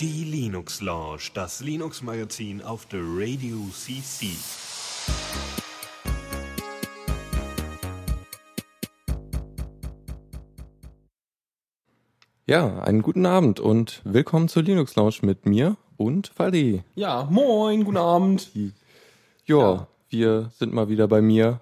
Die 0.00 0.24
Linux 0.24 0.80
Lounge, 0.80 1.30
das 1.34 1.60
Linux 1.60 2.02
Magazin 2.02 2.62
auf 2.62 2.86
der 2.86 3.00
Radio 3.02 3.56
CC. 3.72 4.28
Ja, 12.46 12.80
einen 12.80 13.02
guten 13.02 13.24
Abend 13.26 13.58
und 13.60 14.02
willkommen 14.04 14.48
zur 14.48 14.62
Linux 14.62 14.96
Lounge 14.96 15.16
mit 15.22 15.46
mir 15.46 15.76
und 15.96 16.28
Fadi. 16.28 16.82
Ja, 16.94 17.26
moin, 17.30 17.84
guten 17.84 17.96
Abend. 17.96 18.50
Jo, 19.46 19.60
Ja. 19.60 19.86
wir 20.10 20.50
sind 20.58 20.74
mal 20.74 20.88
wieder 20.88 21.08
bei 21.08 21.22
mir. 21.22 21.60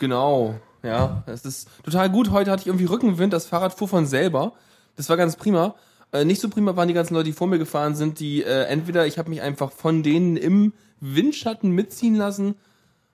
Genau, 0.00 0.54
ja, 0.82 1.22
es 1.26 1.44
ist 1.44 1.68
total 1.82 2.10
gut. 2.10 2.30
Heute 2.30 2.50
hatte 2.50 2.62
ich 2.62 2.66
irgendwie 2.66 2.84
Rückenwind, 2.84 3.32
das 3.32 3.46
Fahrrad 3.46 3.74
fuhr 3.74 3.88
von 3.88 4.06
selber. 4.06 4.52
Das 4.96 5.08
war 5.08 5.16
ganz 5.16 5.36
prima. 5.36 5.74
Äh, 6.12 6.24
nicht 6.24 6.40
so 6.40 6.48
prima 6.48 6.76
waren 6.76 6.88
die 6.88 6.94
ganzen 6.94 7.14
Leute, 7.14 7.26
die 7.26 7.32
vor 7.32 7.46
mir 7.46 7.58
gefahren 7.58 7.94
sind, 7.94 8.20
die 8.20 8.42
äh, 8.42 8.64
entweder 8.64 9.06
ich 9.06 9.18
habe 9.18 9.30
mich 9.30 9.42
einfach 9.42 9.72
von 9.72 10.02
denen 10.02 10.36
im 10.36 10.72
Windschatten 11.00 11.70
mitziehen 11.70 12.14
lassen 12.14 12.54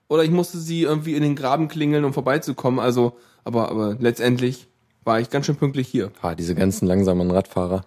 oder 0.07 0.23
ich 0.23 0.31
musste 0.31 0.59
sie 0.59 0.83
irgendwie 0.83 1.15
in 1.15 1.23
den 1.23 1.35
Graben 1.35 1.67
klingeln, 1.67 2.05
um 2.05 2.13
vorbeizukommen. 2.13 2.79
Also, 2.79 3.17
aber, 3.43 3.69
aber 3.69 3.95
letztendlich 3.99 4.67
war 5.03 5.19
ich 5.19 5.29
ganz 5.29 5.45
schön 5.45 5.55
pünktlich 5.55 5.87
hier. 5.87 6.11
Ah, 6.21 6.35
diese 6.35 6.55
ganzen 6.55 6.87
langsamen 6.87 7.29
Radfahrer. 7.31 7.85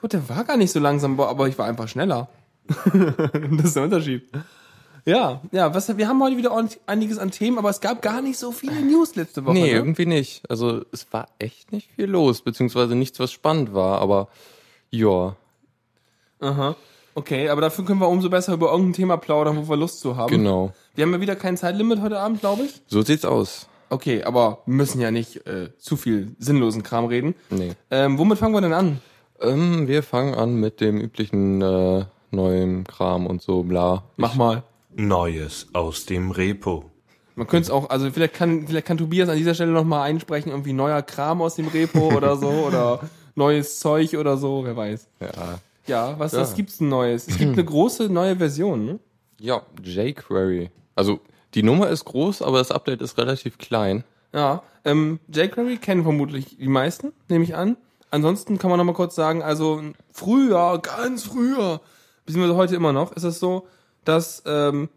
Gut, 0.00 0.12
der 0.12 0.28
war 0.28 0.44
gar 0.44 0.56
nicht 0.56 0.72
so 0.72 0.80
langsam, 0.80 1.18
aber 1.20 1.48
ich 1.48 1.58
war 1.58 1.66
einfach 1.66 1.88
schneller. 1.88 2.28
das 2.68 3.66
ist 3.66 3.76
der 3.76 3.82
Unterschied. 3.82 4.28
Ja, 5.04 5.40
ja, 5.52 5.74
was, 5.74 5.96
wir 5.96 6.08
haben 6.08 6.22
heute 6.22 6.36
wieder 6.36 6.52
einiges 6.86 7.18
an 7.18 7.30
Themen, 7.30 7.58
aber 7.58 7.70
es 7.70 7.80
gab 7.80 8.02
gar 8.02 8.22
nicht 8.22 8.38
so 8.38 8.52
viele 8.52 8.80
News 8.80 9.16
letzte 9.16 9.44
Woche. 9.44 9.54
Nee, 9.54 9.62
ne? 9.62 9.70
irgendwie 9.70 10.06
nicht. 10.06 10.42
Also 10.50 10.84
es 10.92 11.06
war 11.12 11.28
echt 11.38 11.72
nicht 11.72 11.90
viel 11.96 12.06
los, 12.06 12.42
beziehungsweise 12.42 12.94
nichts, 12.94 13.18
was 13.18 13.32
spannend 13.32 13.74
war, 13.74 14.00
aber 14.00 14.28
ja, 14.90 15.36
Aha. 16.40 16.74
Okay, 17.14 17.48
aber 17.48 17.60
dafür 17.60 17.84
können 17.84 18.00
wir 18.00 18.08
umso 18.08 18.30
besser 18.30 18.54
über 18.54 18.70
irgendein 18.70 18.94
Thema 18.94 19.16
plaudern, 19.16 19.56
wo 19.56 19.68
wir 19.68 19.76
Lust 19.76 20.00
zu 20.00 20.16
haben. 20.16 20.30
genau. 20.30 20.72
Wir 20.94 21.04
haben 21.04 21.12
ja 21.12 21.20
wieder 21.20 21.36
kein 21.36 21.56
Zeitlimit 21.56 22.00
heute 22.00 22.18
Abend, 22.18 22.40
glaube 22.40 22.64
ich. 22.64 22.80
So 22.86 23.02
sieht's 23.02 23.24
aus. 23.24 23.68
Okay, 23.90 24.22
aber 24.22 24.58
wir 24.66 24.74
müssen 24.74 25.00
ja 25.00 25.10
nicht 25.10 25.46
äh, 25.46 25.76
zu 25.78 25.96
viel 25.96 26.34
sinnlosen 26.38 26.82
Kram 26.82 27.06
reden. 27.06 27.34
Nee. 27.50 27.72
Ähm, 27.90 28.18
womit 28.18 28.38
fangen 28.38 28.54
wir 28.54 28.60
denn 28.60 28.72
an? 28.72 29.00
Ähm, 29.40 29.88
wir 29.88 30.02
fangen 30.02 30.34
an 30.34 30.54
mit 30.54 30.80
dem 30.80 30.98
üblichen 30.98 31.60
äh, 31.60 32.04
neuen 32.30 32.84
Kram 32.84 33.26
und 33.26 33.42
so, 33.42 33.64
bla. 33.64 34.04
Mach 34.16 34.36
mal. 34.36 34.62
Neues 34.94 35.68
aus 35.72 36.06
dem 36.06 36.30
Repo. 36.30 36.84
Man 37.36 37.46
könnte 37.46 37.64
es 37.66 37.70
auch, 37.70 37.88
also 37.90 38.10
vielleicht 38.10 38.34
kann, 38.34 38.66
vielleicht 38.66 38.86
kann 38.86 38.98
Tobias 38.98 39.28
an 39.28 39.36
dieser 39.36 39.54
Stelle 39.54 39.72
nochmal 39.72 40.02
einsprechen, 40.08 40.50
irgendwie 40.50 40.72
neuer 40.72 41.02
Kram 41.02 41.40
aus 41.40 41.54
dem 41.54 41.68
Repo 41.68 42.12
oder 42.16 42.36
so, 42.36 42.48
oder 42.48 43.00
neues 43.34 43.78
Zeug 43.78 44.14
oder 44.16 44.36
so, 44.36 44.64
wer 44.64 44.76
weiß. 44.76 45.08
Ja. 45.20 45.58
Ja, 45.86 46.18
was, 46.18 46.32
Ja. 46.32 46.40
was 46.40 46.54
gibt's 46.54 46.78
denn 46.78 46.88
Neues? 46.88 47.26
Es 47.26 47.38
gibt 47.38 47.52
eine 47.54 47.64
große 47.64 48.08
neue 48.10 48.36
Version, 48.36 48.84
ne? 48.84 48.98
Ja, 49.40 49.62
jQuery. 49.82 50.70
Also 50.94 51.20
die 51.54 51.62
Nummer 51.62 51.88
ist 51.88 52.04
groß, 52.04 52.42
aber 52.42 52.58
das 52.58 52.70
Update 52.70 53.00
ist 53.00 53.16
relativ 53.16 53.58
klein. 53.58 54.04
Ja, 54.34 54.62
ähm, 54.84 55.18
jQuery 55.32 55.78
kennen 55.78 56.02
vermutlich 56.02 56.58
die 56.58 56.68
meisten, 56.68 57.12
nehme 57.28 57.44
ich 57.44 57.54
an. 57.56 57.76
Ansonsten 58.10 58.58
kann 58.58 58.70
man 58.70 58.78
noch 58.78 58.84
mal 58.84 58.92
kurz 58.92 59.14
sagen, 59.14 59.42
also 59.42 59.80
früher, 60.12 60.78
ganz 60.82 61.24
früher, 61.24 61.80
beziehungsweise 62.26 62.56
heute 62.56 62.76
immer 62.76 62.92
noch, 62.92 63.12
ist 63.12 63.22
es 63.24 63.40
so, 63.40 63.66
dass 64.04 64.42
ähm, 64.46 64.88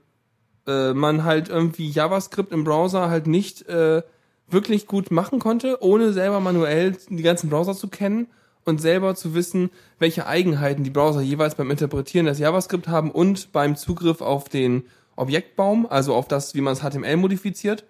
äh, 0.68 0.94
man 0.94 1.24
halt 1.24 1.50
irgendwie 1.50 1.90
JavaScript 1.90 2.52
im 2.52 2.64
Browser 2.64 3.10
halt 3.10 3.28
nicht 3.28 3.68
äh, 3.68 4.02
wirklich 4.48 4.88
gut 4.88 5.12
machen 5.12 5.40
konnte, 5.40 5.82
ohne 5.82 6.14
selber 6.14 6.40
manuell 6.40 6.98
die 7.10 7.24
ganzen 7.24 7.50
Browser 7.50 7.74
zu 7.74 7.88
kennen 7.88 8.28
und 8.66 8.80
selber 8.80 9.16
zu 9.16 9.34
wissen, 9.34 9.70
welche 10.00 10.28
Eigenheiten 10.28 10.84
die 10.84 10.90
Browser 10.90 11.22
jeweils 11.22 11.56
beim 11.56 11.72
Interpretieren 11.72 12.28
des 12.28 12.40
JavaScript 12.40 12.88
haben 12.88 13.12
und 13.12 13.52
beim 13.52 13.76
Zugriff 13.76 14.22
auf 14.22 14.50
den 14.50 14.84
Objektbaum, 15.16 15.86
also 15.90 16.16
auf 16.16 16.28
das, 16.28 16.56
wie 16.56 16.62
man 16.62 16.76
das 16.76 16.84
HTML 16.84 17.18
modifiziert. 17.18 17.84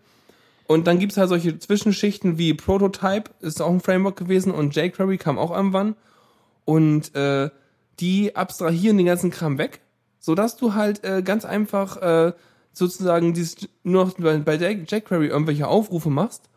Und 0.65 0.87
dann 0.87 0.99
gibt's 0.99 1.17
halt 1.17 1.29
solche 1.29 1.59
Zwischenschichten 1.59 2.37
wie 2.37 2.53
Prototype, 2.53 3.31
ist 3.41 3.61
auch 3.61 3.69
ein 3.69 3.81
Framework 3.81 4.15
gewesen, 4.15 4.51
und 4.51 4.75
jQuery 4.75 5.17
kam 5.17 5.37
auch 5.37 5.51
irgendwann. 5.51 5.95
Und 6.65 7.13
äh, 7.15 7.49
die 7.99 8.35
abstrahieren 8.35 8.97
den 8.97 9.05
ganzen 9.05 9.29
Kram 9.29 9.57
weg, 9.57 9.81
sodass 10.23 10.55
du 10.55 10.73
halt 10.73 11.03
äh, 11.03 11.21
ganz 11.21 11.43
einfach 11.43 11.97
äh, 11.97 12.31
sozusagen 12.71 13.33
dieses, 13.33 13.67
nur 13.83 14.05
noch 14.05 14.13
bei, 14.17 14.37
bei 14.37 14.55
jQuery 14.55 15.27
irgendwelche 15.27 15.67
Aufrufe 15.67 16.09
machst 16.09 16.49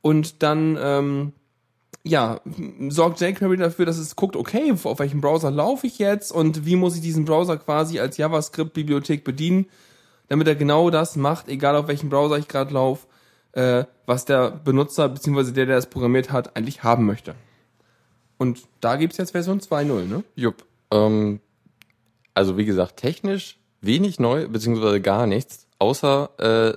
und 0.00 0.42
dann 0.42 0.76
ähm, 0.82 1.32
ja, 2.02 2.40
sorgt 2.88 3.20
jQuery 3.20 3.56
dafür, 3.56 3.86
dass 3.86 3.98
es 3.98 4.16
guckt, 4.16 4.34
okay, 4.34 4.72
auf 4.72 4.98
welchem 4.98 5.20
Browser 5.20 5.52
laufe 5.52 5.86
ich 5.86 6.00
jetzt 6.00 6.32
und 6.32 6.66
wie 6.66 6.74
muss 6.74 6.96
ich 6.96 7.00
diesen 7.00 7.24
Browser 7.24 7.58
quasi 7.58 8.00
als 8.00 8.16
JavaScript-Bibliothek 8.16 9.22
bedienen, 9.22 9.66
damit 10.26 10.48
er 10.48 10.56
genau 10.56 10.90
das 10.90 11.14
macht, 11.14 11.48
egal 11.48 11.76
auf 11.76 11.86
welchem 11.86 12.08
Browser 12.08 12.38
ich 12.38 12.48
gerade 12.48 12.74
laufe, 12.74 13.06
äh, 13.52 13.84
was 14.04 14.24
der 14.24 14.50
Benutzer 14.50 15.08
bzw. 15.08 15.52
der, 15.52 15.66
der 15.66 15.76
das 15.76 15.86
programmiert 15.86 16.32
hat, 16.32 16.56
eigentlich 16.56 16.82
haben 16.82 17.06
möchte. 17.06 17.36
Und 18.36 18.66
da 18.80 18.96
gibt's 18.96 19.18
jetzt 19.18 19.30
Version 19.30 19.60
2.0, 19.60 20.06
ne? 20.06 20.24
Jupp. 20.34 20.64
Ähm, 20.90 21.38
also 22.34 22.56
wie 22.56 22.64
gesagt, 22.64 22.96
technisch 22.96 23.58
wenig 23.80 24.20
neu, 24.20 24.48
beziehungsweise 24.48 25.00
gar 25.00 25.26
nichts, 25.26 25.66
außer 25.78 26.30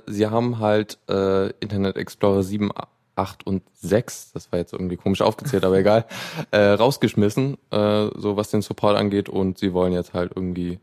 äh, 0.06 0.10
sie 0.10 0.26
haben 0.26 0.58
halt 0.58 0.98
äh, 1.08 1.50
Internet 1.60 1.96
Explorer 1.96 2.42
7, 2.42 2.70
8 3.14 3.46
und 3.46 3.62
6, 3.74 4.32
das 4.32 4.52
war 4.52 4.58
jetzt 4.58 4.72
irgendwie 4.72 4.96
komisch 4.96 5.22
aufgezählt, 5.22 5.64
aber 5.64 5.78
egal, 5.78 6.06
äh, 6.50 6.58
rausgeschmissen, 6.58 7.56
äh, 7.70 8.08
so 8.16 8.36
was 8.36 8.50
den 8.50 8.62
Support 8.62 8.96
angeht 8.96 9.28
und 9.28 9.58
sie 9.58 9.72
wollen 9.72 9.92
jetzt 9.92 10.12
halt 10.12 10.32
irgendwie, 10.34 10.80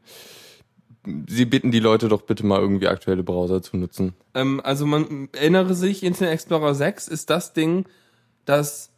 sie 1.28 1.46
bitten 1.46 1.72
die 1.72 1.80
Leute 1.80 2.08
doch 2.08 2.24
bitte 2.24 2.46
mal 2.46 2.60
irgendwie 2.60 2.88
aktuelle 2.88 3.24
Browser 3.24 3.62
zu 3.62 3.78
nutzen. 3.78 4.14
Ähm, 4.34 4.62
also 4.64 4.86
man 4.86 5.30
erinnere 5.34 5.76
sich, 5.76 6.04
Internet 6.04 6.34
Explorer 6.34 6.74
6 6.74 7.08
ist 7.10 7.30
das 7.30 7.54
Ding, 7.54 7.86
das 8.46 8.90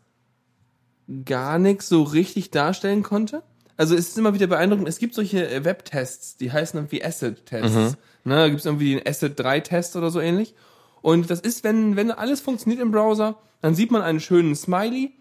gar 1.26 1.60
nichts 1.60 1.90
so 1.90 2.04
richtig 2.04 2.52
darstellen 2.52 3.04
konnte. 3.04 3.44
Also 3.78 3.96
es 3.96 4.10
ist 4.10 4.18
immer 4.18 4.34
wieder 4.34 4.48
beeindruckend, 4.48 4.88
es 4.88 5.00
gibt 5.00 5.16
solche 5.16 5.50
äh, 5.50 5.66
Webtests, 5.66 6.38
die 6.38 6.52
heißen 6.52 6.78
irgendwie 6.78 7.04
Acid-Tests. 7.04 7.98
Ne, 8.24 8.36
da 8.36 8.48
gibt 8.48 8.62
es 8.62 8.66
irgendwie 8.66 8.96
den 8.96 9.08
Acid-3-Test 9.08 9.96
oder 9.96 10.10
so 10.10 10.20
ähnlich. 10.20 10.56
Und 11.02 11.30
das 11.30 11.40
ist, 11.40 11.64
wenn, 11.64 11.96
wenn 11.96 12.10
alles 12.10 12.42
funktioniert 12.42 12.82
im 12.82 12.92
Browser, 12.92 13.38
dann 13.62 13.76
sieht 13.76 13.92
man 13.92 14.02
einen 14.02 14.20
schönen 14.20 14.56
Smiley, 14.56 15.12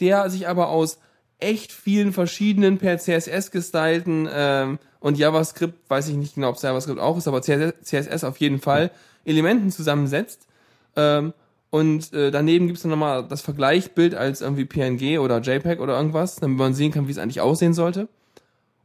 der 0.00 0.30
sich 0.30 0.48
aber 0.48 0.68
aus 0.68 0.98
echt 1.38 1.72
vielen 1.72 2.12
verschiedenen 2.12 2.78
per 2.78 2.98
CSS 2.98 3.50
gestylten 3.50 4.28
ähm, 4.32 4.78
und 5.00 5.18
JavaScript, 5.18 5.90
weiß 5.90 6.08
ich 6.08 6.16
nicht 6.16 6.36
genau, 6.36 6.48
ob 6.48 6.56
es 6.56 6.62
JavaScript 6.62 6.98
auch 6.98 7.18
ist, 7.18 7.28
aber 7.28 7.42
CSS, 7.42 7.74
CSS 7.82 8.24
auf 8.24 8.38
jeden 8.38 8.60
Fall, 8.60 8.90
Elementen 9.26 9.70
zusammensetzt. 9.70 10.46
Ähm, 10.94 11.34
und 11.70 12.12
äh, 12.12 12.30
daneben 12.30 12.66
gibt 12.66 12.76
es 12.76 12.82
dann 12.82 12.90
nochmal 12.90 13.26
das 13.26 13.42
Vergleichbild 13.42 14.14
als 14.14 14.40
irgendwie 14.40 14.64
PNG 14.64 15.18
oder 15.18 15.40
JPEG 15.40 15.80
oder 15.80 15.96
irgendwas, 15.96 16.36
damit 16.36 16.58
man 16.58 16.74
sehen 16.74 16.92
kann, 16.92 17.08
wie 17.08 17.12
es 17.12 17.18
eigentlich 17.18 17.40
aussehen 17.40 17.74
sollte. 17.74 18.08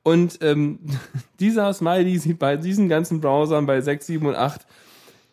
Und 0.03 0.40
ähm, 0.42 0.80
dieser 1.40 1.74
Smiley 1.74 2.18
sieht 2.18 2.40
bei 2.40 2.58
diesen 2.58 2.90
ganzen 2.90 3.22
Browsern 3.22 3.66
bei 3.66 3.81
6, 3.81 4.08
7 4.08 4.25
und 4.25 4.36
8 4.36 4.66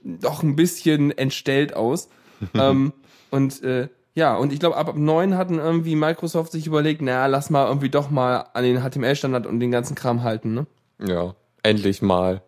doch 0.05 0.43
ein 0.43 0.57
bisschen 0.57 1.17
entstellt 1.17 1.75
aus. 1.75 2.09
ähm, 2.55 2.93
und 3.31 3.63
äh, 3.63 3.89
ja, 4.15 4.37
und 4.37 4.53
ich 4.53 4.61
glaube, 4.61 4.77
ab, 4.77 4.89
ab 4.89 4.97
9 4.97 5.37
hatten 5.37 5.59
irgendwie 5.59 5.97
Microsoft 5.97 6.53
sich 6.53 6.67
überlegt, 6.67 7.03
naja, 7.03 7.27
lass 7.27 7.51
mal 7.51 7.67
irgendwie 7.67 7.89
doch 7.89 8.11
mal 8.11 8.47
an 8.53 8.65
den 8.65 8.83
HTML-Standard 8.83 9.47
und 9.47 9.61
den 9.61 9.71
ganzen 9.71 9.95
Kram 9.95 10.23
halten, 10.23 10.55
ne? 10.55 10.67
Ja, 11.01 11.35
endlich 11.63 12.03
mal. 12.03 12.43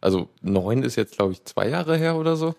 Also 0.00 0.28
neun 0.42 0.82
ist 0.82 0.96
jetzt, 0.96 1.16
glaube 1.16 1.32
ich, 1.32 1.44
zwei 1.44 1.68
Jahre 1.68 1.96
her 1.96 2.16
oder 2.16 2.36
so. 2.36 2.54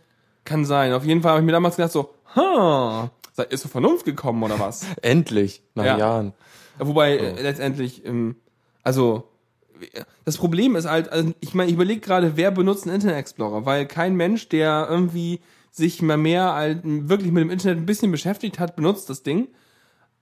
Kann 0.46 0.64
sein. 0.66 0.94
Auf 0.94 1.04
jeden 1.04 1.22
Fall 1.22 1.32
habe 1.32 1.42
ich 1.42 1.46
mir 1.46 1.52
damals 1.52 1.76
gedacht 1.76 1.92
so, 1.92 2.12
ha, 2.36 3.10
ihr 3.50 3.58
zur 3.58 3.70
Vernunft 3.72 4.06
gekommen 4.06 4.42
oder 4.44 4.60
was? 4.60 4.86
Endlich, 5.02 5.62
nach 5.74 5.86
Ja. 5.86 5.98
Jahren. 5.98 6.34
Wobei 6.80 7.18
äh, 7.18 7.42
letztendlich, 7.42 8.06
ähm, 8.06 8.36
also 8.84 9.24
das 10.24 10.38
Problem 10.38 10.76
ist 10.76 10.90
halt, 10.90 11.12
also 11.12 11.34
ich 11.42 11.54
meine, 11.54 11.70
ich 11.70 11.76
überlege 11.76 12.00
gerade, 12.02 12.38
wer 12.38 12.52
benutzt 12.52 12.86
einen 12.86 12.96
Internet 12.96 13.18
Explorer, 13.18 13.66
weil 13.66 13.86
kein 13.86 14.16
Mensch, 14.16 14.48
der 14.50 14.88
irgendwie 14.90 15.42
sich 15.72 16.02
mal 16.02 16.18
mehr 16.18 16.54
als 16.54 16.80
wirklich 16.84 17.32
mit 17.32 17.42
dem 17.44 17.50
Internet 17.50 17.78
ein 17.80 17.86
bisschen 17.86 18.12
beschäftigt 18.12 18.60
hat, 18.60 18.76
benutzt 18.76 19.10
das 19.10 19.24
Ding. 19.24 19.50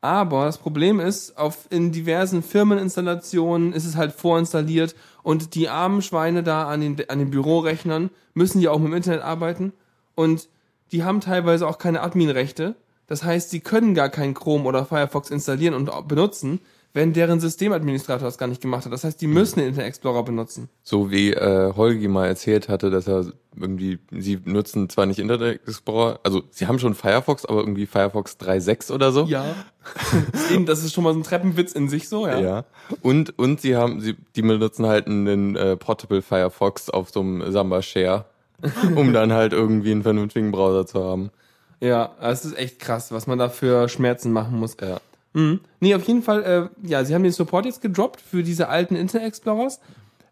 Aber 0.01 0.45
das 0.45 0.57
Problem 0.57 0.99
ist, 0.99 1.37
auf 1.37 1.67
in 1.69 1.91
diversen 1.91 2.43
Firmeninstallationen 2.43 3.73
ist 3.73 3.85
es 3.85 3.95
halt 3.95 4.11
vorinstalliert 4.11 4.95
und 5.21 5.55
die 5.55 5.69
armen 5.69 6.01
Schweine 6.01 6.43
da 6.43 6.67
an 6.67 6.81
den, 6.81 7.09
an 7.09 7.19
den 7.19 7.29
Bürorechnern 7.29 8.09
müssen 8.33 8.59
ja 8.59 8.71
auch 8.71 8.79
mit 8.79 8.87
dem 8.87 8.95
Internet 8.95 9.21
arbeiten 9.21 9.71
und 10.15 10.47
die 10.91 11.03
haben 11.03 11.21
teilweise 11.21 11.67
auch 11.67 11.77
keine 11.77 12.01
Adminrechte. 12.01 12.75
Das 13.07 13.23
heißt, 13.23 13.49
sie 13.49 13.59
können 13.59 13.93
gar 13.95 14.09
keinen 14.09 14.33
Chrome 14.33 14.65
oder 14.65 14.85
Firefox 14.85 15.29
installieren 15.29 15.73
und 15.73 16.07
benutzen, 16.07 16.61
wenn 16.93 17.11
deren 17.11 17.39
Systemadministrator 17.39 18.27
das 18.27 18.37
gar 18.37 18.47
nicht 18.47 18.61
gemacht 18.61 18.85
hat. 18.85 18.93
Das 18.93 19.03
heißt, 19.03 19.19
die 19.19 19.27
müssen 19.27 19.59
den 19.59 19.69
Internet 19.69 19.87
Explorer 19.87 20.23
benutzen. 20.23 20.69
So 20.83 21.09
wie 21.09 21.33
äh, 21.33 21.73
Holgi 21.75 22.07
mal 22.07 22.27
erzählt 22.27 22.69
hatte, 22.69 22.91
dass 22.91 23.07
er 23.07 23.33
irgendwie, 23.57 23.99
sie 24.11 24.39
nutzen 24.45 24.89
zwar 24.89 25.07
nicht 25.07 25.19
Internet 25.19 25.67
Explorer, 25.67 26.19
also 26.23 26.43
sie 26.51 26.67
haben 26.67 26.77
schon 26.77 26.93
Firefox, 26.93 27.45
aber 27.45 27.61
irgendwie 27.61 27.87
Firefox 27.87 28.37
3.6 28.39 28.91
oder 28.91 29.11
so. 29.11 29.25
Ja. 29.25 29.45
Das 30.65 30.83
ist 30.83 30.93
schon 30.93 31.03
mal 31.03 31.13
so 31.13 31.19
ein 31.19 31.23
Treppenwitz 31.23 31.73
in 31.73 31.89
sich 31.89 32.07
so, 32.07 32.27
ja. 32.27 32.39
Ja. 32.39 32.65
Und, 33.01 33.37
und 33.37 33.59
sie 33.59 33.75
haben, 33.75 33.99
sie, 33.99 34.15
die 34.35 34.41
benutzen 34.41 34.85
halt 34.85 35.07
einen 35.07 35.55
äh, 35.55 35.75
Portable 35.75 36.21
Firefox 36.21 36.89
auf 36.89 37.09
so 37.09 37.19
einem 37.19 37.51
Samba 37.51 37.81
Share, 37.81 38.25
um 38.95 39.13
dann 39.13 39.33
halt 39.33 39.53
irgendwie 39.53 39.91
einen 39.91 40.03
vernünftigen 40.03 40.51
Browser 40.51 40.85
zu 40.85 41.03
haben. 41.03 41.31
Ja, 41.79 42.11
es 42.21 42.45
ist 42.45 42.57
echt 42.57 42.79
krass, 42.79 43.11
was 43.11 43.27
man 43.27 43.37
da 43.37 43.49
für 43.49 43.89
Schmerzen 43.89 44.31
machen 44.31 44.57
muss. 44.57 44.77
Ja. 44.81 44.99
Mhm. 45.33 45.59
Nee, 45.79 45.95
auf 45.95 46.07
jeden 46.07 46.23
Fall, 46.23 46.43
äh, 46.43 46.87
ja, 46.87 47.03
sie 47.03 47.13
haben 47.13 47.23
den 47.23 47.31
Support 47.31 47.65
jetzt 47.65 47.81
gedroppt 47.81 48.21
für 48.21 48.43
diese 48.43 48.69
alten 48.69 48.95
Internet 48.95 49.27
Explorers. 49.27 49.79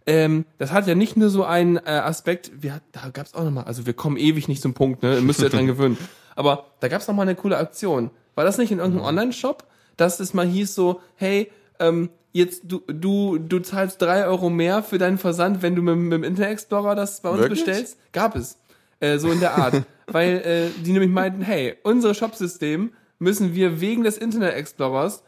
Ähm, 0.05 0.45
das 0.57 0.71
hat 0.71 0.87
ja 0.87 0.95
nicht 0.95 1.17
nur 1.17 1.29
so 1.29 1.43
einen 1.43 1.77
äh, 1.77 1.81
Aspekt, 1.89 2.51
wir, 2.59 2.81
da 2.91 3.09
gab's 3.09 3.33
auch 3.33 3.43
nochmal, 3.43 3.65
also 3.65 3.85
wir 3.85 3.93
kommen 3.93 4.17
ewig 4.17 4.47
nicht 4.47 4.61
zum 4.61 4.73
Punkt, 4.73 5.03
ne? 5.03 5.21
Müsst 5.21 5.41
ihr 5.41 5.49
dran 5.49 5.67
gewöhnen. 5.67 5.97
Aber 6.35 6.65
da 6.79 6.87
gab's 6.87 7.07
noch 7.07 7.15
mal 7.15 7.23
eine 7.23 7.35
coole 7.35 7.57
Aktion. 7.57 8.09
War 8.35 8.45
das 8.45 8.57
nicht 8.57 8.71
in 8.71 8.79
irgendeinem 8.79 9.05
Online-Shop, 9.05 9.65
dass 9.97 10.19
es 10.19 10.33
mal 10.33 10.47
hieß 10.47 10.73
so, 10.73 11.01
hey, 11.15 11.51
ähm, 11.79 12.09
jetzt 12.31 12.63
du, 12.65 12.81
du, 12.87 13.37
du 13.37 13.59
zahlst 13.59 14.01
drei 14.01 14.25
Euro 14.25 14.49
mehr 14.49 14.83
für 14.83 14.97
deinen 14.97 15.17
Versand, 15.17 15.61
wenn 15.61 15.75
du 15.75 15.81
mit, 15.81 15.95
mit 15.97 16.13
dem 16.13 16.23
Internet 16.23 16.51
Explorer 16.51 16.95
das 16.95 17.21
bei 17.21 17.29
uns 17.29 17.39
Wirklich? 17.39 17.65
bestellst? 17.65 17.97
Gab 18.11 18.35
es. 18.35 18.57
Äh, 18.99 19.17
so 19.17 19.31
in 19.31 19.39
der 19.39 19.57
Art. 19.57 19.83
Weil 20.07 20.37
äh, 20.75 20.83
die 20.83 20.91
nämlich 20.91 21.11
meinten, 21.11 21.41
hey, 21.41 21.75
unser 21.83 22.13
Shopsystem 22.13 22.93
müssen 23.19 23.55
wir 23.55 23.79
wegen 23.79 24.03
des 24.03 24.17
Internet 24.17 24.55
Explorers 24.55 25.23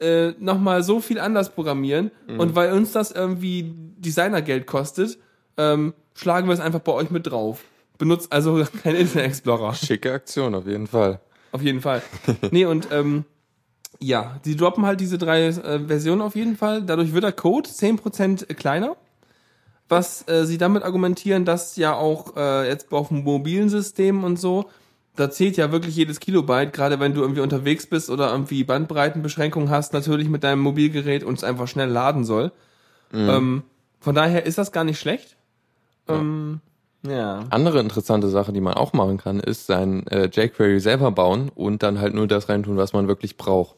äh, 0.00 0.32
nochmal 0.38 0.82
so 0.82 1.00
viel 1.00 1.18
anders 1.18 1.50
programmieren 1.50 2.12
und 2.36 2.54
weil 2.54 2.72
uns 2.72 2.92
das 2.92 3.10
irgendwie 3.10 3.74
Designergeld 3.96 4.66
kostet, 4.66 5.18
ähm, 5.56 5.92
schlagen 6.14 6.46
wir 6.46 6.54
es 6.54 6.60
einfach 6.60 6.78
bei 6.80 6.92
euch 6.92 7.10
mit 7.10 7.26
drauf. 7.26 7.64
Benutzt 7.96 8.32
also 8.32 8.64
kein 8.82 8.94
Internet 8.94 9.26
Explorer. 9.26 9.74
Schicke 9.74 10.12
Aktion 10.12 10.54
auf 10.54 10.66
jeden 10.66 10.86
Fall. 10.86 11.20
Auf 11.50 11.62
jeden 11.62 11.80
Fall. 11.80 12.02
Nee, 12.52 12.66
und 12.66 12.88
ähm, 12.92 13.24
ja, 14.00 14.38
die 14.44 14.56
droppen 14.56 14.86
halt 14.86 15.00
diese 15.00 15.18
drei 15.18 15.46
äh, 15.46 15.80
Versionen 15.86 16.20
auf 16.20 16.36
jeden 16.36 16.56
Fall. 16.56 16.82
Dadurch 16.82 17.12
wird 17.12 17.24
der 17.24 17.32
Code 17.32 17.68
10% 17.68 18.54
kleiner. 18.54 18.96
Was 19.88 20.28
äh, 20.28 20.44
sie 20.44 20.58
damit 20.58 20.82
argumentieren, 20.82 21.44
dass 21.44 21.76
ja 21.76 21.94
auch 21.94 22.36
äh, 22.36 22.68
jetzt 22.68 22.92
auf 22.92 23.08
dem 23.08 23.24
mobilen 23.24 23.68
System 23.70 24.22
und 24.22 24.38
so, 24.38 24.68
da 25.16 25.30
zählt 25.30 25.56
ja 25.56 25.72
wirklich 25.72 25.96
jedes 25.96 26.20
Kilobyte, 26.20 26.72
gerade 26.72 27.00
wenn 27.00 27.14
du 27.14 27.22
irgendwie 27.22 27.40
unterwegs 27.40 27.86
bist 27.86 28.10
oder 28.10 28.30
irgendwie 28.30 28.62
Bandbreitenbeschränkungen 28.64 29.70
hast, 29.70 29.92
natürlich 29.94 30.28
mit 30.28 30.44
deinem 30.44 30.60
Mobilgerät 30.60 31.24
und 31.24 31.38
es 31.38 31.44
einfach 31.44 31.66
schnell 31.66 31.88
laden 31.88 32.24
soll. 32.24 32.52
Ähm, 33.12 33.62
von 33.98 34.14
daher 34.14 34.46
ist 34.46 34.58
das 34.58 34.70
gar 34.70 34.84
nicht 34.84 35.00
schlecht. 35.00 35.36
Ähm, 36.06 36.60
ja. 37.06 37.44
Andere 37.50 37.80
interessante 37.80 38.28
Sache, 38.28 38.52
die 38.52 38.60
man 38.60 38.74
auch 38.74 38.92
machen 38.92 39.16
kann, 39.16 39.40
ist 39.40 39.66
sein 39.66 40.06
äh, 40.08 40.26
jQuery 40.26 40.80
selber 40.80 41.10
bauen 41.10 41.50
und 41.54 41.82
dann 41.82 42.00
halt 42.00 42.14
nur 42.14 42.26
das 42.26 42.48
reintun, 42.48 42.76
was 42.76 42.92
man 42.92 43.08
wirklich 43.08 43.36
braucht. 43.36 43.76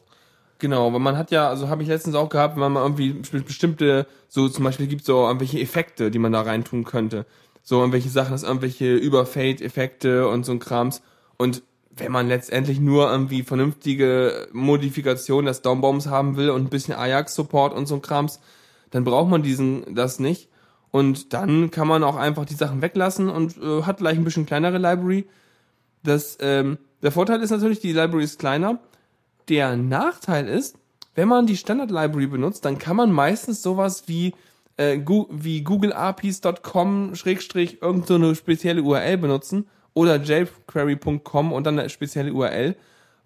Genau, 0.61 0.93
weil 0.93 0.99
man 0.99 1.17
hat 1.17 1.31
ja, 1.31 1.49
also 1.49 1.69
habe 1.69 1.81
ich 1.81 1.89
letztens 1.89 2.13
auch 2.13 2.29
gehabt, 2.29 2.55
wenn 2.55 2.71
man 2.71 2.83
irgendwie 2.83 3.13
bes- 3.13 3.43
bestimmte, 3.43 4.05
so 4.27 4.47
zum 4.47 4.63
Beispiel 4.63 4.85
gibt 4.85 5.01
es 5.01 5.07
so 5.07 5.25
irgendwelche 5.25 5.59
Effekte, 5.59 6.11
die 6.11 6.19
man 6.19 6.31
da 6.31 6.41
reintun 6.41 6.83
könnte. 6.83 7.25
So 7.63 7.79
irgendwelche 7.79 8.09
Sachen, 8.09 8.33
das 8.33 8.43
irgendwelche 8.43 8.93
Überfade-Effekte 8.93 10.27
und 10.27 10.45
so 10.45 10.51
ein 10.51 10.59
Krams. 10.59 11.01
Und 11.37 11.63
wenn 11.89 12.11
man 12.11 12.27
letztendlich 12.27 12.79
nur 12.79 13.09
irgendwie 13.09 13.41
vernünftige 13.41 14.49
Modifikationen 14.51 15.47
des 15.47 15.63
Downbombs 15.63 16.05
haben 16.05 16.37
will 16.37 16.51
und 16.51 16.65
ein 16.65 16.69
bisschen 16.69 16.93
Ajax-Support 16.93 17.73
und 17.73 17.87
so 17.87 17.95
ein 17.95 18.03
Krams, 18.03 18.39
dann 18.91 19.03
braucht 19.03 19.31
man 19.31 19.41
diesen, 19.41 19.95
das 19.95 20.19
nicht. 20.19 20.47
Und 20.91 21.33
dann 21.33 21.71
kann 21.71 21.87
man 21.87 22.03
auch 22.03 22.17
einfach 22.17 22.45
die 22.45 22.53
Sachen 22.53 22.83
weglassen 22.83 23.29
und 23.29 23.57
äh, 23.57 23.81
hat 23.81 23.97
gleich 23.97 24.15
ein 24.15 24.23
bisschen 24.23 24.45
kleinere 24.45 24.77
Library. 24.77 25.27
Das, 26.03 26.37
ähm, 26.39 26.77
der 27.01 27.11
Vorteil 27.11 27.41
ist 27.41 27.49
natürlich, 27.49 27.79
die 27.79 27.93
Library 27.93 28.25
ist 28.25 28.37
kleiner. 28.37 28.77
Der 29.49 29.75
Nachteil 29.75 30.47
ist, 30.47 30.77
wenn 31.15 31.27
man 31.27 31.45
die 31.45 31.57
Standard 31.57 31.91
Library 31.91 32.27
benutzt, 32.27 32.65
dann 32.65 32.77
kann 32.77 32.95
man 32.95 33.11
meistens 33.11 33.61
sowas 33.61 34.03
wie, 34.07 34.33
äh, 34.77 34.99
wie 35.29 35.61
googleapies.com 35.61 37.15
schrägstrich 37.15 37.81
irgend 37.81 38.07
so 38.07 38.15
eine 38.15 38.35
spezielle 38.35 38.83
URL 38.83 39.17
benutzen 39.17 39.67
oder 39.93 40.15
jquery.com 40.15 41.51
und 41.51 41.65
dann 41.65 41.79
eine 41.79 41.89
spezielle 41.89 42.33
URL, 42.33 42.75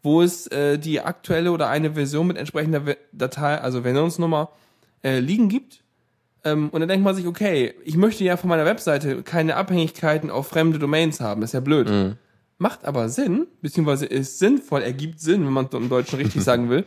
wo 0.01 0.21
es 0.21 0.47
äh, 0.47 0.79
die 0.79 1.01
aktuelle 1.01 1.51
oder 1.51 1.69
eine 1.69 1.93
Version 1.93 2.27
mit 2.27 2.37
entsprechender 2.37 2.95
Datei, 3.11 3.59
also 3.59 3.83
Versionsnummer, 3.83 4.49
äh, 5.03 5.19
liegen 5.19 5.49
gibt. 5.49 5.83
Ähm, 6.43 6.69
und 6.69 6.79
dann 6.79 6.89
denkt 6.89 7.03
man 7.03 7.15
sich, 7.15 7.27
okay, 7.27 7.73
ich 7.83 7.97
möchte 7.97 8.23
ja 8.23 8.37
von 8.37 8.49
meiner 8.49 8.65
Webseite 8.65 9.23
keine 9.23 9.55
Abhängigkeiten 9.55 10.29
auf 10.31 10.47
fremde 10.47 10.79
Domains 10.79 11.19
haben, 11.19 11.41
ist 11.43 11.53
ja 11.53 11.59
blöd. 11.59 11.87
Macht 12.57 12.85
aber 12.85 13.09
Sinn, 13.09 13.47
beziehungsweise 13.61 14.05
ist 14.05 14.39
sinnvoll, 14.39 14.81
ergibt 14.81 15.19
Sinn, 15.19 15.45
wenn 15.45 15.53
man 15.53 15.67
im 15.71 15.89
Deutschen 15.89 16.17
richtig 16.19 16.43
sagen 16.43 16.69
will. 16.69 16.85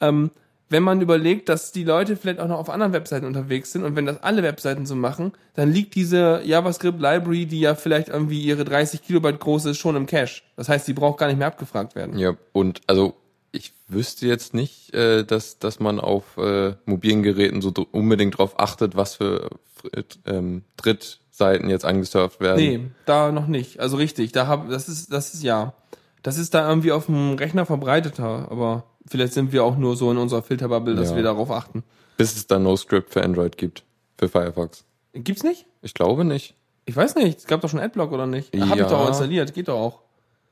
Ähm, 0.00 0.30
wenn 0.72 0.82
man 0.82 1.02
überlegt, 1.02 1.50
dass 1.50 1.70
die 1.70 1.84
Leute 1.84 2.16
vielleicht 2.16 2.40
auch 2.40 2.48
noch 2.48 2.58
auf 2.58 2.70
anderen 2.70 2.94
Webseiten 2.94 3.26
unterwegs 3.26 3.72
sind 3.72 3.84
und 3.84 3.94
wenn 3.94 4.06
das 4.06 4.22
alle 4.22 4.42
Webseiten 4.42 4.86
so 4.86 4.96
machen, 4.96 5.32
dann 5.54 5.70
liegt 5.70 5.94
diese 5.94 6.40
JavaScript-Library, 6.44 7.44
die 7.44 7.60
ja 7.60 7.74
vielleicht 7.74 8.08
irgendwie 8.08 8.40
ihre 8.40 8.64
30 8.64 9.02
Kilobyte 9.02 9.38
groß 9.38 9.66
ist, 9.66 9.76
schon 9.76 9.96
im 9.96 10.06
Cache. 10.06 10.40
Das 10.56 10.70
heißt, 10.70 10.88
die 10.88 10.94
braucht 10.94 11.18
gar 11.18 11.26
nicht 11.26 11.36
mehr 11.36 11.48
abgefragt 11.48 11.94
werden. 11.94 12.18
Ja, 12.18 12.36
und 12.52 12.80
also 12.86 13.14
ich 13.52 13.74
wüsste 13.88 14.26
jetzt 14.26 14.54
nicht, 14.54 14.94
äh, 14.94 15.24
dass, 15.24 15.58
dass 15.58 15.78
man 15.78 16.00
auf 16.00 16.36
äh, 16.38 16.74
mobilen 16.86 17.22
Geräten 17.22 17.60
so 17.60 17.70
dr- 17.70 17.86
unbedingt 17.92 18.38
drauf 18.38 18.58
achtet, 18.58 18.96
was 18.96 19.16
für 19.16 19.50
äh, 19.92 20.02
ähm, 20.26 20.64
Drittseiten 20.78 21.68
jetzt 21.68 21.84
angesurft 21.84 22.40
werden. 22.40 22.56
Nee, 22.56 22.80
da 23.06 23.30
noch 23.30 23.46
nicht. 23.46 23.78
Also 23.80 23.96
richtig, 23.98 24.32
da 24.32 24.46
hab, 24.46 24.68
das 24.70 24.88
ist, 24.88 25.12
das 25.12 25.34
ist 25.34 25.42
ja, 25.42 25.74
das 26.22 26.38
ist 26.38 26.54
da 26.54 26.68
irgendwie 26.68 26.92
auf 26.92 27.06
dem 27.06 27.34
Rechner 27.34 27.66
verbreiteter, 27.66 28.48
aber 28.50 28.84
vielleicht 29.06 29.34
sind 29.34 29.52
wir 29.52 29.64
auch 29.64 29.76
nur 29.76 29.96
so 29.96 30.10
in 30.10 30.16
unserer 30.18 30.42
Filterbubble, 30.42 30.94
dass 30.94 31.10
Ja. 31.10 31.16
wir 31.16 31.22
darauf 31.22 31.50
achten. 31.50 31.82
Bis 32.16 32.36
es 32.36 32.46
dann 32.46 32.62
NoScript 32.62 33.12
für 33.12 33.22
Android 33.22 33.56
gibt. 33.58 33.84
Für 34.18 34.28
Firefox. 34.28 34.84
Gibt's 35.14 35.42
nicht? 35.42 35.66
Ich 35.82 35.94
glaube 35.94 36.24
nicht. 36.24 36.54
Ich 36.84 36.96
weiß 36.96 37.16
nicht, 37.16 37.38
es 37.38 37.46
gab 37.46 37.60
doch 37.60 37.68
schon 37.68 37.80
Adblock 37.80 38.12
oder 38.12 38.26
nicht? 38.26 38.54
Hab 38.56 38.74
ich 38.74 38.76
Ja. 38.76 38.88
doch 38.88 39.00
auch 39.00 39.08
installiert, 39.08 39.52
geht 39.54 39.68
doch 39.68 39.78
auch. 39.78 40.00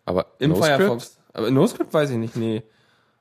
Aber 0.05 0.26
Im 0.38 0.50
NoScript? 0.50 0.76
Firefox. 0.76 1.19
Aber 1.32 1.49
in 1.49 1.55
NoScript 1.55 1.94
weiß 1.94 2.11
ich 2.11 2.17
nicht, 2.17 2.37
nee. 2.37 2.62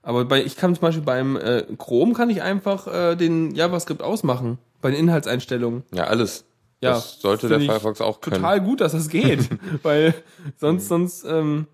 Aber 0.02 0.26
bei, 0.26 0.44
ich 0.44 0.56
kann 0.56 0.74
zum 0.76 0.82
Beispiel 0.82 1.04
beim 1.04 1.36
äh, 1.36 1.64
Chrome 1.78 2.14
kann 2.14 2.30
ich 2.30 2.42
einfach 2.42 2.88
äh, 2.88 3.16
den 3.16 3.54
JavaScript 3.54 4.02
ausmachen. 4.02 4.58
Bei 4.82 4.92
den 4.92 5.00
Inhaltseinstellungen. 5.00 5.84
Ja, 5.94 6.06
alles. 6.06 6.46
Ja, 6.82 6.92
das 6.92 7.20
sollte 7.20 7.50
der 7.50 7.60
Firefox 7.60 8.00
auch 8.00 8.22
können. 8.22 8.38
Total 8.38 8.62
gut, 8.62 8.80
dass 8.80 8.94
das 8.94 9.10
geht. 9.10 9.50
weil 9.84 10.14
sonst, 10.58 10.88
sonst 10.88 11.26
ähm, 11.26 11.68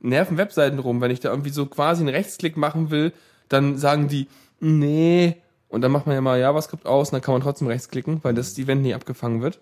nerven 0.00 0.36
Webseiten 0.36 0.78
rum. 0.78 1.00
Wenn 1.00 1.10
ich 1.10 1.20
da 1.20 1.30
irgendwie 1.30 1.50
so 1.50 1.66
quasi 1.66 2.02
einen 2.02 2.14
Rechtsklick 2.14 2.58
machen 2.58 2.90
will, 2.90 3.12
dann 3.48 3.78
sagen 3.78 4.08
die, 4.08 4.28
nee. 4.60 5.36
Und 5.68 5.80
dann 5.80 5.92
macht 5.92 6.06
man 6.06 6.14
ja 6.14 6.20
mal 6.20 6.38
JavaScript 6.38 6.84
aus 6.84 7.08
und 7.08 7.14
dann 7.14 7.22
kann 7.22 7.32
man 7.32 7.42
trotzdem 7.42 7.68
rechtsklicken, 7.68 8.22
weil 8.22 8.34
das 8.34 8.58
Event 8.58 8.82
nie 8.82 8.92
abgefangen 8.92 9.40
wird. 9.40 9.60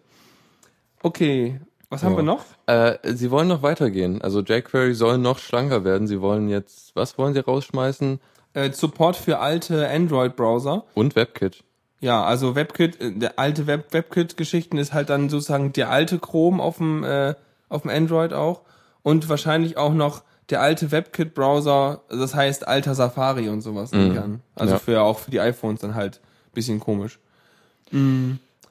Okay, 1.02 1.60
was 1.90 2.02
haben 2.02 2.12
Ja. 2.12 2.18
wir 2.18 2.22
noch? 2.24 2.44
Äh, 2.66 2.98
sie 3.14 3.30
wollen 3.30 3.48
noch 3.48 3.62
weitergehen. 3.62 4.20
Also 4.22 4.40
jQuery 4.40 4.94
soll 4.94 5.18
noch 5.18 5.38
schlanker 5.38 5.84
werden. 5.84 6.06
Sie 6.06 6.20
wollen 6.20 6.48
jetzt, 6.48 6.94
was 6.94 7.16
wollen 7.18 7.34
sie 7.34 7.40
rausschmeißen? 7.40 8.20
Äh, 8.54 8.72
Support 8.72 9.16
für 9.16 9.38
alte 9.38 9.88
Android-Browser. 9.88 10.84
Und 10.94 11.16
WebKit. 11.16 11.64
Ja, 12.00 12.24
also 12.24 12.54
WebKit, 12.54 13.00
äh, 13.00 13.12
der 13.12 13.38
alte 13.38 13.66
Web 13.66 13.92
WebKit-Geschichten 13.92 14.78
ist 14.78 14.92
halt 14.92 15.10
dann 15.10 15.28
sozusagen 15.28 15.72
der 15.72 15.90
alte 15.90 16.18
Chrome 16.18 16.62
auf 16.62 16.76
dem 16.78 17.04
äh, 17.04 17.34
auf 17.68 17.82
dem 17.82 17.90
Android 17.90 18.32
auch 18.32 18.62
und 19.02 19.28
wahrscheinlich 19.28 19.76
auch 19.76 19.92
noch 19.92 20.22
der 20.48 20.62
alte 20.62 20.90
WebKit-Browser, 20.90 22.00
das 22.08 22.34
heißt 22.34 22.66
alter 22.66 22.94
Safari 22.94 23.50
und 23.50 23.60
sowas 23.60 23.92
an. 23.92 24.40
Also 24.54 24.74
Ja. 24.74 24.78
für 24.78 25.02
auch 25.02 25.18
für 25.18 25.30
die 25.30 25.40
iPhones 25.40 25.80
dann 25.80 25.94
halt 25.94 26.20
bisschen 26.54 26.80
komisch. 26.80 27.18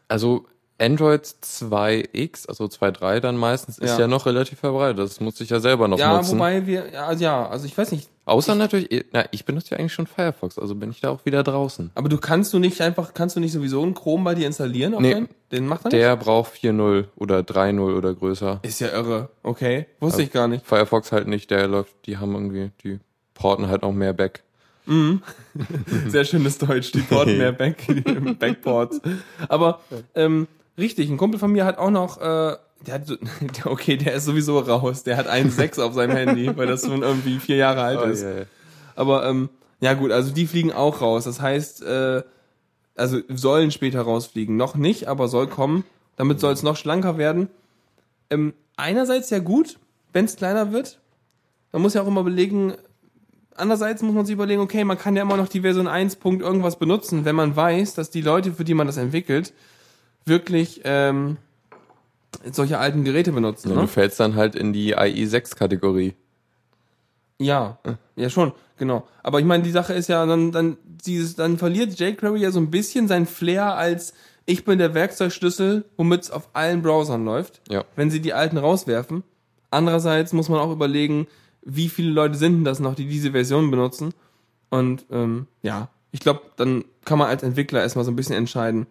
Also 0.07 0.45
Android 0.79 1.25
2X, 1.43 2.47
also 2.47 2.65
2.3 2.65 3.19
dann 3.19 3.35
meistens, 3.35 3.79
ist 3.79 3.89
Ja. 3.93 4.01
ja. 4.01 4.07
noch 4.07 4.25
relativ 4.27 4.59
verbreitet. 4.59 4.99
Das 4.99 5.19
muss 5.19 5.41
ich 5.41 5.49
ja 5.49 5.59
selber 5.59 5.87
noch 5.87 5.97
Ja, 5.97 6.17
nutzen. 6.17 6.33
wobei 6.37 6.67
wir 6.67 6.91
ja, 6.93 7.07
also 7.07 7.23
ja, 7.23 7.47
also 7.49 7.65
ich 7.65 7.77
weiß 7.77 7.91
nicht, 7.91 8.09
Außer 8.25 8.55
natürlich, 8.55 9.05
na, 9.13 9.23
ich 9.31 9.45
benutze 9.45 9.71
ja 9.71 9.77
eigentlich 9.79 9.93
schon 9.93 10.05
Firefox, 10.05 10.59
also 10.59 10.75
bin 10.75 10.91
ich 10.91 10.99
da 10.99 11.09
auch 11.11 11.23
wieder 11.25 11.43
draußen. 11.43 11.91
aber 11.95 12.09
du 12.09 12.17
kannst 12.17 12.51
du 12.53 12.59
nicht 12.59 12.81
einfach 12.81 13.13
kannst 13.13 13.37
du 13.37 13.39
nicht 13.39 13.53
sowieso 13.53 13.81
einen 13.81 13.93
Chrome 13.93 14.23
bei 14.25 14.35
dir 14.35 14.45
installieren 14.47 14.93
auf 14.95 15.01
Nee. 15.01 15.25
Den 15.51 15.65
macht 15.65 15.85
er 15.85 15.91
nicht? 15.91 15.93
Der 16.01 16.15
braucht 16.17 16.53
4.0 16.53 17.05
oder 17.15 17.39
3.0 17.39 17.79
oder 17.97 18.13
größer. 18.13 18.59
ist 18.63 18.81
ja 18.81 18.89
irre. 18.89 19.29
Okay, 19.43 19.85
wusste 20.01 20.21
ich 20.23 20.31
gar 20.33 20.47
nicht. 20.49 20.65
Firefox 20.65 21.11
halt 21.13 21.27
nicht, 21.27 21.49
der 21.51 21.67
läuft, 21.69 21.95
die 22.05 22.17
haben 22.17 22.33
irgendwie, 22.33 22.71
die 22.83 22.99
porten 23.33 23.67
halt 23.69 23.81
noch 23.83 23.93
mehr 23.93 24.11
back. 24.13 24.43
Sehr 26.07 26.23
schönes 26.25 26.57
Deutsch, 26.57 26.91
die 26.91 27.01
porten 27.01 27.37
mehr 27.37 27.51
Back, 27.51 27.77
Backports. 28.39 29.01
Aber 29.49 29.81
ähm, 30.15 30.47
richtig, 30.77 31.09
ein 31.09 31.17
Kumpel 31.17 31.39
von 31.39 31.51
mir 31.51 31.65
hat 31.65 31.77
auch 31.77 31.91
noch, 31.91 32.17
äh, 32.19 32.55
der 32.85 32.93
hat, 32.93 33.07
so, 33.07 33.15
okay, 33.65 33.97
der 33.97 34.13
ist 34.13 34.25
sowieso 34.25 34.59
raus. 34.59 35.03
Der 35.03 35.17
hat 35.17 35.27
1,6 35.27 35.81
auf 35.81 35.93
seinem 35.93 36.15
Handy, 36.15 36.55
weil 36.55 36.67
das 36.67 36.85
schon 36.85 37.01
irgendwie 37.01 37.39
vier 37.39 37.55
Jahre 37.55 37.81
alt 37.81 38.11
ist. 38.11 38.25
Aber 38.95 39.27
ähm, 39.27 39.49
Ja 39.79 39.93
gut, 39.93 40.11
also 40.11 40.31
die 40.33 40.47
fliegen 40.47 40.71
auch 40.71 41.01
raus. 41.01 41.25
Das 41.25 41.41
heißt, 41.41 41.83
äh, 41.83 42.23
also 42.95 43.19
sollen 43.29 43.71
später 43.71 44.01
rausfliegen. 44.01 44.57
Noch 44.57 44.75
nicht, 44.75 45.07
aber 45.07 45.27
soll 45.27 45.47
kommen. 45.47 45.83
Damit 46.15 46.39
soll 46.39 46.53
es 46.53 46.63
noch 46.63 46.75
schlanker 46.75 47.17
werden. 47.17 47.49
Ähm, 48.29 48.53
einerseits 48.75 49.29
ja 49.29 49.39
gut, 49.39 49.77
wenn 50.13 50.25
es 50.25 50.35
kleiner 50.35 50.71
wird. 50.71 50.99
Man 51.71 51.83
muss 51.83 51.93
ja 51.93 52.01
auch 52.01 52.07
immer 52.07 52.21
überlegen, 52.21 52.73
andererseits 53.55 54.01
muss 54.01 54.15
man 54.15 54.25
sich 54.25 54.33
überlegen, 54.33 54.61
okay, 54.61 54.83
man 54.83 54.97
kann 54.97 55.15
ja 55.15 55.21
immer 55.21 55.37
noch 55.37 55.47
die 55.47 55.61
Version 55.61 55.87
1. 55.87 56.15
Punkt 56.15 56.41
irgendwas 56.41 56.79
benutzen, 56.79 57.23
wenn 57.23 57.35
man 57.35 57.55
weiß, 57.55 57.93
dass 57.93 58.09
die 58.09 58.21
Leute, 58.21 58.51
für 58.53 58.63
die 58.63 58.73
man 58.73 58.87
das 58.87 58.97
entwickelt, 58.97 59.53
wirklich 60.27 60.81
ähm, 60.83 61.37
solche 62.51 62.79
alten 62.79 63.03
Geräte 63.03 63.31
benutzen. 63.31 63.69
Ja, 63.69 63.75
ne? 63.75 63.81
Du 63.81 63.87
fällst 63.87 64.19
dann 64.19 64.35
halt 64.35 64.55
in 64.55 64.73
die 64.73 64.95
IE6-Kategorie. 64.95 66.13
Ja, 67.39 67.77
ja 68.15 68.29
schon, 68.29 68.51
genau. 68.77 69.07
Aber 69.23 69.39
ich 69.39 69.45
meine, 69.45 69.63
die 69.63 69.71
Sache 69.71 69.93
ist 69.93 70.07
ja, 70.09 70.25
dann, 70.25 70.51
dann, 70.51 70.77
dieses, 71.05 71.35
dann 71.35 71.57
verliert 71.57 71.99
jQuery 71.99 72.39
ja 72.41 72.51
so 72.51 72.59
ein 72.59 72.71
bisschen 72.71 73.07
sein 73.07 73.25
Flair 73.27 73.75
als 73.75 74.13
ich 74.49 74.63
bin 74.63 74.79
der 74.79 74.93
Werkzeugschlüssel, 74.93 75.83
womit 75.97 76.21
es 76.23 76.31
auf 76.31 76.49
allen 76.53 76.81
Browsern 76.81 77.25
läuft, 77.25 77.61
Ja. 77.69 77.83
wenn 77.97 78.09
sie 78.09 78.21
die 78.21 78.33
alten 78.33 78.57
rauswerfen. 78.57 79.23
Andererseits 79.71 80.31
muss 80.31 80.47
man 80.47 80.59
auch 80.59 80.71
überlegen, 80.71 81.27
wie 81.63 81.89
viele 81.89 82.11
Leute 82.11 82.35
sind 82.37 82.53
denn 82.53 82.63
das 82.63 82.79
noch, 82.79 82.95
die 82.95 83.07
diese 83.07 83.31
Version 83.31 83.69
benutzen. 83.69 84.13
Und 84.69 85.05
ähm, 85.11 85.47
ja, 85.63 85.89
ich 86.11 86.21
glaube, 86.21 86.41
dann 86.55 86.85
kann 87.03 87.19
man 87.19 87.27
als 87.27 87.43
Entwickler 87.43 87.81
erstmal 87.81 88.05
so 88.05 88.11
ein 88.11 88.15
bisschen 88.15 88.35
entscheiden, 88.37 88.87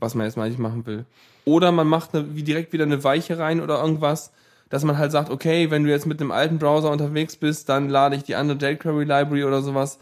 was 0.00 0.14
man 0.14 0.26
jetzt 0.26 0.36
mal 0.36 0.44
eigentlich 0.44 0.58
machen 0.58 0.86
will. 0.86 1.04
Oder 1.44 1.72
man 1.72 1.86
macht 1.86 2.14
eine, 2.14 2.34
wie 2.34 2.42
direkt 2.42 2.72
wieder 2.72 2.84
eine 2.84 3.02
Weiche 3.04 3.38
rein 3.38 3.60
oder 3.60 3.80
irgendwas, 3.80 4.32
dass 4.68 4.82
man 4.84 4.98
halt 4.98 5.12
sagt, 5.12 5.30
okay, 5.30 5.70
wenn 5.70 5.84
du 5.84 5.90
jetzt 5.90 6.06
mit 6.06 6.20
einem 6.20 6.32
alten 6.32 6.58
Browser 6.58 6.90
unterwegs 6.90 7.36
bist, 7.36 7.68
dann 7.68 7.88
lade 7.88 8.16
ich 8.16 8.24
die 8.24 8.34
andere 8.34 8.58
jQuery 8.58 9.04
Library 9.04 9.44
oder 9.44 9.62
sowas. 9.62 9.98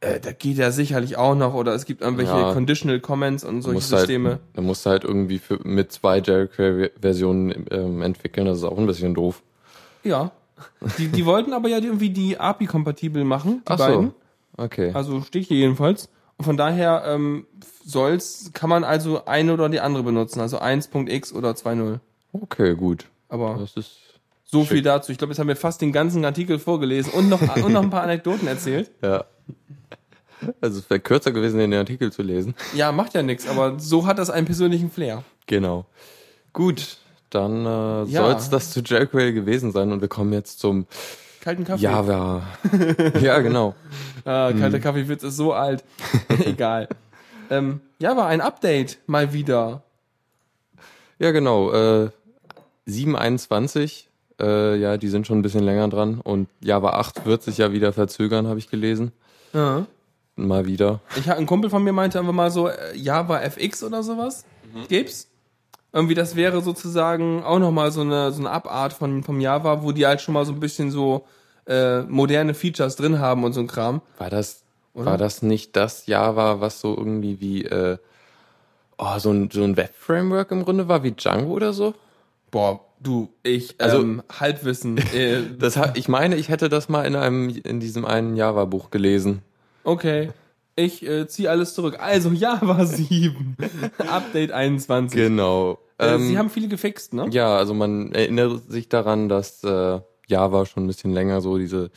Äh, 0.00 0.18
da 0.18 0.32
geht 0.32 0.56
ja 0.56 0.72
sicherlich 0.72 1.16
auch 1.16 1.36
noch. 1.36 1.54
Oder 1.54 1.74
es 1.74 1.84
gibt 1.84 2.02
irgendwelche 2.02 2.32
Ja. 2.32 2.52
Conditional 2.52 2.98
Comments 2.98 3.44
und 3.44 3.62
solche 3.62 3.74
musst 3.76 3.90
Systeme. 3.90 4.28
Halt, 4.30 4.40
da 4.54 4.62
musst 4.62 4.84
du 4.84 4.90
halt 4.90 5.04
irgendwie 5.04 5.38
für, 5.38 5.60
mit 5.62 5.92
zwei 5.92 6.18
jQuery-Versionen 6.18 7.66
ähm, 7.70 8.02
entwickeln. 8.02 8.46
Das 8.46 8.58
ist 8.58 8.64
auch 8.64 8.78
ein 8.78 8.86
bisschen 8.86 9.14
doof. 9.14 9.42
Ja. 10.02 10.32
Die, 10.98 11.08
die 11.08 11.24
wollten 11.24 11.52
aber 11.52 11.68
ja 11.68 11.78
irgendwie 11.78 12.10
die 12.10 12.38
API-kompatibel 12.38 13.24
machen, 13.24 13.62
die 13.66 13.72
Ach 13.72 13.78
beiden. 13.78 14.12
so. 14.56 14.62
Okay. 14.64 14.90
Also 14.92 15.20
steht 15.22 15.46
hier 15.46 15.56
jedenfalls. 15.58 16.08
Von 16.42 16.56
daher 16.56 17.04
ähm, 17.06 17.46
soll's, 17.84 18.50
kann 18.52 18.70
man 18.70 18.84
also 18.84 19.24
eine 19.24 19.52
oder 19.52 19.68
die 19.68 19.80
andere 19.80 20.02
benutzen, 20.02 20.40
also 20.40 20.58
1.x 20.60 21.32
oder 21.32 21.50
2.0. 21.52 21.98
Okay, 22.32 22.74
gut. 22.74 23.06
Aber 23.28 23.56
Das 23.60 23.76
ist. 23.76 23.96
so 24.44 24.60
schick. 24.62 24.68
viel 24.72 24.82
dazu. 24.82 25.12
Ich 25.12 25.18
glaube, 25.18 25.32
jetzt 25.32 25.38
haben 25.38 25.48
wir 25.48 25.56
fast 25.56 25.80
den 25.80 25.92
ganzen 25.92 26.24
Artikel 26.24 26.58
vorgelesen 26.58 27.12
und 27.12 27.28
noch, 27.28 27.40
und 27.56 27.72
noch 27.72 27.82
ein 27.82 27.90
paar 27.90 28.02
Anekdoten 28.02 28.46
erzählt. 28.48 28.90
Ja. 29.02 29.24
Also 30.60 30.80
es 30.80 30.90
wäre 30.90 30.98
kürzer 30.98 31.30
gewesen, 31.30 31.58
den 31.58 31.72
Artikel 31.74 32.10
zu 32.10 32.22
lesen. 32.22 32.54
Ja, 32.74 32.90
macht 32.90 33.14
ja 33.14 33.22
nichts, 33.22 33.46
aber 33.46 33.78
so 33.78 34.06
hat 34.06 34.18
das 34.18 34.28
einen 34.28 34.44
persönlichen 34.44 34.90
Flair. 34.90 35.22
Genau. 35.46 35.86
Gut, 36.52 36.98
dann 37.30 37.64
äh, 37.64 38.10
Ja. 38.10 38.22
soll 38.24 38.32
es 38.34 38.50
das 38.50 38.72
zu 38.72 38.80
jQuery 38.80 39.34
gewesen 39.34 39.70
sein 39.70 39.92
und 39.92 40.00
wir 40.00 40.08
kommen 40.08 40.32
jetzt 40.32 40.58
zum 40.58 40.86
Kalten 41.42 41.64
Kaffee. 41.64 41.82
Java. 41.82 42.42
ja, 43.20 43.40
genau. 43.40 43.74
Ah, 44.24 44.52
kalter 44.52 44.78
Kaffeewitz 44.78 45.24
ist 45.24 45.36
so 45.36 45.52
alt. 45.52 45.82
Egal. 46.44 46.88
Ähm, 47.50 47.80
ja, 47.98 48.16
war 48.16 48.28
ein 48.28 48.40
Update 48.40 48.98
mal 49.08 49.32
wieder. 49.32 49.82
Ja, 51.18 51.32
genau. 51.32 51.72
Äh, 51.72 52.10
721, 52.86 54.08
äh, 54.40 54.76
ja, 54.76 54.96
die 54.96 55.08
sind 55.08 55.26
schon 55.26 55.40
ein 55.40 55.42
bisschen 55.42 55.64
länger 55.64 55.88
dran 55.88 56.20
und 56.20 56.48
Java 56.60 56.90
8 56.90 57.26
wird 57.26 57.42
sich 57.42 57.58
ja 57.58 57.72
wieder 57.72 57.92
verzögern, 57.92 58.46
habe 58.46 58.60
ich 58.60 58.70
gelesen. 58.70 59.10
Ja. 59.52 59.86
Mal 60.36 60.66
wieder. 60.66 61.00
Ich 61.16 61.28
ein 61.30 61.46
Kumpel 61.46 61.70
von 61.70 61.82
mir 61.82 61.92
meinte 61.92 62.20
einfach 62.20 62.32
mal 62.32 62.52
so 62.52 62.68
äh, 62.68 62.96
Java 62.96 63.40
FX 63.40 63.82
oder 63.82 64.04
sowas. 64.04 64.44
Gibt's? 64.88 65.28
Irgendwie 65.92 66.14
das 66.14 66.36
wäre 66.36 66.62
sozusagen 66.62 67.42
auch 67.44 67.58
noch 67.58 67.70
mal 67.70 67.92
so 67.92 68.00
eine 68.00 68.32
so 68.32 68.40
eine 68.40 68.50
Abart 68.50 68.92
von 68.94 69.22
vom 69.22 69.40
Java, 69.40 69.82
wo 69.82 69.92
die 69.92 70.06
halt 70.06 70.20
schon 70.20 70.34
mal 70.34 70.44
so 70.46 70.52
ein 70.52 70.60
bisschen 70.60 70.90
so 70.90 71.24
äh, 71.66 72.00
moderne 72.02 72.54
Features 72.54 72.96
drin 72.96 73.18
haben 73.18 73.44
und 73.44 73.52
so 73.52 73.60
ein 73.60 73.66
Kram. 73.66 74.00
War 74.18 74.30
das, 74.30 74.62
Oder? 74.94 75.06
war 75.06 75.18
das 75.18 75.42
nicht 75.42 75.76
das 75.76 76.06
Java, 76.06 76.60
was 76.60 76.80
so 76.80 76.96
irgendwie 76.96 77.40
wie 77.40 77.64
äh, 77.64 77.98
oh, 78.98 79.18
so 79.18 79.30
ein, 79.32 79.50
so 79.52 79.62
ein 79.62 79.76
Web-Framework 79.76 80.50
im 80.50 80.64
Grunde 80.64 80.88
war, 80.88 81.02
wie 81.02 81.12
Django 81.12 81.52
oder 81.52 81.72
so? 81.72 81.94
Boah, 82.50 82.80
du, 83.00 83.28
ich 83.42 83.74
Also- 83.80 84.00
ähm, 84.00 84.22
Halbwissen. 84.40 84.96
Äh, 85.14 85.42
Das 85.58 85.78
ich 85.94 86.08
meine, 86.08 86.36
ich 86.36 86.48
hätte 86.48 86.68
das 86.68 86.88
mal 86.88 87.04
in 87.04 87.16
einem 87.16 87.48
in 87.50 87.80
diesem 87.80 88.04
einen 88.04 88.34
Java-Buch 88.36 88.90
gelesen. 88.90 89.42
okay. 89.84 90.30
Ich 90.74 91.06
äh, 91.06 91.26
ziehe 91.26 91.50
alles 91.50 91.74
zurück. 91.74 91.98
Also 92.00 92.30
Java 92.30 92.86
7, 92.86 93.56
Update 94.08 94.52
21. 94.52 95.18
Genau. 95.20 95.78
Äh, 95.98 96.14
Ähm, 96.14 96.28
Sie 96.28 96.38
haben 96.38 96.50
viele 96.50 96.68
gefixt, 96.68 97.14
ne? 97.14 97.28
Ja, 97.30 97.56
also 97.56 97.74
man 97.74 98.12
erinnert 98.12 98.70
sich 98.70 98.88
daran, 98.88 99.28
dass 99.28 99.62
äh, 99.64 100.00
Java 100.26 100.66
schon 100.66 100.84
ein 100.84 100.86
bisschen 100.86 101.12
länger 101.12 101.40
so 101.40 101.58
diese 101.58 101.90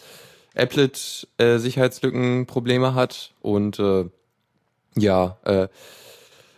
Applet-Sicherheitslücken-Probleme 0.56 2.94
hat 2.96 3.34
und 3.42 3.80
äh, 3.80 4.06
ja, 4.98 5.38
äh, 5.44 5.68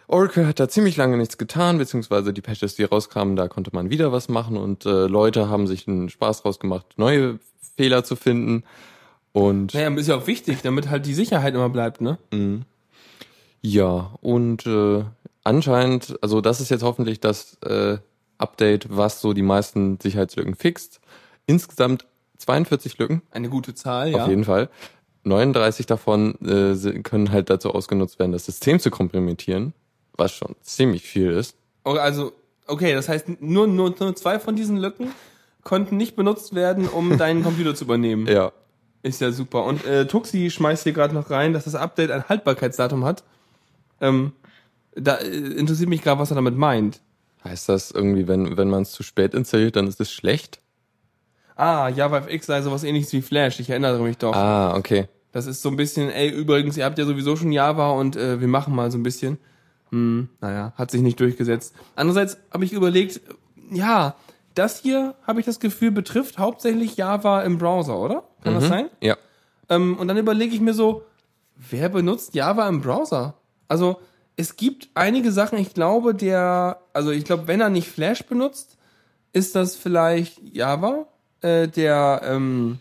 Oracle 0.08 0.48
hat 0.48 0.60
da 0.60 0.70
ziemlich 0.70 0.96
lange 0.96 1.18
nichts 1.18 1.38
getan, 1.38 1.78
beziehungsweise 1.78 2.34
die 2.34 2.42
Patches, 2.42 2.76
die 2.76 2.84
rauskamen, 2.84 3.36
da 3.36 3.48
konnte 3.48 3.72
man 3.74 3.90
wieder 3.90 4.12
was 4.12 4.30
machen 4.30 4.58
und 4.58 4.86
äh, 4.86 5.08
Leute 5.08 5.50
haben 5.50 5.68
sich 5.68 5.88
einen 5.88 6.10
Spaß 6.10 6.44
draus 6.44 6.60
gemacht, 6.60 6.86
neue 6.98 7.40
Fehler 7.76 8.04
zu 8.04 8.16
finden 8.16 8.64
und 9.38 9.74
Naja, 9.74 9.90
ist 9.96 10.08
ja 10.08 10.16
auch 10.16 10.28
wichtig, 10.28 10.62
damit 10.64 10.90
halt 10.90 11.06
die 11.06 11.14
Sicherheit 11.14 11.54
immer 11.54 11.70
bleibt, 11.70 12.02
ne? 12.02 12.18
Ja, 13.62 14.12
und 14.22 14.66
äh, 14.66 15.04
anscheinend, 15.44 16.18
also 16.22 16.42
das 16.42 16.60
ist 16.62 16.70
jetzt 16.70 16.84
hoffentlich 16.84 17.20
das 17.20 17.58
äh, 17.62 17.98
Update, 18.38 18.88
was 18.90 19.22
so 19.22 19.34
die 19.34 19.42
meisten 19.44 20.00
Sicherheitslücken 20.00 20.56
fixt. 20.56 21.00
Insgesamt 21.46 22.06
42 22.38 22.98
Lücken, 22.98 23.22
Eine 23.32 23.50
gute 23.50 23.74
Zahl, 23.76 24.12
ja. 24.12 24.24
auf 24.24 24.30
jeden 24.30 24.44
Fall. 24.44 24.70
39 25.24 25.86
davon 25.86 26.36
äh, 26.42 27.00
können 27.02 27.32
halt 27.32 27.50
dazu 27.50 27.72
ausgenutzt 27.72 28.18
werden, 28.20 28.32
das 28.32 28.46
System 28.46 28.80
zu 28.80 28.90
kompromittieren, 28.90 29.74
was 30.16 30.32
schon 30.34 30.56
ziemlich 30.62 31.04
viel 31.04 31.32
ist. 31.32 31.56
Oh, 31.84 31.92
Also, 31.92 32.32
okay, 32.66 32.94
das 32.94 33.10
heißt, 33.10 33.42
nur, 33.42 33.68
nur, 33.68 33.94
nur 34.00 34.16
zwei 34.16 34.40
von 34.40 34.56
diesen 34.56 34.78
Lücken 34.78 35.12
konnten 35.64 35.98
nicht 35.98 36.16
benutzt 36.16 36.56
werden, 36.56 36.88
um 36.88 37.18
deinen 37.18 37.44
Computer 37.44 37.76
zu 37.76 37.84
übernehmen. 37.86 38.26
Ja. 38.28 38.52
Ist 39.08 39.22
ja 39.22 39.32
super. 39.32 39.64
Und 39.64 39.86
äh, 39.86 40.06
Tuxi 40.06 40.50
schmeißt 40.50 40.84
hier 40.84 40.94
gerade 40.94 41.14
noch 41.14 41.30
rein, 41.30 41.54
dass 41.54 41.64
das 41.64 41.76
Update 41.76 42.12
ein 42.12 42.28
Haltbarkeitsdatum 42.28 43.06
hat. 43.06 43.24
Ähm, 44.02 44.34
da 44.96 45.16
äh, 45.16 45.28
interessiert 45.28 45.90
mich 45.90 46.02
gerade, 46.02 46.20
was 46.20 46.32
er 46.32 46.36
damit 46.36 46.58
meint. 46.58 47.00
Heißt 47.44 47.70
das 47.70 47.92
irgendwie, 47.92 48.28
wenn, 48.28 48.58
wenn 48.58 48.70
man 48.70 48.82
es 48.82 48.92
zu 48.92 49.04
spät 49.04 49.34
installiert, 49.34 49.76
dann 49.76 49.88
ist 49.88 50.02
es 50.02 50.12
schlecht? 50.12 50.60
Ah, 51.56 51.90
JavaFX 51.90 52.46
sei 52.46 52.62
sowas 52.62 52.84
ähnliches 52.84 53.14
wie 53.14 53.22
Flash. 53.22 53.60
Ich 53.60 53.70
erinnere 53.70 54.00
mich 54.00 54.18
doch. 54.18 54.36
Ah, 54.36 54.76
okay. 54.76 55.08
Das 55.32 55.46
ist 55.46 55.62
so 55.62 55.70
ein 55.70 55.76
bisschen, 55.76 56.10
ey, 56.10 56.30
übrigens, 56.30 56.78
ihr 56.78 56.86
habt 56.86 56.98
ja 56.98 57.06
sowieso 57.06 57.36
schon 57.36 57.52
Java 57.52 57.92
und 57.92 58.16
äh, 58.16 58.42
wir 58.42 58.48
machen 58.48 58.76
mal 58.76 58.92
so 58.92 58.98
ein 58.98 59.04
bisschen. 59.04 59.38
Hm, 59.92 60.30
naja, 60.42 60.74
hat 60.76 60.92
sich 60.92 61.02
nicht 61.02 61.20
durchgesetzt. 61.20 61.74
Andererseits 61.96 62.38
habe 62.52 62.66
ich 62.66 62.74
überlegt, 62.74 63.22
ja, 63.72 64.16
das 64.58 64.80
hier, 64.80 65.16
habe 65.26 65.40
ich 65.40 65.46
das 65.46 65.60
Gefühl, 65.60 65.92
betrifft 65.92 66.38
hauptsächlich 66.38 66.98
Java 66.98 67.42
im 67.42 67.58
Browser, 67.58 67.98
oder? 67.98 68.24
Kann 68.44 68.56
das 68.56 68.68
sein? 68.68 68.90
Ja. 69.02 69.18
Ähm, 69.70 69.98
und 69.98 70.08
dann 70.08 70.18
überlege 70.18 70.54
ich 70.54 70.62
mir 70.62 70.74
so, 70.74 71.04
wer 71.56 71.90
benutzt 71.90 72.34
Java 72.36 72.68
im 72.68 72.82
Browser? 72.82 73.36
Also, 73.68 74.00
es 74.36 74.56
gibt 74.56 74.90
einige 74.94 75.32
Sachen, 75.32 75.58
ich 75.58 75.74
glaube, 75.74 76.14
der, 76.14 76.80
also 76.94 77.12
ich 77.12 77.26
glaube, 77.26 77.48
wenn 77.48 77.60
er 77.60 77.70
nicht 77.70 77.90
Flash 77.90 78.24
benutzt, 78.26 78.78
ist 79.34 79.56
das 79.56 79.76
vielleicht 79.76 80.40
Java, 80.56 81.08
äh, 81.42 81.68
der 81.68 82.22
ähm, 82.24 82.80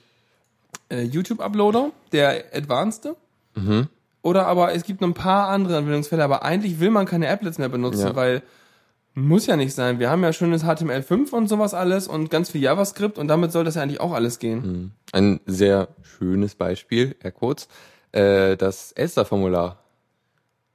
äh, 0.91 1.03
YouTube-Uploader, 1.03 1.91
der 2.13 2.45
Advanced. 2.55 3.09
Oder 4.23 4.47
aber 4.47 4.75
es 4.75 4.85
gibt 4.85 5.01
noch 5.01 5.09
ein 5.09 5.15
paar 5.15 5.49
andere 5.49 5.79
Anwendungsfälle, 5.79 6.23
aber 6.23 6.43
eigentlich 6.43 6.79
will 6.79 6.91
man 6.91 7.07
keine 7.07 7.31
Applets 7.31 7.57
mehr 7.59 7.69
benutzen, 7.71 8.09
Ja. 8.09 8.17
weil 8.17 8.43
muss 9.17 9.47
ja 9.47 9.57
nicht 9.57 9.73
sein. 9.75 9.99
Wir 9.99 10.11
haben 10.11 10.23
ja 10.23 10.33
schönes 10.33 10.63
HTML5 10.63 11.31
und 11.31 11.49
sowas 11.49 11.73
alles 11.73 12.07
und 12.07 12.31
ganz 12.31 12.51
viel 12.51 12.61
JavaScript 12.61 13.17
und 13.19 13.29
damit 13.29 13.51
soll 13.51 13.65
das 13.65 13.75
ja 13.75 13.83
eigentlich 13.83 14.01
auch 14.01 14.13
alles 14.13 14.39
gehen. 14.39 14.93
Ein 15.13 15.41
sehr 15.47 15.89
schönes 16.03 16.55
Beispiel, 16.55 17.17
Airquotes, 17.23 17.67
äh, 18.13 18.59
das 18.59 18.93
Elster-Formular. 18.93 19.83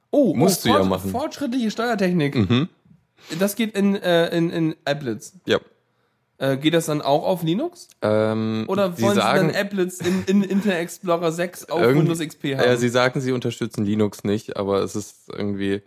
Oh, 0.10 0.34
Musst 0.34 0.66
oh, 0.66 0.70
du 0.70 0.80
ja 0.80 0.84
machen. 0.84 1.12
Fortschrittliche 1.12 1.70
Steuertechnik. 1.70 2.36
Mhm. 2.36 2.68
Das 3.40 3.56
geht 3.56 3.78
in, 3.78 3.96
äh, 3.96 4.36
in, 4.36 4.50
in 4.50 4.76
Applets. 4.86 5.34
Ja. 5.46 5.60
Äh, 6.40 6.58
geht 6.58 6.74
das 6.74 6.88
dann 6.88 7.04
auch 7.04 7.24
auf 7.24 7.44
Linux? 7.44 7.90
Ähm, 8.02 8.66
Oder 8.68 8.94
sie 8.94 9.04
wollen 9.04 9.16
sagen, 9.18 9.50
Sie 9.50 9.54
dann 9.54 9.66
Applets 9.68 10.00
in, 10.00 10.24
in 10.26 10.42
Internet 10.42 10.80
Explorer 10.80 11.32
6 11.32 11.66
auf 11.70 11.80
Windows 11.80 12.18
XP 12.18 12.56
haben? 12.56 12.66
Ja, 12.66 12.76
sie 12.76 12.90
sagen, 12.90 13.22
sie 13.22 13.34
unterstützen 13.34 13.86
Linux 13.86 14.24
nicht, 14.24 14.58
aber 14.58 14.80
es 14.82 14.96
ist 14.96 15.30
irgendwie. 15.32 15.84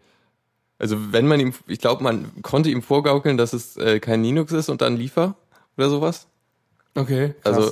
Also 0.78 1.12
wenn 1.12 1.26
man 1.26 1.40
ihm, 1.40 1.54
ich 1.66 1.78
glaube, 1.78 2.02
man 2.02 2.43
konnte 2.43 2.71
ihm 2.71 2.83
vorgaukeln, 2.83 3.37
dass 3.37 3.52
es 3.52 3.76
äh, 3.76 4.00
kein 4.00 4.23
Linux 4.23 4.52
ist 4.52 4.69
und 4.69 4.81
dann 4.83 4.97
liefer 4.97 5.37
oder 5.76 5.88
sowas. 5.90 6.26
okay, 6.97 7.35
krass. 7.43 7.57
Also 7.57 7.71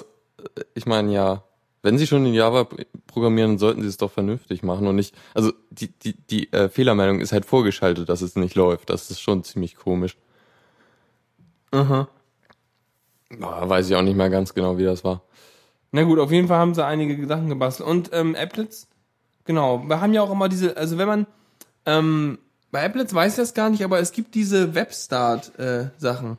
äh, 0.57 0.65
ich 0.75 0.87
meine, 0.87 1.13
ja, 1.13 1.43
Wenn 1.85 1.99
Sie 1.99 2.07
schon 2.07 2.25
in 2.27 2.35
Java 2.35 2.69
programmieren, 3.09 3.59
sollten 3.59 3.83
Sie 3.83 3.89
es 3.89 3.97
doch 3.97 4.13
vernünftig 4.13 4.63
machen 4.63 4.87
und 4.87 4.95
nicht. 4.95 5.15
Also 5.35 5.53
die 5.71 5.89
die 5.89 6.15
die 6.15 6.53
äh, 6.53 6.69
Fehlermeldung 6.69 7.21
ist 7.21 7.33
halt 7.33 7.45
vorgeschaltet, 7.45 8.09
dass 8.09 8.23
es 8.23 8.37
nicht 8.37 8.55
läuft. 8.55 8.89
Das 8.91 9.11
ist 9.11 9.21
schon 9.21 9.43
ziemlich 9.43 9.75
komisch. 9.77 10.17
Aha. 11.73 12.09
Ah, 13.41 13.69
weiß 13.69 13.89
ich 13.89 13.97
auch 13.97 14.03
nicht 14.03 14.17
mehr 14.17 14.31
ganz 14.31 14.55
genau, 14.55 14.79
wie 14.79 14.85
das 14.85 15.03
war. 15.05 15.23
Na 15.91 16.03
gut, 16.05 16.19
auf 16.19 16.31
jeden 16.31 16.49
Fall 16.49 16.59
haben 16.59 16.75
sie 16.75 16.85
einige 16.85 17.17
Gedanken 17.17 17.49
gebastelt. 17.49 17.89
Und 17.89 18.11
ähm, 18.13 18.37
Applets, 18.37 18.89
genau, 19.45 19.83
wir 19.89 20.01
haben 20.01 20.13
ja 20.15 20.23
auch 20.23 20.31
immer 20.31 20.49
diese, 20.49 20.77
also 20.77 20.99
wenn 20.99 21.09
man, 21.09 21.27
ähm, 21.87 22.39
bei 22.73 22.85
Applets 22.85 23.15
weiß 23.15 23.33
ich 23.35 23.37
das 23.37 23.55
gar 23.55 23.71
nicht, 23.71 23.85
aber 23.85 24.01
es 24.01 24.11
gibt 24.13 24.35
diese 24.35 24.75
Webstart-Sachen. 24.75 26.39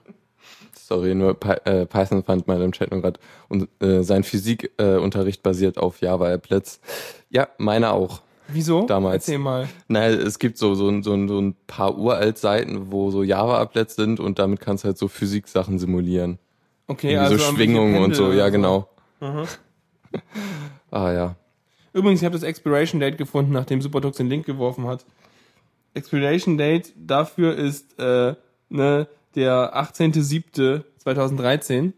Sorry, 0.77 1.15
nur 1.15 1.33
Py 1.39 1.53
äh, 1.63 1.85
Python 1.85 2.23
fand 2.23 2.45
mal 2.47 2.61
im 2.61 2.73
Chat 2.73 2.91
nur 2.91 3.01
gerade 3.01 3.19
und 3.47 3.69
äh, 3.81 4.03
sein 4.03 4.23
Physikunterricht 4.23 4.79
äh, 4.79 4.97
Unterricht 4.97 5.41
basiert 5.41 5.77
auf 5.77 6.01
Java 6.01 6.31
Applets. 6.33 6.81
Ja, 7.29 7.47
meiner 7.57 7.93
auch. 7.93 8.21
Wieso? 8.49 8.85
Damals. 8.85 9.15
Erzähl 9.27 9.37
mal. 9.39 9.69
Naja, 9.87 10.15
es 10.17 10.37
gibt 10.37 10.57
so, 10.57 10.75
so, 10.75 10.89
ein- 10.89 11.01
so, 11.01 11.11
so 11.27 11.39
ein 11.39 11.55
paar 11.65 11.97
uralt 11.97 12.37
Seiten, 12.37 12.91
wo 12.91 13.09
so 13.09 13.23
Java-Applets 13.23 13.95
sind 13.95 14.19
und 14.19 14.37
damit 14.37 14.59
kannst 14.59 14.83
du 14.83 14.87
halt 14.89 14.97
so 14.97 15.07
Physik-Sachen 15.07 15.79
simulieren. 15.79 16.37
Okay, 16.87 17.13
Irgendwie 17.13 17.27
so 17.27 17.31
irgendwelche 17.45 17.55
Schwingungen 17.55 18.03
und 18.03 18.15
so, 18.15 18.33
ja 18.33 18.49
genau. 18.49 18.89
Mhm. 19.21 19.45
Ah 20.91 21.11
ja. 21.11 21.35
Übrigens, 21.93 22.19
ich 22.21 22.25
habe 22.25 22.35
das 22.35 22.43
Expiration 22.43 22.99
Date 22.99 23.17
gefunden, 23.17 23.51
nachdem 23.51 23.81
Supertux 23.81 24.17
den 24.17 24.27
Link 24.29 24.45
geworfen 24.45 24.85
hat. 24.87 25.05
Expiration 25.93 26.57
Date 26.57 26.91
dafür 26.95 27.55
ist 27.55 27.99
äh, 27.99 28.33
ne, 28.69 29.07
der 29.35 29.75
18.07.2013. 29.75 31.91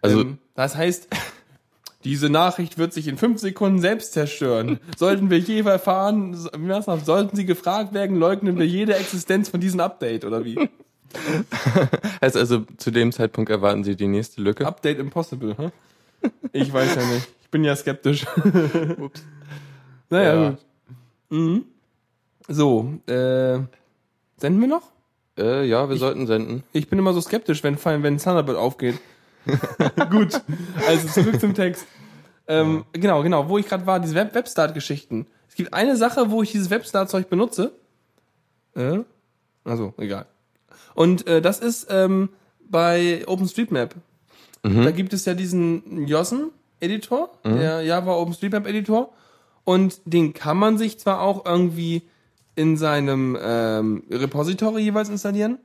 Also 0.00 0.20
ähm, 0.22 0.38
das 0.54 0.76
heißt, 0.76 1.08
diese 2.04 2.30
Nachricht 2.30 2.78
wird 2.78 2.92
sich 2.92 3.08
in 3.08 3.16
fünf 3.18 3.40
Sekunden 3.40 3.80
selbst 3.80 4.12
zerstören. 4.12 4.78
Sollten 4.96 5.30
wir 5.30 5.38
je 5.38 5.60
erfahren, 5.60 6.34
sollten 6.34 7.36
Sie 7.36 7.46
gefragt 7.46 7.92
werden, 7.94 8.16
leugnen 8.16 8.58
wir 8.58 8.66
jede 8.66 8.94
Existenz 8.96 9.48
von 9.48 9.60
diesem 9.60 9.78
Update 9.80 10.24
oder 10.24 10.44
wie? 10.44 10.68
heißt 12.22 12.36
also 12.36 12.64
zu 12.78 12.90
dem 12.90 13.12
Zeitpunkt 13.12 13.50
erwarten 13.50 13.84
Sie 13.84 13.94
die 13.96 14.08
nächste 14.08 14.40
Lücke. 14.42 14.66
Update 14.66 14.98
impossible, 14.98 15.54
hä? 15.58 15.70
Ich 16.52 16.72
weiß 16.72 16.94
ja 16.96 17.04
nicht. 17.06 17.28
Ich 17.42 17.50
bin 17.50 17.64
ja 17.64 17.76
skeptisch. 17.76 18.24
Ups. 18.98 19.22
Naja, 20.08 20.34
Ja. 20.34 20.50
gut. 20.50 20.58
Mhm. 21.30 21.64
So, 22.48 22.94
äh, 23.06 23.58
senden 24.36 24.60
wir 24.60 24.68
noch? 24.68 24.82
Äh, 25.38 25.66
ja, 25.66 25.88
wir 25.88 25.96
sollten 25.96 26.26
senden. 26.26 26.62
Ich 26.72 26.88
bin 26.88 26.98
immer 26.98 27.12
so 27.12 27.20
skeptisch, 27.20 27.62
wenn, 27.62 27.82
wenn 28.02 28.18
Thunderbird 28.18 28.56
aufgeht. 28.58 28.98
Gut, 30.10 30.40
also 30.86 31.08
zurück 31.08 31.40
zum 31.40 31.54
Text. 31.54 31.86
Ähm, 32.46 32.84
Genau, 32.92 33.22
genau, 33.22 33.48
wo 33.48 33.58
ich 33.58 33.66
gerade 33.68 33.86
war, 33.86 33.98
diese 34.00 34.14
Web 34.14 34.34
Webstart-Geschichten. 34.34 35.26
Es 35.48 35.54
gibt 35.54 35.72
eine 35.72 35.96
Sache, 35.96 36.30
wo 36.30 36.42
ich 36.42 36.52
dieses 36.52 36.70
Webstart-Zeug 36.70 37.28
benutze. 37.28 37.72
Äh? 38.74 39.00
Also, 39.64 39.94
egal. 39.98 40.26
Und 40.94 41.26
äh, 41.26 41.40
das 41.40 41.60
ist 41.60 41.86
ähm, 41.90 42.30
bei 42.68 43.24
OpenStreetMap. 43.26 43.94
Da 44.64 44.92
gibt 44.92 45.12
es 45.12 45.24
ja 45.24 45.34
diesen 45.34 46.06
Yossen-Editor, 46.06 47.30
der 47.44 47.82
Java 47.82 48.12
OpenStreetMap-Editor. 48.14 49.12
Und 49.64 50.00
den 50.04 50.34
kann 50.34 50.56
man 50.56 50.78
sich 50.78 51.00
zwar 51.00 51.20
auch 51.20 51.44
irgendwie 51.44 52.02
in 52.54 52.76
seinem 52.76 53.38
ähm, 53.40 54.04
Repository 54.10 54.82
jeweils 54.82 55.08
installieren 55.08 55.58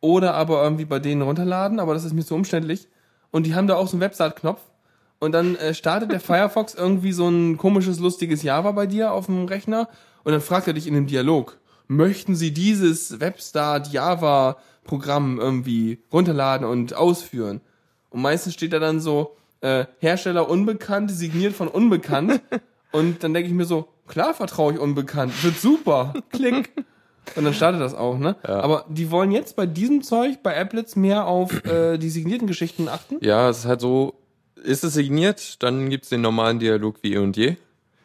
oder 0.00 0.34
aber 0.34 0.62
irgendwie 0.62 0.84
bei 0.84 0.98
denen 0.98 1.22
runterladen, 1.22 1.80
aber 1.80 1.94
das 1.94 2.04
ist 2.04 2.12
mir 2.12 2.24
zu 2.24 2.34
umständlich. 2.34 2.88
Und 3.30 3.46
die 3.46 3.54
haben 3.54 3.66
da 3.66 3.76
auch 3.76 3.88
so 3.88 3.94
einen 3.94 4.02
Webstart-Knopf. 4.02 4.60
Und 5.18 5.32
dann 5.32 5.56
äh, 5.56 5.72
startet 5.72 6.12
der 6.12 6.20
Firefox 6.20 6.74
irgendwie 6.74 7.12
so 7.12 7.26
ein 7.26 7.56
komisches, 7.56 7.98
lustiges 7.98 8.42
Java 8.42 8.72
bei 8.72 8.86
dir 8.86 9.12
auf 9.12 9.26
dem 9.26 9.46
Rechner. 9.46 9.88
Und 10.22 10.32
dann 10.32 10.42
fragt 10.42 10.66
er 10.66 10.74
dich 10.74 10.86
in 10.86 10.94
dem 10.94 11.06
Dialog, 11.06 11.58
möchten 11.88 12.36
Sie 12.36 12.52
dieses 12.52 13.18
Webstart 13.18 13.92
Java 13.92 14.58
Programm 14.84 15.40
irgendwie 15.40 16.02
runterladen 16.12 16.66
und 16.66 16.94
ausführen? 16.94 17.62
Und 18.10 18.20
meistens 18.20 18.52
steht 18.52 18.74
da 18.74 18.78
dann 18.78 19.00
so, 19.00 19.36
äh, 19.62 19.86
Hersteller 19.98 20.50
unbekannt, 20.50 21.10
signiert 21.10 21.54
von 21.54 21.68
unbekannt. 21.68 22.42
und 22.92 23.24
dann 23.24 23.32
denke 23.32 23.48
ich 23.48 23.54
mir 23.54 23.64
so, 23.64 23.88
klar 24.06 24.34
vertraue 24.34 24.74
ich 24.74 24.78
unbekannt, 24.78 25.32
wird 25.44 25.58
super, 25.58 26.14
klick. 26.30 26.72
Und 27.36 27.44
dann 27.44 27.54
startet 27.54 27.80
das 27.80 27.94
auch, 27.94 28.18
ne? 28.18 28.36
Aber 28.42 28.84
die 28.88 29.10
wollen 29.10 29.32
jetzt 29.32 29.56
bei 29.56 29.64
diesem 29.64 30.02
Zeug, 30.02 30.42
bei 30.42 30.60
Applets, 30.60 30.94
mehr 30.94 31.26
auf 31.26 31.64
äh, 31.64 31.96
die 31.96 32.10
signierten 32.10 32.46
Geschichten 32.46 32.86
achten. 32.88 33.16
Ja, 33.22 33.48
es 33.48 33.60
ist 33.60 33.64
halt 33.64 33.80
so, 33.80 34.14
ist 34.62 34.84
es 34.84 34.92
signiert, 34.92 35.62
dann 35.62 35.88
gibt's 35.88 36.10
den 36.10 36.20
normalen 36.20 36.58
Dialog 36.58 36.96
wie 37.02 37.14
eh 37.14 37.18
und 37.18 37.36
je. 37.36 37.56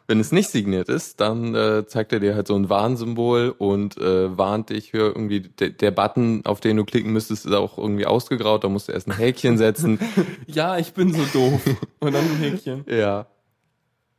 Wenn 0.07 0.19
es 0.19 0.31
nicht 0.31 0.49
signiert 0.49 0.89
ist, 0.89 1.19
dann 1.21 1.53
äh, 1.53 1.85
zeigt 1.85 2.11
er 2.13 2.19
dir 2.19 2.33
halt 2.33 2.47
so 2.47 2.55
ein 2.55 2.67
Warnsymbol 2.67 3.53
und 3.55 3.95
äh, 3.97 4.35
warnt 4.35 4.71
dich 4.71 4.89
für 4.89 5.09
irgendwie, 5.09 5.41
der, 5.41 5.69
der 5.69 5.91
Button, 5.91 6.41
auf 6.45 6.61
den 6.61 6.77
du 6.77 6.83
klicken 6.83 7.13
müsstest, 7.13 7.45
ist 7.45 7.53
auch 7.53 7.77
irgendwie 7.77 8.07
ausgegraut, 8.07 8.63
da 8.63 8.69
musst 8.69 8.87
du 8.87 8.93
erst 8.93 9.07
ein 9.07 9.15
Häkchen 9.15 9.57
setzen. 9.59 9.99
Ja, 10.47 10.79
ich 10.79 10.93
bin 10.93 11.13
so 11.13 11.21
doof. 11.31 11.61
Und 11.99 12.13
dann 12.15 12.23
ein 12.23 12.37
Häkchen. 12.37 12.85
ja. 12.87 13.27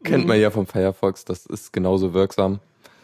Kennt 0.02 0.26
man 0.26 0.40
ja 0.40 0.50
vom 0.50 0.66
Firefox, 0.66 1.24
das 1.24 1.46
ist 1.46 1.72
genauso 1.72 2.14
wirksam. 2.14 2.58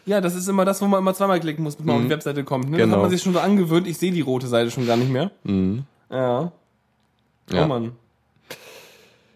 Ja, 0.07 0.21
das 0.21 0.35
ist 0.35 0.49
immer 0.49 0.65
das, 0.65 0.81
wo 0.81 0.87
man 0.87 1.01
immer 1.01 1.15
zweimal 1.15 1.41
klicken 1.41 1.65
muss, 1.65 1.77
bis 1.77 1.85
man 1.85 1.97
auf 1.97 2.03
die 2.03 2.11
Webseite 2.11 2.45
kommt. 2.45 2.71
Ne? 2.71 2.77
Das 2.79 2.85
Genau. 2.85 2.97
hat 2.97 3.03
man 3.03 3.11
sich 3.11 3.23
schon 3.23 3.33
so 3.33 3.41
angewöhnt. 3.41 3.87
Ich 3.89 3.99
sehe 3.99 4.13
die 4.13 4.21
rote 4.21 4.47
Seite 4.47 4.71
schon 4.71 4.87
gar 4.87 4.97
nicht 4.97 5.11
mehr. 5.11 5.31
Mhm. 5.45 5.85
Ja. 6.11 6.53
Ja. 7.51 7.65
Oh 7.65 7.67
Mann. 7.67 7.93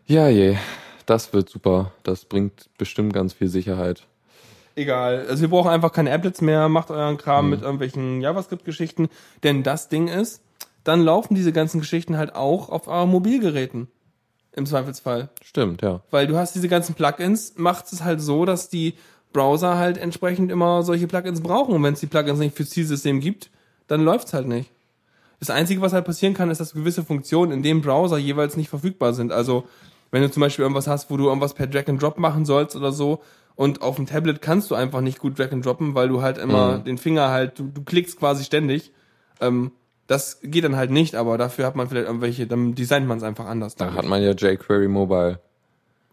Ja, 0.06 0.28
je. 0.28 0.56
Das 1.06 1.32
wird 1.32 1.48
super. 1.48 1.92
Das 2.04 2.24
bringt 2.24 2.68
bestimmt 2.78 3.12
ganz 3.12 3.32
viel 3.32 3.48
Sicherheit. 3.48 4.06
Egal. 4.76 5.26
Also 5.28 5.42
wir 5.42 5.48
brauchen 5.48 5.70
einfach 5.70 5.92
keine 5.92 6.12
Applets 6.12 6.40
mehr. 6.40 6.68
Macht 6.68 6.90
euren 6.90 7.16
Kram 7.16 7.50
mit 7.50 7.62
irgendwelchen 7.62 8.20
JavaScript-Geschichten. 8.20 9.08
Denn 9.42 9.62
das 9.64 9.88
Ding 9.88 10.06
ist, 10.08 10.40
dann 10.84 11.02
laufen 11.02 11.34
diese 11.34 11.52
ganzen 11.52 11.80
Geschichten 11.80 12.16
halt 12.16 12.34
auch 12.36 12.68
auf 12.68 12.86
euren 12.86 13.10
Mobilgeräten. 13.10 13.88
Im 14.54 14.66
Zweifelsfall. 14.66 15.28
Stimmt, 15.44 15.82
ja. 15.82 16.00
Weil 16.10 16.26
du 16.26 16.36
hast 16.36 16.54
diese 16.54 16.68
ganzen 16.68 16.94
Plugins, 16.94 17.54
macht 17.56 17.92
es 17.92 18.02
halt 18.02 18.20
so, 18.20 18.44
dass 18.44 18.68
die 18.68 18.94
Browser 19.32 19.78
halt 19.78 19.96
entsprechend 19.96 20.50
immer 20.50 20.82
solche 20.82 21.06
Plugins 21.06 21.40
brauchen. 21.40 21.74
Und 21.74 21.82
wenn 21.84 21.94
es 21.94 22.00
die 22.00 22.06
Plugins 22.08 22.38
nicht 22.40 22.56
fürs 22.56 22.70
Zielsystem 22.70 23.20
gibt, 23.20 23.50
dann 23.86 24.02
läuft's 24.04 24.32
halt 24.34 24.48
nicht. 24.48 24.70
Das 25.38 25.50
Einzige, 25.50 25.80
was 25.80 25.92
halt 25.92 26.04
passieren 26.04 26.34
kann, 26.34 26.50
ist, 26.50 26.60
dass 26.60 26.74
gewisse 26.74 27.04
Funktionen 27.04 27.52
in 27.52 27.62
dem 27.62 27.80
Browser 27.80 28.18
jeweils 28.18 28.56
nicht 28.56 28.68
verfügbar 28.68 29.14
sind. 29.14 29.32
Also, 29.32 29.64
wenn 30.10 30.22
du 30.22 30.30
zum 30.30 30.40
Beispiel 30.40 30.64
irgendwas 30.64 30.88
hast, 30.88 31.10
wo 31.10 31.16
du 31.16 31.26
irgendwas 31.28 31.54
per 31.54 31.66
Drag 31.68 31.86
and 31.88 32.02
Drop 32.02 32.18
machen 32.18 32.44
sollst 32.44 32.74
oder 32.76 32.92
so, 32.92 33.22
und 33.56 33.82
auf 33.82 33.96
dem 33.96 34.06
Tablet 34.06 34.40
kannst 34.42 34.70
du 34.70 34.74
einfach 34.74 35.00
nicht 35.00 35.18
gut 35.18 35.38
Drag 35.38 35.52
and 35.52 35.64
Droppen, 35.64 35.94
weil 35.94 36.08
du 36.08 36.22
halt 36.22 36.38
immer 36.38 36.78
Mhm. 36.78 36.84
den 36.84 36.98
Finger 36.98 37.28
halt, 37.30 37.58
du, 37.58 37.64
du 37.72 37.82
klickst 37.82 38.18
quasi 38.18 38.42
ständig. 38.44 38.90
Ähm, 39.40 39.70
das 40.10 40.40
geht 40.42 40.64
dann 40.64 40.74
halt 40.74 40.90
nicht, 40.90 41.14
aber 41.14 41.38
dafür 41.38 41.66
hat 41.66 41.76
man 41.76 41.88
vielleicht 41.88 42.08
irgendwelche, 42.08 42.46
dann 42.48 42.74
designt 42.74 43.06
man 43.06 43.18
es 43.18 43.22
einfach 43.24 43.46
anders. 43.46 43.76
Da 43.76 43.94
hat 43.94 44.04
man 44.06 44.20
ja 44.20 44.32
jQuery 44.32 44.88
Mobile. 44.88 45.38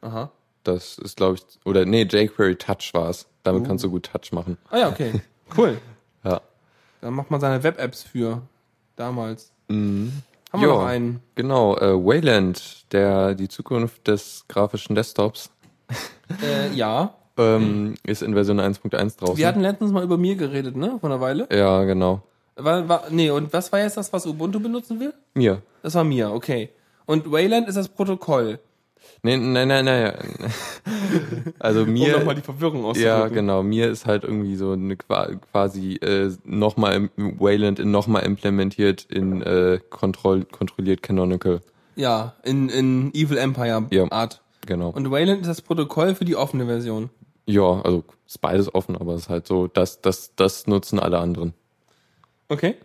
Aha. 0.01 0.29
Das 0.63 0.99
ist, 0.99 1.17
glaube 1.17 1.35
ich, 1.35 1.41
oder 1.65 1.85
nee, 1.85 2.03
jQuery 2.03 2.55
Touch 2.57 2.91
war's. 2.93 3.25
Damit 3.41 3.65
kannst 3.65 3.83
du 3.83 3.89
gut 3.89 4.09
Touch 4.11 4.31
machen. 4.33 4.57
Ah 4.69 4.77
ja, 4.79 4.89
okay. 4.89 5.13
Cool. 5.57 5.77
Ja. 6.25 6.41
Da 6.99 7.09
macht 7.09 7.31
man 7.31 7.39
seine 7.39 7.63
Web-Apps 7.63 8.03
für. 8.03 8.41
Damals. 8.97 9.53
Mhm. 9.69 10.11
Haben 10.51 10.61
wir 10.61 10.67
Jo. 10.67 10.75
noch 10.75 10.85
einen? 10.85 11.21
Genau, 11.35 11.77
äh, 11.77 11.93
Wayland, 11.93 12.91
der 12.93 13.33
die 13.33 13.47
Zukunft 13.47 14.07
des 14.09 14.43
grafischen 14.49 14.93
Desktops, 14.95 15.49
Äh, 16.43 16.73
ja. 16.75 17.15
ähm, 17.37 17.95
ist 18.03 18.21
in 18.23 18.33
Version 18.33 18.59
1.1 18.59 19.17
draußen. 19.19 19.37
Wir 19.37 19.47
hatten 19.47 19.61
letztens 19.61 19.91
mal 19.93 20.03
über 20.03 20.17
mir 20.17 20.35
geredet, 20.35 20.75
ne? 20.75 20.97
Vor 20.99 21.09
einer 21.09 21.21
Weile. 21.21 21.47
ja, 21.49 21.83
genau. 21.85 22.21
War, 22.57 22.89
war, 22.89 23.03
nee, 23.11 23.29
und 23.29 23.53
was 23.53 23.71
war 23.71 23.79
jetzt 23.79 23.97
das, 23.97 24.11
was 24.13 24.25
Ubuntu 24.25 24.59
benutzen 24.59 24.99
will? 24.99 25.13
Mir. 25.35 25.61
Das 25.83 25.93
war 25.95 26.03
mir, 26.03 26.31
okay. 26.31 26.69
Und 27.05 27.31
Wayland 27.31 27.67
ist 27.67 27.75
das 27.75 27.87
Protokoll. 27.87 28.59
Nee, 29.23 29.37
nein, 29.37 29.67
nein, 29.67 29.85
nein. 29.85 30.13
Also 31.59 31.81
um 31.83 31.93
mir. 31.93 32.17
nochmal 32.17 32.35
die 32.35 32.41
Verwirrung 32.41 32.83
auszudrücken. 32.85 33.05
Ja, 33.19 33.27
genau. 33.27 33.63
Mir 33.63 33.89
ist 33.89 34.05
halt 34.05 34.23
irgendwie 34.23 34.55
so 34.55 34.71
eine 34.71 34.95
qua- 34.97 35.29
quasi 35.51 35.93
äh, 35.95 36.31
nochmal 36.43 37.09
Wayland 37.15 37.79
in 37.79 37.91
nochmal 37.91 38.23
implementiert 38.23 39.05
in 39.09 39.41
äh, 39.41 39.79
kontroll, 39.89 40.45
kontrolliert 40.45 41.01
Canonical. 41.03 41.61
Ja, 41.95 42.35
in, 42.43 42.69
in 42.69 43.13
Evil 43.13 43.37
Empire 43.37 43.85
Ja. 43.91 44.11
Art. 44.11 44.41
Genau. 44.65 44.89
Und 44.89 45.09
Wayland 45.09 45.41
ist 45.41 45.47
das 45.47 45.61
Protokoll 45.61 46.13
für 46.15 46.25
die 46.25 46.35
offene 46.35 46.65
Version. 46.65 47.09
ja, 47.45 47.81
also 47.81 48.03
ist 48.27 48.41
beides 48.41 48.73
offen, 48.75 48.97
aber 48.97 49.13
es 49.13 49.21
ist 49.23 49.29
halt 49.29 49.47
so, 49.47 49.67
das, 49.67 50.01
das, 50.01 50.33
das 50.35 50.67
nutzen 50.67 50.99
alle 50.99 51.19
anderen. 51.19 51.53
Okay. 52.49 52.75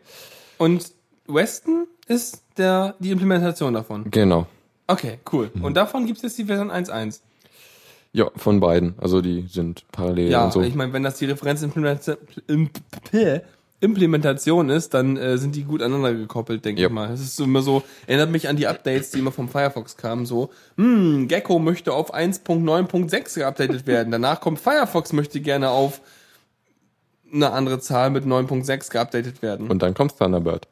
Und 0.59 0.93
Weston 1.27 1.87
ist 2.09 2.43
der, 2.57 2.95
die 2.99 3.11
Implementation 3.11 3.75
davon. 3.75 4.11
Genau. 4.11 4.47
Okay, 4.87 5.19
cool. 5.33 5.51
Und 5.63 5.75
davon 5.77 6.07
gibt 6.07 6.19
es 6.19 6.23
jetzt 6.23 6.39
die 6.39 6.45
Version 6.45 6.71
1.1. 6.71 7.21
Ja, 8.13 8.31
von 8.37 8.61
beiden. 8.61 8.95
Also 8.99 9.23
die 9.23 9.47
sind 9.49 9.85
parallel 9.93 10.31
Ja, 10.31 10.45
und 10.45 10.53
so. 10.53 10.61
ich 10.63 10.75
meine, 10.75 10.93
wenn 10.93 11.03
das 11.03 11.17
die 11.19 11.25
Referenzimplementation 11.27 12.17
Implementation 13.81 14.71
ist, 14.71 14.95
dann 14.95 15.17
äh, 15.17 15.37
sind 15.39 15.57
die 15.57 15.65
gut 15.65 15.83
aneinander 15.83 16.15
gekoppelt, 16.15 16.65
denke 16.65 16.83
Yep. 16.83 16.91
ich 16.91 16.95
mal. 16.95 17.13
Es 17.13 17.21
ist 17.21 17.41
immer 17.41 17.63
so, 17.63 17.83
erinnert 18.07 18.31
mich 18.31 18.49
an 18.49 18.55
die 18.57 18.69
Updates, 18.69 19.11
die 19.11 19.19
immer 19.19 19.33
vom 19.33 19.49
Firefox 19.49 19.97
kamen, 19.97 20.25
so, 20.25 20.51
hm, 20.77 21.27
Gecko 21.27 21.59
möchte 21.59 21.93
auf 21.93 22.15
1.9.6 22.15 23.35
geupdatet 23.41 23.87
werden. 23.89 24.13
Danach 24.13 24.41
kommt 24.41 24.61
Firefox 24.61 25.13
möchte 25.13 25.41
gerne 25.41 25.71
auf 25.71 26.01
eine 27.33 27.53
andere 27.53 27.81
Zahl 27.81 28.11
mit 28.11 28.25
9.6 28.25 28.91
geupdatet 28.91 29.43
werden. 29.43 29.71
Und 29.71 29.83
dann 29.83 29.95
kommt 29.95 30.17
Thunderbird. 30.19 30.69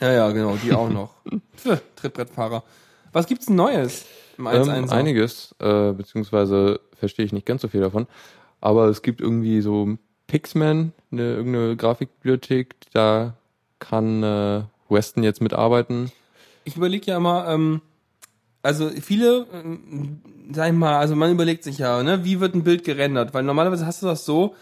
ja, 0.00 0.12
ja, 0.12 0.30
genau, 0.30 0.56
die 0.56 0.72
auch 0.72 0.88
noch. 0.88 1.14
Pff, 1.56 1.80
Trittbrettfahrer. 1.96 2.64
Was 3.12 3.26
gibt's 3.26 3.48
Neues 3.48 4.06
im 4.38 4.48
1.1? 4.48 4.76
Ähm, 4.76 4.90
einiges, 4.90 5.54
äh, 5.60 5.92
beziehungsweise 5.92 6.80
verstehe 6.98 7.24
ich 7.24 7.32
nicht 7.32 7.46
ganz 7.46 7.62
so 7.62 7.68
viel 7.68 7.80
davon. 7.80 8.06
Aber 8.60 8.88
es 8.88 9.02
gibt 9.02 9.20
irgendwie 9.20 9.60
so 9.60 9.96
Pixman, 10.26 10.92
eine, 11.12 11.34
irgendeine 11.34 11.76
Grafikbibliothek, 11.76 12.74
da 12.92 13.34
kann 13.78 14.22
äh, 14.22 14.62
Weston 14.88 15.22
jetzt 15.22 15.40
mitarbeiten. 15.40 16.10
ich 16.64 16.76
überlege 16.76 17.06
ja 17.06 17.16
immer, 17.18 17.46
ähm, 17.48 17.82
also 18.62 18.88
viele, 18.88 19.46
ähm, 19.52 20.22
sag 20.50 20.68
ich 20.68 20.72
mal, 20.72 20.96
also 20.96 21.14
man 21.14 21.30
überlegt 21.30 21.62
sich 21.62 21.78
ja, 21.78 22.02
ne, 22.02 22.24
wie 22.24 22.40
wird 22.40 22.54
ein 22.54 22.64
Bild 22.64 22.84
gerendert? 22.84 23.34
Weil 23.34 23.42
normalerweise 23.42 23.86
hast 23.86 24.02
du 24.02 24.06
das 24.06 24.24
so, 24.24 24.54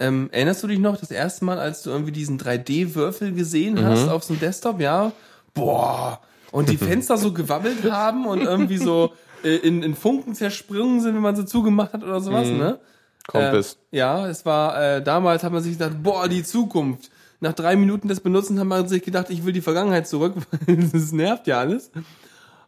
ähm, 0.00 0.30
erinnerst 0.32 0.62
du 0.62 0.66
dich 0.66 0.78
noch 0.78 0.96
das 0.96 1.10
erste 1.10 1.44
Mal, 1.44 1.58
als 1.58 1.82
du 1.82 1.90
irgendwie 1.90 2.12
diesen 2.12 2.40
3D-Würfel 2.40 3.32
gesehen 3.32 3.84
hast 3.84 4.08
auf 4.08 4.24
so 4.24 4.32
einem 4.32 4.40
Desktop, 4.40 4.80
ja? 4.80 5.12
Boah, 5.54 6.20
und 6.50 6.70
die 6.70 6.76
Fenster 6.78 7.18
so 7.18 7.32
gewabbelt 7.32 7.90
haben 7.90 8.26
und 8.26 8.40
irgendwie 8.40 8.78
so 8.78 9.12
äh, 9.44 9.56
in, 9.56 9.82
in 9.82 9.94
Funken 9.94 10.34
zersprungen 10.34 11.00
sind, 11.00 11.14
wenn 11.14 11.22
man 11.22 11.36
sie 11.36 11.44
zugemacht 11.44 11.92
hat 11.92 12.02
oder 12.02 12.20
sowas, 12.20 12.48
ne? 12.48 12.80
Kompass. 13.26 13.78
Äh, 13.92 13.98
ja, 13.98 14.26
es 14.26 14.46
war, 14.46 14.82
äh, 14.82 15.02
damals 15.02 15.44
hat 15.44 15.52
man 15.52 15.62
sich 15.62 15.78
gedacht, 15.78 16.02
boah, 16.02 16.28
die 16.28 16.42
Zukunft. 16.42 17.10
Nach 17.42 17.52
drei 17.52 17.76
Minuten 17.76 18.08
des 18.08 18.20
Benutzen 18.20 18.58
hat 18.58 18.66
man 18.66 18.88
sich 18.88 19.02
gedacht, 19.02 19.30
ich 19.30 19.44
will 19.44 19.52
die 19.52 19.60
Vergangenheit 19.60 20.08
zurück, 20.08 20.34
weil 20.66 20.76
das 20.76 21.12
nervt 21.12 21.46
ja 21.46 21.58
alles. 21.58 21.90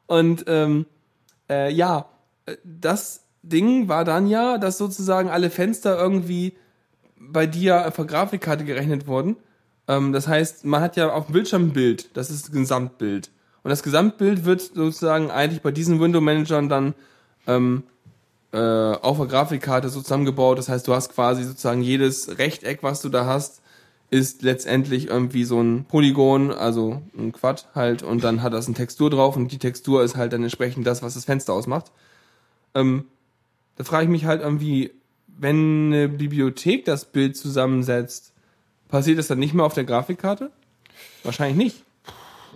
Und 0.07 0.45
ähm, 0.47 0.87
äh, 1.49 1.73
ja, 1.73 2.07
äh, 2.45 2.57
das 2.62 3.23
Ding 3.42 3.88
war 3.88 4.05
dann 4.05 4.27
ja, 4.27 4.59
dass 4.59 4.79
sozusagen 4.79 5.31
alle 5.31 5.51
Fenster 5.51 5.99
irgendwie 5.99 6.57
bei 7.33 7.47
dir 7.47 7.87
auf 7.87 7.97
der 7.97 8.05
Grafikkarte 8.05 8.64
gerechnet 8.64 9.07
wurden. 9.07 9.37
Ähm, 9.88 10.12
das 10.12 10.29
heißt, 10.29 10.64
man 10.64 10.81
hat 10.81 10.97
ja 10.97 11.12
auf 11.12 11.27
dem 11.27 11.33
Bildschirm 11.33 11.66
ein 11.66 11.73
Bild, 11.73 12.16
das 12.16 12.31
ist 12.31 12.45
das 12.45 12.53
Gesamtbild. 12.53 13.31
Und 13.62 13.71
das 13.71 13.83
Gesamtbild 13.83 14.45
wird 14.45 14.61
sozusagen 14.61 15.31
eigentlich 15.31 15.62
bei 15.62 15.71
diesen 15.71 16.01
Window-Managern 16.01 16.68
dann 16.68 16.95
ähm, 17.47 17.85
äh, 18.53 18.59
auf 18.59 19.18
der 19.18 19.27
Grafikkarte 19.27 19.88
so 19.88 20.03
zusammengebaut. 20.03 20.59
Das 20.59 20.68
heißt, 20.68 20.87
du 20.87 20.95
hast 20.95 21.14
quasi 21.14 21.45
sozusagen 21.45 21.83
jedes 21.83 22.38
Rechteck, 22.38 22.83
was 22.83 23.01
du 23.01 23.09
da 23.09 23.27
hast, 23.27 23.62
ist 24.11 24.42
letztendlich 24.42 25.09
irgendwie 25.09 25.45
so 25.45 25.61
ein 25.61 25.87
Polygon, 25.87 26.51
also 26.51 27.01
ein 27.16 27.33
Quad 27.33 27.68
halt, 27.75 28.03
und 28.03 28.23
dann 28.23 28.42
hat 28.42 28.53
das 28.53 28.66
eine 28.66 28.75
Textur 28.75 29.09
drauf 29.09 29.37
und 29.37 29.51
die 29.51 29.59
Textur 29.59 30.03
ist 30.03 30.16
halt 30.16 30.35
dann 30.35 30.42
entsprechend 30.42 30.87
das, 30.87 31.03
was 31.03 31.14
das 31.14 31.25
Fenster 31.25 31.55
ausmacht. 31.55 31.92
Ähm, 32.75 33.07
da 33.77 33.85
frage 33.85 34.05
ich 34.05 34.11
mich 34.11 34.27
halt 34.27 34.42
irgendwie, 34.42 34.90
wenn 35.38 35.92
eine 35.92 36.09
Bibliothek 36.09 36.85
das 36.85 37.05
Bild 37.07 37.37
zusammensetzt, 37.37 38.33
passiert 38.88 39.18
das 39.18 39.27
dann 39.29 39.38
nicht 39.38 39.55
mehr 39.55 39.64
auf 39.64 39.75
der 39.75 39.85
Grafikkarte? 39.85 40.51
Wahrscheinlich 41.25 41.57
nicht. 41.57 41.85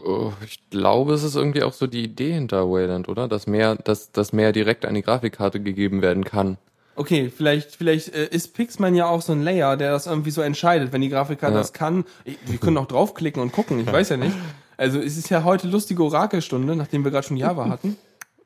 Oh, 0.04 0.32
ich 0.44 0.60
glaube, 0.70 1.14
es 1.14 1.22
ist 1.22 1.36
irgendwie 1.36 1.62
auch 1.62 1.72
so 1.72 1.86
die 1.86 2.04
Idee 2.04 2.32
hinter 2.34 2.68
Wayland, 2.70 3.08
oder? 3.08 3.28
Dass 3.28 3.46
mehr, 3.46 3.74
dass, 3.76 4.12
dass 4.12 4.32
mehr 4.32 4.52
direkt 4.52 4.84
an 4.84 4.94
die 4.94 5.02
Grafikkarte 5.02 5.60
gegeben 5.60 6.02
werden 6.02 6.24
kann. 6.24 6.58
Okay, 6.94 7.30
vielleicht, 7.34 7.76
vielleicht 7.76 8.14
äh, 8.14 8.26
ist 8.28 8.54
Pixman 8.54 8.94
ja 8.94 9.06
auch 9.06 9.20
so 9.22 9.32
ein 9.32 9.42
Layer, 9.42 9.76
der 9.76 9.90
das 9.92 10.06
irgendwie 10.06 10.30
so 10.30 10.42
entscheidet, 10.42 10.92
wenn 10.92 11.00
die 11.00 11.08
Grafikkarte 11.08 11.54
Ja. 11.54 11.60
das 11.60 11.72
kann. 11.72 12.04
Ich, 12.24 12.38
wir 12.46 12.58
können 12.58 12.78
auch 12.78 12.86
draufklicken 12.86 13.42
und 13.42 13.52
gucken, 13.52 13.80
ich 13.80 13.90
weiß 13.90 14.10
ja 14.10 14.16
nicht. 14.16 14.34
Also 14.76 14.98
es 15.00 15.16
ist 15.16 15.28
ja 15.30 15.44
heute 15.44 15.66
lustige 15.68 16.02
Orakelstunde, 16.04 16.76
nachdem 16.76 17.02
wir 17.04 17.10
gerade 17.10 17.26
schon 17.26 17.36
Java 17.38 17.68
hatten. 17.68 17.96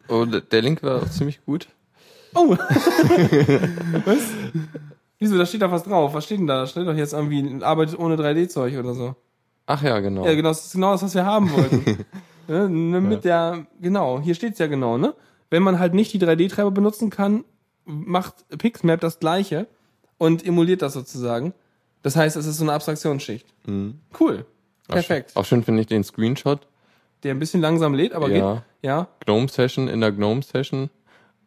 Oh, 0.08 0.24
d- 0.24 0.40
der 0.40 0.62
Link 0.62 0.82
war 0.82 1.02
auch 1.02 1.10
ziemlich 1.10 1.44
gut. 1.44 1.68
Oh! 2.34 2.50
was? 4.04 4.18
Wieso, 5.18 5.36
da 5.36 5.44
steht 5.46 5.62
da 5.62 5.70
was 5.70 5.82
drauf. 5.84 6.14
Was 6.14 6.24
steht 6.24 6.38
denn 6.38 6.46
da? 6.46 6.60
Da 6.60 6.66
steht 6.66 6.86
doch 6.86 6.94
jetzt 6.94 7.12
irgendwie, 7.12 7.62
arbeitet 7.62 7.98
ohne 7.98 8.16
3D-Zeug 8.16 8.78
oder 8.78 8.94
so. 8.94 9.14
Ach 9.66 9.82
ja, 9.82 10.00
genau. 10.00 10.24
Ja, 10.24 10.34
genau, 10.34 10.48
das 10.48 10.66
ist 10.66 10.72
genau 10.72 10.92
das, 10.92 11.02
was 11.02 11.14
wir 11.14 11.24
haben 11.26 11.52
wollten. 11.52 12.04
ne, 12.48 12.68
ne, 12.68 13.00
mit 13.00 13.24
der, 13.24 13.66
genau, 13.80 14.20
hier 14.20 14.34
steht's 14.34 14.58
ja 14.58 14.66
genau, 14.66 14.98
ne? 14.98 15.14
Wenn 15.50 15.62
man 15.62 15.78
halt 15.78 15.94
nicht 15.94 16.12
die 16.12 16.20
3D-Treiber 16.20 16.70
benutzen 16.70 17.10
kann, 17.10 17.44
macht 17.84 18.46
Pixmap 18.56 19.00
das 19.00 19.18
gleiche 19.18 19.66
und 20.18 20.46
emuliert 20.46 20.82
das 20.82 20.92
sozusagen. 20.94 21.52
Das 22.02 22.16
heißt, 22.16 22.36
es 22.36 22.46
ist 22.46 22.56
so 22.56 22.64
eine 22.64 22.72
Abstraktionsschicht. 22.72 23.46
Cool. 24.18 24.46
Perfekt. 24.88 25.32
Auch 25.36 25.44
schön 25.44 25.62
finde 25.62 25.82
ich 25.82 25.86
den 25.86 26.04
Screenshot. 26.04 26.66
Der 27.22 27.34
ein 27.34 27.38
bisschen 27.38 27.60
langsam 27.60 27.94
lädt, 27.94 28.14
aber 28.14 28.30
Ja. 28.30 28.54
geht. 28.54 28.62
Ja. 28.82 29.08
Gnome 29.26 29.48
Session 29.48 29.88
in 29.88 30.00
der 30.00 30.12
Gnome 30.12 30.42
Session. 30.42 30.88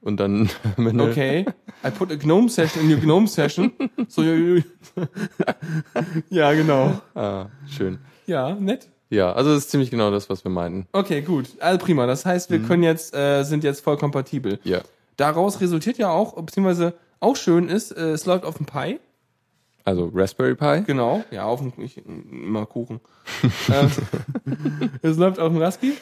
Und 0.03 0.19
dann. 0.19 0.49
Okay. 0.77 1.45
I 1.83 1.89
put 1.89 2.11
a 2.11 2.15
Gnome 2.15 2.49
Session 2.49 2.83
in 2.83 2.91
your 2.91 2.99
Gnome 2.99 3.27
Session. 3.27 3.71
So, 4.07 4.23
ja, 6.29 6.53
genau. 6.53 7.01
Ah, 7.15 7.47
schön. 7.69 7.99
Ja, 8.25 8.53
nett. 8.53 8.89
Ja, 9.09 9.33
also 9.33 9.53
das 9.53 9.65
ist 9.65 9.71
ziemlich 9.71 9.91
genau 9.91 10.11
das, 10.11 10.29
was 10.29 10.43
wir 10.43 10.51
meinten. 10.51 10.87
Okay, 10.91 11.21
gut. 11.21 11.49
Also 11.59 11.77
prima. 11.77 12.05
Das 12.05 12.25
heißt, 12.25 12.49
wir 12.49 12.59
können 12.59 12.83
jetzt, 12.83 13.15
äh, 13.15 13.43
sind 13.43 13.63
jetzt 13.63 13.81
voll 13.81 13.97
kompatibel. 13.97 14.59
Ja. 14.63 14.81
Daraus 15.17 15.61
resultiert 15.61 15.97
ja 15.97 16.09
auch, 16.09 16.41
beziehungsweise 16.41 16.93
auch 17.19 17.35
schön 17.35 17.69
ist, 17.69 17.91
äh, 17.91 18.11
es 18.11 18.25
läuft 18.25 18.45
auf 18.45 18.57
dem 18.57 18.65
Pi. 18.65 18.99
Also 19.85 20.09
Raspberry 20.13 20.55
Pi. 20.55 20.83
Genau. 20.85 21.23
Ja, 21.31 21.45
auf 21.45 21.59
dem, 21.59 21.73
ich, 21.77 22.03
immer 22.05 22.65
Kuchen. 22.65 23.01
ähm, 23.69 23.91
es 25.01 25.17
läuft 25.17 25.39
auf 25.39 25.51
dem 25.51 25.61
Raspi. 25.61 25.93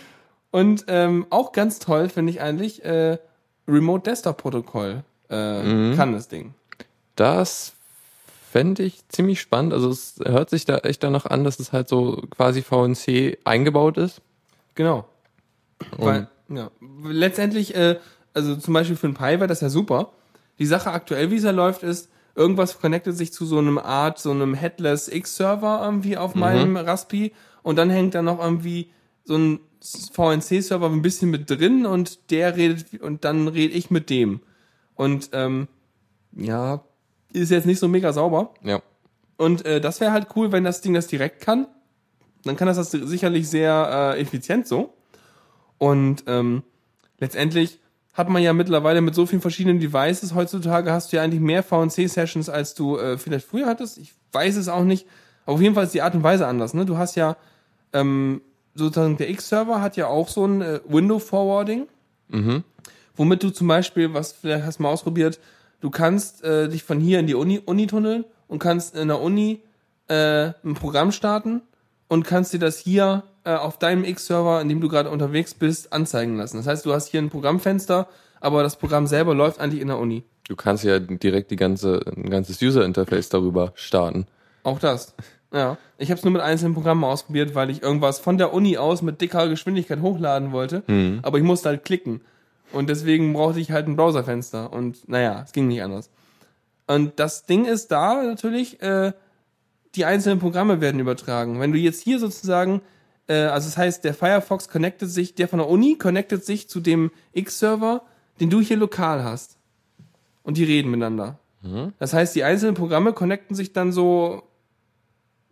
Und 0.52 0.86
ähm, 0.88 1.26
auch 1.30 1.52
ganz 1.52 1.80
toll 1.80 2.10
finde 2.10 2.32
ich 2.32 2.42
eigentlich, 2.42 2.86
äh, 2.86 3.18
Remote 3.68 4.10
Desktop 4.10 4.38
Protokoll 4.38 5.04
äh, 5.30 5.96
kann 5.96 6.14
das 6.14 6.28
Ding. 6.28 6.54
Das 7.16 7.74
fände 8.50 8.84
ich 8.84 9.08
ziemlich 9.08 9.40
spannend. 9.40 9.74
Also 9.74 9.90
es 9.90 10.16
hört 10.26 10.50
sich 10.50 10.66
da 10.66 10.80
echt 10.80 11.04
danach 11.04 11.26
an, 11.26 11.44
dass 11.44 11.60
es 11.60 11.72
halt 11.72 11.88
so 11.88 12.22
quasi 12.32 12.62
VNC 12.62 13.40
eingebaut 13.46 13.98
ist. 13.98 14.22
Genau. 14.76 15.06
Weil, 15.98 16.28
ja, 16.50 16.70
letztendlich, 17.04 17.76
äh, 17.76 17.98
also 18.34 18.56
zum 18.56 18.74
Beispiel 18.74 18.96
für 18.96 19.08
ein 19.08 19.14
Pi 19.14 19.24
wäre 19.24 19.48
das 19.48 19.62
ja 19.62 19.70
super. 19.70 20.12
Die 20.60 20.66
Sache 20.66 20.92
aktuell, 20.92 21.32
wie 21.32 21.38
es 21.38 21.44
ja 21.44 21.52
läuft, 21.52 21.84
ist, 21.84 22.10
irgendwas 22.36 22.80
connectet 22.80 23.18
sich 23.18 23.34
zu 23.34 23.46
so 23.46 23.58
einem 23.58 23.78
Art, 23.78 24.20
so 24.20 24.32
einem 24.32 24.54
Headless 24.54 25.08
X-Server 25.08 25.82
irgendwie 25.84 26.18
auf 26.18 26.36
meinem 26.36 26.78
Raspi 26.78 27.34
und 27.64 27.78
dann 27.78 27.90
hängt 27.90 28.16
da 28.16 28.22
noch 28.22 28.40
irgendwie 28.40 28.92
so 29.24 29.38
ein 29.38 29.60
VNC-Server 29.82 30.88
ein 30.88 31.02
bisschen 31.02 31.30
mit 31.30 31.50
drin 31.50 31.86
und 31.86 32.32
der 32.32 32.56
redet 32.56 33.02
und 33.02 33.26
dann 33.26 33.48
rede 33.48 33.74
ich 33.74 33.90
mit 33.90 34.10
dem. 34.10 34.42
Und 34.96 35.30
ähm, 35.34 35.68
ja, 36.34 36.84
ist 37.34 37.52
jetzt 37.52 37.66
nicht 37.66 37.80
so 37.80 37.88
mega 37.88 38.14
sauber. 38.14 38.54
Ja. 38.64 38.82
Und 39.38 39.66
äh, 39.66 39.82
das 39.82 40.00
wäre 40.00 40.12
halt 40.12 40.28
cool, 40.36 40.52
wenn 40.52 40.64
das 40.64 40.82
Ding 40.82 40.94
das 40.94 41.08
direkt 41.08 41.42
kann. 41.42 41.68
Dann 42.44 42.56
kann 42.56 42.68
das 42.68 42.78
das 42.78 42.92
sicherlich 42.92 43.50
sehr 43.50 44.14
äh, 44.16 44.22
effizient 44.22 44.68
so. 44.68 44.94
Und 45.78 46.24
ähm, 46.28 46.64
letztendlich 47.20 47.80
hat 48.14 48.30
man 48.30 48.44
ja 48.44 48.54
mittlerweile 48.54 49.02
mit 49.02 49.16
so 49.16 49.26
vielen 49.26 49.42
verschiedenen 49.42 49.80
Devices 49.80 50.36
heutzutage 50.36 50.92
hast 50.92 51.12
du 51.12 51.18
ja 51.18 51.24
eigentlich 51.24 51.40
mehr 51.40 51.64
VNC-Sessions, 51.64 52.50
als 52.50 52.76
du 52.76 52.98
äh, 52.98 53.18
vielleicht 53.18 53.48
früher 53.48 53.68
hattest. 53.68 53.98
Ich 53.98 54.14
weiß 54.32 54.58
es 54.58 54.68
auch 54.68 54.84
nicht. 54.84 55.08
Aber 55.46 55.56
auf 55.56 55.62
jeden 55.62 55.74
Fall 55.74 55.86
ist 55.86 55.94
die 55.94 56.02
Art 56.02 56.14
und 56.14 56.24
Weise 56.24 56.46
anders. 56.46 56.74
Ne? 56.74 56.86
Du 56.86 56.98
hast 56.98 57.16
ja 57.16 57.38
ähm, 57.94 58.42
sozusagen 58.76 59.18
der 59.18 59.30
X-Server 59.30 59.82
hat 59.82 59.98
ja 59.98 60.08
auch 60.08 60.28
so 60.28 60.46
ein 60.46 60.62
äh, 60.62 60.80
Window-Forwarding, 60.88 61.88
womit 63.16 63.44
du 63.44 63.50
zum 63.50 63.68
Beispiel, 63.68 64.14
was 64.14 64.32
vielleicht 64.32 64.66
hast 64.66 64.80
du 64.80 64.84
mal 64.84 64.90
ausprobiert, 64.90 65.40
du 65.82 65.90
kannst 65.90 66.44
äh, 66.44 66.70
dich 66.70 66.84
von 66.84 67.00
hier 67.00 67.20
in 67.20 67.28
die 67.28 67.36
Uni, 67.36 67.62
Uni 67.66 67.88
tunneln 67.88 68.26
und 68.48 68.60
kannst 68.60 68.96
in 68.96 69.10
der 69.10 69.22
Uni 69.22 69.62
äh, 70.08 70.52
ein 70.64 70.74
Programm 70.76 71.12
starten 71.12 71.62
und 72.08 72.24
kannst 72.24 72.54
dir 72.54 72.60
das 72.60 72.78
hier 72.78 73.24
äh, 73.44 73.54
auf 73.54 73.80
deinem 73.80 74.04
X-Server, 74.04 74.62
in 74.62 74.70
dem 74.70 74.82
du 74.82 74.88
gerade 74.88 75.10
unterwegs 75.10 75.54
bist, 75.54 75.94
anzeigen 75.94 76.38
lassen. 76.38 76.58
Das 76.58 76.68
heißt, 76.68 76.86
du 76.86 76.94
hast 76.94 77.08
hier 77.08 77.22
ein 77.22 77.30
Programmfenster, 77.30 78.08
aber 78.40 78.64
das 78.64 78.76
Programm 78.76 79.08
selber 79.08 79.34
läuft 79.34 79.60
eigentlich 79.60 79.82
in 79.82 79.88
der 79.88 79.98
Uni. 79.98 80.24
Du 80.48 80.56
kannst 80.56 80.84
ja 80.84 81.00
direkt 81.00 81.52
die 81.52 81.56
ganze, 81.56 82.02
ein 82.16 82.30
ganzes 82.30 82.62
User-Interface 82.62 83.30
darüber 83.30 83.72
starten. 83.76 84.26
Auch 84.64 84.80
das. 84.80 85.16
Ja. 85.54 85.78
Ich 85.98 86.10
habe 86.10 86.18
es 86.18 86.24
nur 86.24 86.34
mit 86.34 86.42
einzelnen 86.42 86.74
Programmen 86.74 87.04
ausprobiert, 87.04 87.56
weil 87.56 87.70
ich 87.70 87.84
irgendwas 87.84 88.20
von 88.20 88.38
der 88.38 88.54
Uni 88.54 88.78
aus 88.78 89.02
mit 89.02 89.22
dicker 89.22 89.48
Geschwindigkeit 89.50 90.02
hochladen 90.02 90.52
wollte. 90.52 90.84
Aber 91.24 91.38
ich 91.38 91.44
musste 91.44 91.70
halt 91.70 91.84
klicken. 91.84 92.22
Und 92.72 92.90
deswegen 92.90 93.34
brauchte 93.34 93.60
ich 93.60 93.72
halt 93.72 93.88
ein 93.88 93.96
Browserfenster. 93.96 94.72
Und 94.72 95.08
naja, 95.10 95.42
es 95.46 95.52
ging 95.52 95.68
nicht 95.68 95.84
anders. 95.84 96.10
Und 96.88 97.20
das 97.20 97.46
Ding 97.46 97.66
ist 97.66 97.90
da 97.92 98.24
natürlich, 98.24 98.82
äh, 98.82 99.14
die 99.96 100.06
einzelnen 100.06 100.40
Programme 100.40 100.80
werden 100.82 101.00
übertragen. 101.00 101.60
Wenn 101.60 101.72
du 101.74 101.78
jetzt 101.78 102.02
hier 102.02 102.18
sozusagen, 102.20 102.82
äh, 103.28 103.36
also 103.36 103.68
das 103.68 103.78
heißt, 103.78 104.04
der 104.04 104.14
Firefox 104.14 104.70
connectet 104.70 105.10
sich, 105.10 105.36
der 105.36 105.48
von 105.48 105.60
der 105.60 105.70
Uni 105.70 105.98
connectet 105.98 106.46
sich 106.46 106.70
zu 106.70 106.80
dem 106.80 107.12
X-Server, 107.34 108.04
den 108.40 108.50
du 108.50 108.62
hier 108.62 108.78
lokal 108.78 109.24
hast. 109.24 109.58
Und 110.44 110.58
die 110.58 110.64
reden 110.64 110.90
miteinander. 110.90 111.40
Das 112.00 112.14
heißt, 112.14 112.36
die 112.36 112.44
einzelnen 112.44 112.74
Programme 112.74 113.14
connecten 113.14 113.56
sich 113.56 113.72
dann 113.72 113.92
so 113.92 114.42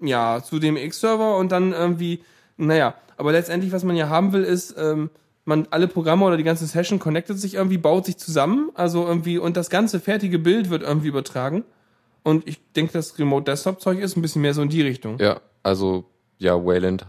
ja, 0.01 0.41
zu 0.43 0.59
dem 0.59 0.77
X-Server 0.77 1.37
und 1.37 1.51
dann 1.51 1.73
irgendwie, 1.73 2.21
naja, 2.57 2.95
aber 3.17 3.31
letztendlich, 3.31 3.71
was 3.71 3.83
man 3.83 3.95
ja 3.95 4.09
haben 4.09 4.31
will, 4.31 4.43
ist, 4.43 4.75
ähm, 4.77 5.09
man 5.45 5.67
alle 5.71 5.87
Programme 5.87 6.25
oder 6.25 6.37
die 6.37 6.43
ganze 6.43 6.65
Session 6.65 6.99
connectet 6.99 7.39
sich 7.39 7.55
irgendwie, 7.55 7.77
baut 7.77 8.05
sich 8.05 8.17
zusammen, 8.17 8.69
also 8.75 9.05
irgendwie, 9.05 9.37
und 9.37 9.57
das 9.57 9.69
ganze 9.69 9.99
fertige 9.99 10.39
Bild 10.39 10.69
wird 10.69 10.83
irgendwie 10.83 11.07
übertragen. 11.07 11.65
Und 12.23 12.47
ich 12.47 12.59
denke, 12.75 12.93
das 12.93 13.17
Remote 13.17 13.45
Desktop 13.45 13.81
Zeug 13.81 13.99
ist 13.99 14.15
ein 14.15 14.21
bisschen 14.21 14.41
mehr 14.41 14.53
so 14.53 14.61
in 14.61 14.69
die 14.69 14.81
Richtung. 14.81 15.17
Ja, 15.19 15.41
also 15.63 16.05
ja, 16.37 16.53
Wayland. 16.63 17.05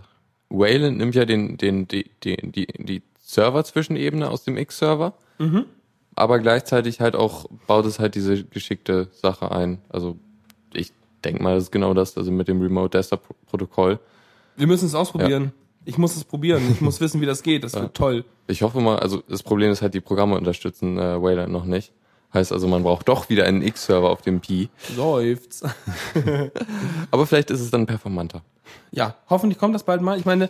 Wayland 0.49 0.99
nimmt 0.99 1.15
ja 1.15 1.25
den, 1.25 1.57
den, 1.57 1.87
die, 1.87 2.11
die, 2.25 2.37
die, 2.37 2.67
die 2.67 3.03
Server-Zwischenebene 3.21 4.29
aus 4.29 4.45
dem 4.45 4.57
X-Server, 4.57 5.15
aber 6.17 6.39
gleichzeitig 6.39 7.01
halt 7.01 7.15
auch 7.15 7.47
baut 7.67 7.87
es 7.87 7.99
halt 7.99 8.15
diese 8.15 8.45
geschickte 8.45 9.09
Sache 9.13 9.53
ein. 9.53 9.79
Also 9.89 10.17
ich 10.73 10.93
denke 11.21 11.43
mal, 11.43 11.55
das 11.55 11.65
ist 11.65 11.73
genau 11.73 11.95
das, 11.95 12.17
also 12.17 12.31
mit 12.31 12.49
dem 12.49 12.61
Remote 12.61 12.97
Desktop 12.97 13.23
Protokoll. 13.47 13.99
Wir 14.57 14.67
müssen 14.67 14.87
es 14.87 14.95
ausprobieren. 14.95 15.53
Ich 15.85 15.97
muss 15.97 16.17
es 16.17 16.25
probieren. 16.25 16.63
Ich 16.71 16.81
muss 16.81 17.01
wissen, 17.01 17.21
wie 17.21 17.27
das 17.27 17.43
geht. 17.43 17.65
Das 17.65 17.75
wird 17.81 17.95
toll. 17.95 18.25
Ich 18.47 18.63
hoffe 18.63 18.81
mal, 18.81 18.99
also 18.99 19.23
das 19.29 19.43
Problem 19.43 19.71
ist 19.71 19.83
halt, 19.83 19.95
die 19.95 20.01
Programme 20.01 20.37
unterstützen 20.37 20.99
äh, 20.99 21.21
Wayland 21.21 21.53
noch 21.53 21.65
nicht. 21.65 21.93
Heißt 22.33 22.53
also, 22.53 22.69
man 22.69 22.85
braucht 22.85 23.09
doch 23.09 23.29
wieder 23.29 23.45
einen 23.45 23.61
X-Server 23.63 24.09
auf 24.09 24.23
dem 24.23 24.41
Pi. 24.41 24.69
Läuft's. 24.97 25.63
Aber 27.11 27.27
vielleicht 27.27 27.51
ist 27.51 27.61
es 27.61 27.71
dann 27.71 27.87
performanter. 27.87 28.43
Ja, 28.93 29.17
hoffentlich 29.29 29.59
kommt 29.59 29.75
das 29.75 29.83
bald 29.83 30.01
mal. 30.01 30.17
Ich 30.17 30.27
meine, 30.27 30.49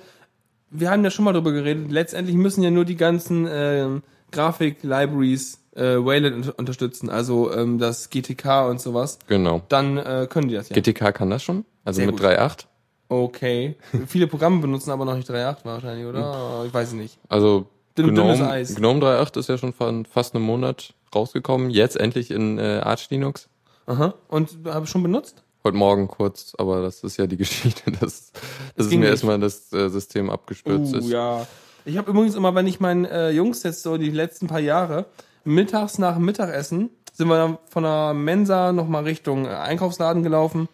wir 0.71 0.91
haben 0.91 1.03
ja 1.03 1.11
schon 1.11 1.25
mal 1.25 1.33
drüber 1.33 1.53
geredet. 1.53 1.91
Letztendlich 1.91 2.37
müssen 2.37 2.63
ja 2.63 2.71
nur 2.71 2.85
die 2.85 2.97
ganzen 2.97 3.49
ähm, 3.51 4.03
Grafik-Libraries 4.31 5.59
äh, 5.75 5.97
Wayland 5.97 6.35
unter 6.37 6.59
unterstützen, 6.59 7.11
also 7.11 7.53
ähm, 7.53 7.79
das 7.79 8.11
GTK 8.11 8.69
und 8.69 8.81
sowas. 8.81 9.19
Genau. 9.27 9.63
Dann 9.69 9.97
äh, 9.99 10.27
können 10.29 10.49
die 10.49 10.55
das 10.55 10.69
ja. 10.69 10.75
GTK 10.75 11.13
kann 11.15 11.31
das 11.31 11.43
schon? 11.43 11.65
Also 11.85 11.99
Sehr 11.99 12.07
mit 12.07 12.17
gut. 12.17 12.27
3.8? 12.27 12.65
Okay. 13.09 13.77
Viele 14.07 14.27
Programme 14.27 14.61
benutzen 14.61 14.91
aber 14.91 15.05
noch 15.05 15.17
nicht 15.17 15.29
3.8 15.29 15.57
wahrscheinlich, 15.65 16.07
oder? 16.07 16.65
Ich 16.67 16.73
weiß 16.73 16.89
es 16.89 16.95
nicht. 16.95 17.19
Also 17.29 17.67
Dünn- 17.99 18.15
dünnes 18.15 18.39
Gnome, 18.39 18.51
Eis. 18.51 18.75
Gnome 18.77 19.01
3.8 19.01 19.39
ist 19.41 19.49
ja 19.49 19.59
schon 19.59 19.73
von 19.73 20.05
fast 20.07 20.35
einem 20.35 20.45
Monat 20.45 20.95
rausgekommen. 21.15 21.71
Jetzt 21.71 21.97
endlich 21.99 22.31
in 22.31 22.59
äh, 22.59 22.81
Arch 22.85 23.11
Linux. 23.11 23.49
Aha. 23.87 24.15
Und 24.29 24.59
habe 24.67 24.85
ich 24.85 24.91
schon 24.91 25.03
benutzt? 25.03 25.43
Heute 25.65 25.77
Morgen 25.77 26.07
kurz, 26.09 26.55
aber 26.57 26.83
das 26.83 27.03
ist 27.03 27.17
ja 27.17 27.27
die 27.27 27.37
Geschichte, 27.37 27.91
dass, 27.91 28.31
dass 28.33 28.33
es 28.77 28.89
ging 28.89 29.01
mir 29.01 29.07
nicht. 29.07 29.15
erstmal 29.15 29.41
das 29.41 29.73
äh, 29.73 29.89
System 29.89 30.31
abgestürzt 30.31 30.95
ist. 30.95 31.07
Uh, 31.07 31.11
ja. 31.11 31.47
Ich 31.85 31.97
habe 31.99 32.11
übrigens 32.11 32.35
immer, 32.37 32.55
wenn 32.55 32.67
ich 32.67 32.79
meinen 32.79 33.07
äh, 33.07 33.31
Jungs 33.31 33.63
jetzt 33.65 33.83
so 33.83 33.97
die 33.97 34.11
letzten 34.11 34.47
paar 34.47 34.61
Jahre 34.61 35.07
mittags 35.45 35.99
nach 35.99 36.15
dem 36.15 36.25
Mittagessen 36.25 36.91
sind 37.13 37.29
wir 37.29 37.37
dann 37.37 37.59
von 37.69 37.83
der 37.83 38.15
Mensa 38.15 38.73
nochmal 38.73 39.05
Richtung 39.05 39.47
äh, 39.47 39.51
Einkaufsladen 39.51 40.23
gelaufen 40.23 40.69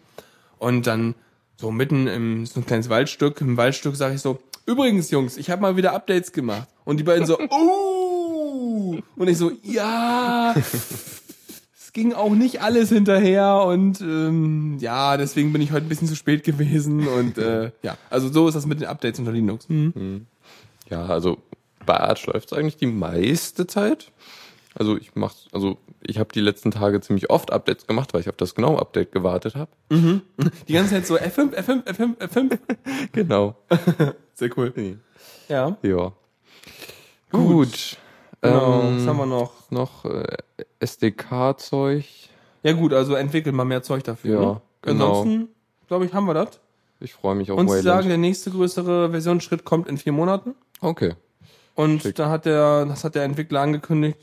und 0.59 0.87
dann 0.87 1.15
so 1.57 1.71
mitten 1.71 2.07
im 2.07 2.45
so 2.45 2.59
ein 2.59 2.65
kleines 2.65 2.89
Waldstück, 2.89 3.41
im 3.41 3.57
Waldstück 3.57 3.95
sage 3.95 4.15
ich 4.15 4.21
so, 4.21 4.39
übrigens 4.65 5.11
Jungs, 5.11 5.37
ich 5.37 5.49
habe 5.49 5.61
mal 5.61 5.75
wieder 5.75 5.93
Updates 5.93 6.31
gemacht 6.31 6.67
und 6.85 6.97
die 6.97 7.03
beiden 7.03 7.25
so, 7.25 7.39
uh, 7.39 8.99
und 9.15 9.27
ich 9.27 9.37
so, 9.37 9.51
ja, 9.63 10.53
es 10.55 11.91
ging 11.93 12.13
auch 12.13 12.31
nicht 12.31 12.61
alles 12.61 12.89
hinterher 12.89 13.63
und 13.65 14.01
ähm, 14.01 14.77
ja, 14.79 15.17
deswegen 15.17 15.51
bin 15.51 15.61
ich 15.61 15.71
heute 15.71 15.85
ein 15.85 15.89
bisschen 15.89 16.07
zu 16.07 16.15
spät 16.15 16.43
gewesen 16.43 17.07
und 17.07 17.37
äh, 17.37 17.71
ja, 17.81 17.97
also 18.09 18.29
so 18.29 18.47
ist 18.47 18.53
das 18.53 18.67
mit 18.67 18.79
den 18.79 18.87
Updates 18.87 19.19
unter 19.19 19.31
Linux. 19.31 19.67
Mhm. 19.67 20.27
Ja, 20.89 21.05
also 21.05 21.39
bei 21.85 21.99
Arch 21.99 22.25
läuft 22.27 22.51
es 22.51 22.57
eigentlich 22.57 22.77
die 22.77 22.85
meiste 22.85 23.65
Zeit. 23.65 24.11
Also 24.79 24.95
ich 24.97 25.15
mach's, 25.15 25.47
also 25.51 25.77
ich 26.01 26.19
habe 26.19 26.31
die 26.33 26.39
letzten 26.41 26.71
Tage 26.71 27.01
ziemlich 27.01 27.29
oft 27.29 27.51
Updates 27.51 27.87
gemacht, 27.87 28.13
weil 28.13 28.21
ich 28.21 28.29
auf 28.29 28.35
das 28.37 28.53
Gnome 28.55 28.79
Update 28.79 29.11
gewartet 29.11 29.55
habe. 29.55 29.71
Die 29.89 30.73
ganze 30.73 30.91
Zeit 30.91 31.07
so 31.07 31.15
F5, 31.17 31.53
F5, 31.55 31.83
F5, 31.85 32.17
F5. 32.17 32.59
Genau. 33.11 33.55
Sehr 34.35 34.55
cool. 34.57 34.71
Ja. 35.49 35.77
Ja. 35.81 36.11
Gut. 37.31 37.97
Genau, 38.41 38.81
Ähm, 38.83 38.97
was 38.99 39.07
haben 39.07 39.17
wir 39.17 39.25
noch? 39.25 39.71
noch 39.71 40.05
äh, 40.05 40.37
SDK-Zeug. 40.79 42.05
Ja 42.63 42.73
gut, 42.73 42.93
also 42.93 43.15
entwickelt 43.15 43.55
mal 43.55 43.65
mehr 43.65 43.81
Zeug 43.83 44.03
dafür. 44.03 44.41
Ja, 44.41 44.45
ne? 44.53 44.61
genau. 44.81 45.21
Ansonsten, 45.21 45.49
glaube 45.87 46.05
ich, 46.05 46.13
haben 46.13 46.25
wir 46.25 46.33
das. 46.33 46.59
Ich 46.99 47.13
freue 47.13 47.35
mich 47.35 47.51
auf 47.51 47.57
Und 47.59 47.67
sie 47.67 47.71
Wayland. 47.77 47.85
sagen, 47.85 48.07
der 48.09 48.17
nächste 48.17 48.51
größere 48.51 49.09
Versionsschritt 49.11 49.63
kommt 49.65 49.87
in 49.87 49.97
vier 49.97 50.11
Monaten. 50.13 50.55
okay. 50.81 51.15
Und 51.75 52.01
Schick. 52.01 52.15
da 52.15 52.29
hat 52.31 52.45
der, 52.47 52.87
das 52.87 53.03
hat 53.03 53.13
der 53.13 53.23
Entwickler 53.23 53.61
angekündigt, 53.61 54.17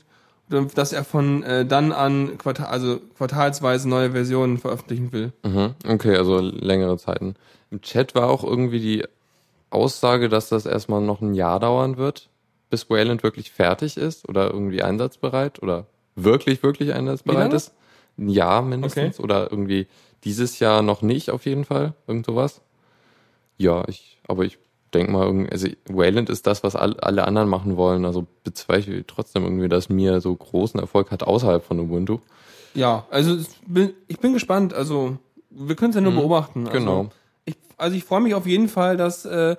dass 0.47 0.93
er 0.93 1.03
von 1.03 1.43
äh, 1.43 1.65
dann 1.65 1.91
an 1.91 2.37
Quartal, 2.37 2.67
also 2.67 2.99
quartalsweise 3.17 3.89
neue 3.89 4.11
Versionen 4.11 4.57
veröffentlichen 4.57 5.11
will. 5.11 5.33
Mhm. 5.43 5.73
Okay, 5.87 6.15
also 6.15 6.39
längere 6.39 6.97
Zeiten. 6.97 7.35
Im 7.71 7.81
Chat 7.81 8.15
war 8.15 8.29
auch 8.29 8.43
irgendwie 8.43 8.79
die 8.79 9.03
Aussage, 9.69 10.29
dass 10.29 10.49
das 10.49 10.65
erstmal 10.65 11.01
noch 11.01 11.21
ein 11.21 11.33
Jahr 11.33 11.59
dauern 11.59 11.97
wird, 11.97 12.29
bis 12.69 12.89
Wayland 12.89 13.23
wirklich 13.23 13.51
fertig 13.51 13.97
ist 13.97 14.27
oder 14.29 14.51
irgendwie 14.51 14.81
einsatzbereit 14.83 15.61
oder 15.61 15.87
wirklich, 16.15 16.63
wirklich 16.63 16.93
einsatzbereit 16.93 17.53
ist. 17.53 17.73
Ein 18.17 18.29
Jahr 18.29 18.61
mindestens 18.61 19.19
oder 19.19 19.51
irgendwie 19.51 19.87
dieses 20.23 20.59
Jahr 20.59 20.81
noch 20.81 21.01
nicht 21.01 21.29
auf 21.29 21.45
jeden 21.45 21.65
Fall, 21.65 21.93
irgend 22.07 22.25
sowas. 22.25 22.61
Ja, 23.57 23.83
ich, 23.87 24.19
aber 24.27 24.43
ich 24.43 24.57
denke 24.95 25.11
mal, 25.11 25.47
also 25.51 25.67
Wayland 25.87 26.29
ist 26.29 26.47
das, 26.47 26.63
was 26.63 26.75
all, 26.75 26.99
alle 26.99 27.27
anderen 27.27 27.49
machen 27.49 27.77
wollen, 27.77 28.05
also 28.05 28.25
bezweifle 28.43 28.95
ich 28.95 29.05
trotzdem 29.07 29.43
irgendwie, 29.43 29.69
dass 29.69 29.89
mir 29.89 30.21
so 30.21 30.35
großen 30.35 30.79
Erfolg 30.79 31.11
hat 31.11 31.23
außerhalb 31.23 31.63
von 31.63 31.79
Ubuntu. 31.79 32.19
Ja, 32.73 33.05
also 33.09 33.37
ich 34.07 34.19
bin 34.19 34.33
gespannt. 34.33 34.73
Also 34.73 35.17
wir 35.49 35.75
können 35.75 35.91
es 35.91 35.95
ja 35.95 36.01
nur 36.01 36.13
beobachten. 36.13 36.67
Also, 36.67 36.79
genau. 36.79 37.09
Ich, 37.45 37.55
also 37.77 37.95
ich 37.95 38.03
freue 38.03 38.21
mich 38.21 38.35
auf 38.35 38.45
jeden 38.45 38.67
Fall, 38.67 38.97
dass, 38.97 39.25
äh, 39.25 39.55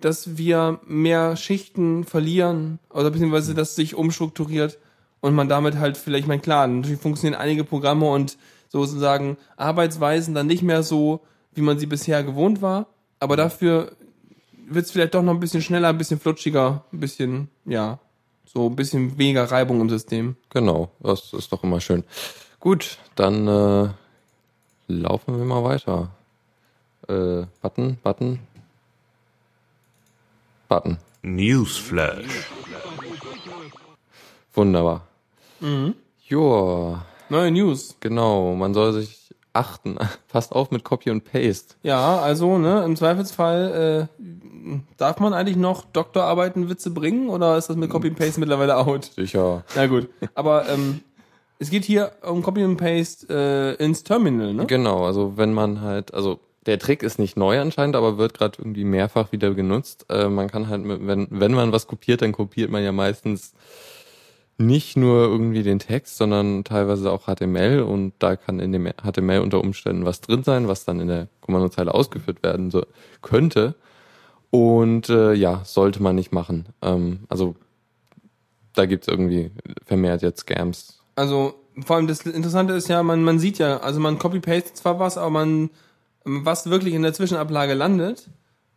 dass 0.00 0.36
wir 0.36 0.80
mehr 0.86 1.36
Schichten 1.36 2.04
verlieren 2.04 2.78
oder 2.90 3.10
beziehungsweise 3.10 3.54
dass 3.54 3.74
sich 3.74 3.94
umstrukturiert 3.94 4.78
und 5.20 5.34
man 5.34 5.48
damit 5.48 5.78
halt 5.78 5.96
vielleicht, 5.96 6.24
ich 6.24 6.28
meine 6.28 6.42
klar, 6.42 6.66
natürlich 6.66 7.00
funktionieren 7.00 7.40
einige 7.40 7.64
Programme 7.64 8.08
und 8.08 8.36
sozusagen 8.68 9.36
Arbeitsweisen 9.56 10.34
dann 10.34 10.46
nicht 10.46 10.62
mehr 10.62 10.82
so, 10.82 11.20
wie 11.54 11.62
man 11.62 11.78
sie 11.78 11.86
bisher 11.86 12.22
gewohnt 12.22 12.60
war, 12.62 12.86
aber 13.20 13.36
dafür 13.36 13.92
wird 14.66 14.86
es 14.86 14.90
vielleicht 14.92 15.14
doch 15.14 15.22
noch 15.22 15.34
ein 15.34 15.40
bisschen 15.40 15.62
schneller, 15.62 15.88
ein 15.88 15.98
bisschen 15.98 16.20
flutschiger, 16.20 16.84
ein 16.92 17.00
bisschen, 17.00 17.48
ja, 17.64 17.98
so 18.44 18.68
ein 18.68 18.76
bisschen 18.76 19.18
weniger 19.18 19.44
Reibung 19.50 19.80
im 19.80 19.90
System. 19.90 20.36
Genau, 20.50 20.90
das 21.00 21.32
ist 21.32 21.52
doch 21.52 21.62
immer 21.64 21.80
schön. 21.80 22.04
Gut, 22.60 22.98
dann 23.14 23.46
äh, 23.48 23.88
laufen 24.88 25.38
wir 25.38 25.44
mal 25.44 25.64
weiter. 25.64 26.10
Äh, 27.08 27.46
Button, 27.60 27.98
Button, 28.02 28.38
Button. 30.68 30.98
Newsflash. 31.22 32.48
Wunderbar. 34.54 35.06
Mhm. 35.60 35.94
Joa, 36.26 37.04
Neue 37.28 37.50
News. 37.50 37.96
genau, 38.00 38.54
man 38.54 38.72
soll 38.72 38.92
sich 38.92 39.23
achten. 39.54 39.96
Passt 40.28 40.52
auf 40.52 40.70
mit 40.70 40.84
Copy 40.84 41.10
und 41.10 41.24
Paste. 41.24 41.74
Ja, 41.82 42.18
also, 42.18 42.58
ne, 42.58 42.84
im 42.84 42.96
Zweifelsfall, 42.96 44.08
äh, 44.18 44.76
darf 44.96 45.20
man 45.20 45.32
eigentlich 45.32 45.56
noch 45.56 45.84
Doktorarbeiten 45.84 46.68
Witze 46.68 46.90
bringen 46.90 47.28
oder 47.28 47.56
ist 47.56 47.68
das 47.68 47.76
mit 47.76 47.90
Copy 47.90 48.08
and 48.08 48.18
Paste 48.18 48.40
mittlerweile 48.40 48.76
out? 48.76 49.04
Sicher. 49.04 49.64
Na 49.76 49.86
gut. 49.86 50.08
Aber 50.34 50.68
ähm, 50.68 51.00
es 51.58 51.70
geht 51.70 51.84
hier 51.84 52.12
um 52.22 52.42
Copy 52.42 52.62
and 52.62 52.78
Paste 52.78 53.26
äh, 53.78 53.82
ins 53.82 54.02
Terminal, 54.02 54.54
ne? 54.54 54.66
Genau, 54.66 55.04
also 55.04 55.36
wenn 55.36 55.52
man 55.52 55.80
halt, 55.80 56.12
also 56.12 56.40
der 56.66 56.78
Trick 56.78 57.02
ist 57.02 57.18
nicht 57.18 57.36
neu 57.36 57.60
anscheinend, 57.60 57.96
aber 57.96 58.18
wird 58.18 58.34
gerade 58.34 58.58
irgendwie 58.58 58.84
mehrfach 58.84 59.32
wieder 59.32 59.54
genutzt. 59.54 60.06
Äh, 60.08 60.28
man 60.28 60.48
kann 60.48 60.68
halt, 60.68 60.82
wenn, 60.84 61.28
wenn 61.30 61.52
man 61.52 61.72
was 61.72 61.86
kopiert, 61.86 62.22
dann 62.22 62.32
kopiert 62.32 62.70
man 62.70 62.82
ja 62.82 62.92
meistens 62.92 63.52
nicht 64.56 64.96
nur 64.96 65.22
irgendwie 65.22 65.62
den 65.62 65.78
Text, 65.78 66.16
sondern 66.16 66.64
teilweise 66.64 67.10
auch 67.10 67.26
HTML 67.26 67.80
und 67.80 68.12
da 68.18 68.36
kann 68.36 68.60
in 68.60 68.72
dem 68.72 68.86
HTML 68.86 69.40
unter 69.40 69.60
Umständen 69.60 70.04
was 70.04 70.20
drin 70.20 70.44
sein, 70.44 70.68
was 70.68 70.84
dann 70.84 71.00
in 71.00 71.08
der 71.08 71.28
Kommandozeile 71.40 71.92
ausgeführt 71.92 72.42
werden 72.42 72.70
so, 72.70 72.84
könnte. 73.22 73.74
Und 74.50 75.08
äh, 75.08 75.32
ja, 75.34 75.62
sollte 75.64 76.00
man 76.00 76.14
nicht 76.14 76.32
machen. 76.32 76.66
Ähm, 76.82 77.20
also 77.28 77.56
da 78.74 78.86
gibt's 78.86 79.08
irgendwie 79.08 79.50
vermehrt 79.84 80.22
jetzt 80.22 80.40
Scams. 80.40 81.00
Also, 81.16 81.54
vor 81.84 81.96
allem 81.96 82.06
das 82.06 82.20
Interessante 82.22 82.74
ist 82.74 82.88
ja, 82.88 83.02
man, 83.02 83.24
man 83.24 83.38
sieht 83.38 83.58
ja, 83.58 83.78
also 83.78 83.98
man 83.98 84.18
copy-paste 84.18 84.74
zwar 84.74 84.98
was, 85.00 85.18
aber 85.18 85.30
man, 85.30 85.70
was 86.24 86.70
wirklich 86.70 86.94
in 86.94 87.02
der 87.02 87.12
Zwischenablage 87.12 87.74
landet, 87.74 88.28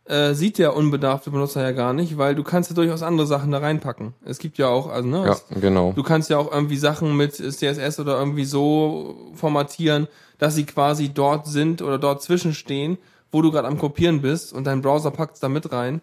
äh, 0.08 0.32
sieht 0.34 0.58
der 0.58 0.74
unbedarfte 0.74 1.30
Benutzer 1.30 1.62
ja 1.62 1.72
gar 1.72 1.92
nicht, 1.92 2.16
weil 2.16 2.34
du 2.34 2.42
kannst 2.42 2.70
ja 2.70 2.74
durchaus 2.74 3.02
andere 3.02 3.26
Sachen 3.26 3.50
da 3.50 3.58
reinpacken. 3.58 4.14
Es 4.24 4.38
gibt 4.38 4.56
ja 4.56 4.68
auch, 4.68 4.88
also, 4.88 5.06
ne, 5.06 5.24
Ja, 5.26 5.32
es, 5.32 5.44
genau. 5.60 5.92
Du 5.92 6.02
kannst 6.02 6.30
ja 6.30 6.38
auch 6.38 6.50
irgendwie 6.50 6.78
Sachen 6.78 7.16
mit 7.16 7.34
CSS 7.34 8.00
oder 8.00 8.18
irgendwie 8.18 8.46
so 8.46 9.16
formatieren, 9.34 10.08
dass 10.38 10.54
sie 10.54 10.64
quasi 10.64 11.10
dort 11.10 11.46
sind 11.46 11.82
oder 11.82 11.98
dort 11.98 12.22
zwischenstehen, 12.22 12.96
wo 13.30 13.42
du 13.42 13.50
gerade 13.52 13.68
am 13.68 13.78
Kopieren 13.78 14.22
bist 14.22 14.54
und 14.54 14.64
dein 14.64 14.80
Browser 14.80 15.10
packt's 15.10 15.40
da 15.40 15.50
mit 15.50 15.72
rein. 15.72 16.00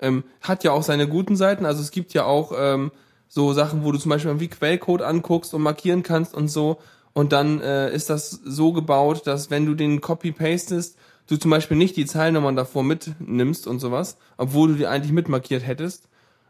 Ähm, 0.00 0.24
hat 0.40 0.64
ja 0.64 0.72
auch 0.72 0.82
seine 0.82 1.06
guten 1.06 1.36
Seiten. 1.36 1.64
Also 1.64 1.80
es 1.80 1.92
gibt 1.92 2.14
ja 2.14 2.24
auch 2.24 2.52
ähm, 2.56 2.90
so 3.28 3.52
Sachen, 3.52 3.84
wo 3.84 3.92
du 3.92 3.98
zum 3.98 4.10
Beispiel 4.10 4.30
irgendwie 4.30 4.48
Quellcode 4.48 5.02
anguckst 5.02 5.54
und 5.54 5.62
markieren 5.62 6.02
kannst 6.02 6.34
und 6.34 6.48
so. 6.48 6.78
Und 7.12 7.32
dann 7.32 7.60
äh, 7.60 7.92
ist 7.92 8.10
das 8.10 8.30
so 8.30 8.72
gebaut, 8.72 9.26
dass 9.26 9.50
wenn 9.50 9.66
du 9.66 9.74
den 9.74 10.00
copy-pastest, 10.00 10.96
du 11.28 11.36
zum 11.36 11.50
Beispiel 11.50 11.76
nicht 11.76 11.96
die 11.96 12.06
Zeilennummern 12.06 12.56
davor 12.56 12.82
mitnimmst 12.82 13.66
und 13.66 13.78
sowas, 13.78 14.16
obwohl 14.36 14.68
du 14.68 14.74
die 14.74 14.86
eigentlich 14.86 15.12
mitmarkiert 15.12 15.66
hättest, 15.66 16.08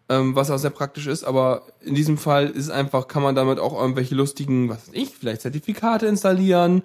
ähm, 0.09 0.35
was 0.35 0.51
auch 0.51 0.59
sehr 0.59 0.71
praktisch 0.71 1.07
ist, 1.07 1.25
aber 1.25 1.63
in 1.81 1.95
diesem 1.95 2.17
Fall 2.17 2.49
ist 2.49 2.71
einfach, 2.71 3.09
kann 3.09 3.23
man 3.23 3.35
damit 3.35 3.59
auch 3.59 3.79
irgendwelche 3.79 4.15
lustigen, 4.15 4.69
was 4.69 4.89
weiß 4.89 4.95
ich, 4.95 5.11
vielleicht 5.11 5.43
Zertifikate 5.43 6.07
installieren, 6.07 6.83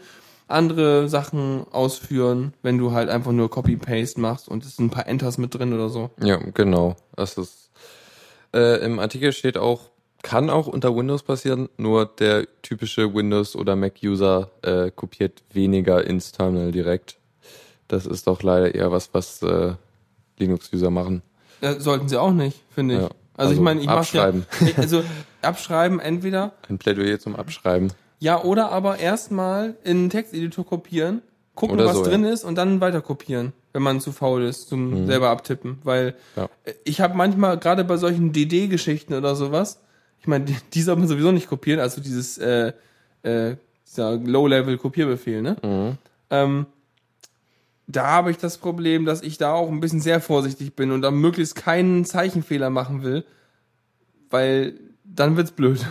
andere 0.48 1.08
Sachen 1.08 1.66
ausführen, 1.72 2.54
wenn 2.64 2.78
du 2.78 2.92
halt 2.92 3.10
einfach 3.10 3.32
nur 3.32 3.50
Copy-Paste 3.50 4.20
machst 4.20 4.50
und 4.50 4.66
es 4.66 4.76
sind 4.76 4.88
ein 4.88 4.90
paar 4.90 5.08
Enters 5.08 5.38
mit 5.38 5.56
drin 5.56 5.74
oder 5.74 5.90
so. 5.90 6.10
Ja, 6.22 6.38
genau. 6.38 6.98
Das 7.16 7.38
ist 7.38 7.70
äh, 8.54 8.84
im 8.84 9.00
Artikel 9.00 9.32
steht 9.32 9.58
auch, 9.58 9.90
kann 10.22 10.50
auch 10.50 10.68
unter 10.68 10.96
Windows 10.96 11.24
passieren, 11.24 11.70
nur 11.78 12.06
der 12.06 12.48
typische 12.62 13.14
Windows- 13.14 13.56
oder 13.56 13.76
Mac-User 13.76 14.52
äh, 14.62 14.92
kopiert 14.92 15.44
weniger 15.52 16.06
ins 16.06 16.32
Terminal 16.32 16.72
direkt. 16.72 17.18
Das 17.88 18.06
ist 18.06 18.28
doch 18.28 18.42
leider 18.44 18.74
eher 18.74 18.92
was, 18.92 19.14
was 19.14 19.42
äh, 19.44 19.74
Linux-User 20.38 20.90
machen. 20.90 21.22
Ja, 21.62 21.80
sollten 21.80 22.10
sie 22.10 22.20
auch 22.20 22.32
nicht, 22.32 22.62
finde 22.74 22.96
ich. 22.96 23.02
Ja, 23.02 23.08
also, 23.08 23.18
also 23.36 23.54
ich 23.54 23.60
meine, 23.60 23.82
ich 23.82 23.88
mach's 23.88 24.14
ja, 24.14 24.24
abschreiben. 24.24 24.46
also 24.78 25.04
abschreiben 25.42 26.00
entweder 26.00 26.54
Ein 26.70 26.78
Plädoyer 26.78 27.20
zum 27.20 27.36
Abschreiben. 27.36 27.92
Ja, 28.20 28.42
oder 28.42 28.72
aber 28.72 29.00
erstmal 29.00 29.76
in 29.84 29.98
einen 29.98 30.10
Texteditor 30.10 30.66
kopieren, 30.66 31.22
gucken, 31.56 31.76
Oder 31.76 31.88
was 31.88 31.98
so, 31.98 32.04
drin 32.04 32.24
ist 32.24 32.44
und 32.44 32.56
dann 32.56 32.82
weiter 32.82 33.02
kopieren, 33.02 33.54
wenn 33.74 33.82
man 33.84 34.02
zu 34.02 34.12
faul 34.12 34.44
ist 34.44 34.70
zum 34.70 35.06
selber 35.06 35.30
abtippen. 35.30 35.80
Weil 35.84 36.16
Ja. 36.36 36.50
ich 36.84 37.02
habe 37.02 37.16
manchmal, 37.16 37.58
gerade 37.58 37.84
bei 37.84 37.98
solchen 37.98 38.32
DD-Geschichten 38.32 39.14
oder 39.14 39.36
sowas, 39.36 39.82
ich 40.20 40.28
meine, 40.28 40.46
die, 40.74 40.82
soll 40.82 40.96
man 40.96 41.08
sowieso 41.08 41.32
nicht 41.32 41.50
kopieren, 41.50 41.82
also 41.82 42.02
dieses 42.02 42.38
äh, 42.38 42.72
äh, 43.24 43.56
Low-Level-Kopierbefehl, 43.98 45.42
ne? 45.42 45.98
Ähm, 46.30 46.66
da 47.88 48.08
habe 48.08 48.32
ich 48.32 48.38
das 48.38 48.58
Problem, 48.58 49.06
dass 49.06 49.22
ich 49.22 49.38
da 49.38 49.54
auch 49.54 49.70
ein 49.70 49.80
bisschen 49.80 50.02
sehr 50.02 50.22
vorsichtig 50.22 50.76
bin 50.76 50.92
und 50.92 51.02
da 51.02 51.12
möglichst 51.12 51.56
keinen 51.56 52.06
Zeichenfehler 52.06 52.70
machen 52.70 53.04
will, 53.04 53.26
weil 54.30 54.76
dann 55.04 55.36
wird's 55.36 55.52
blöd. 55.52 55.86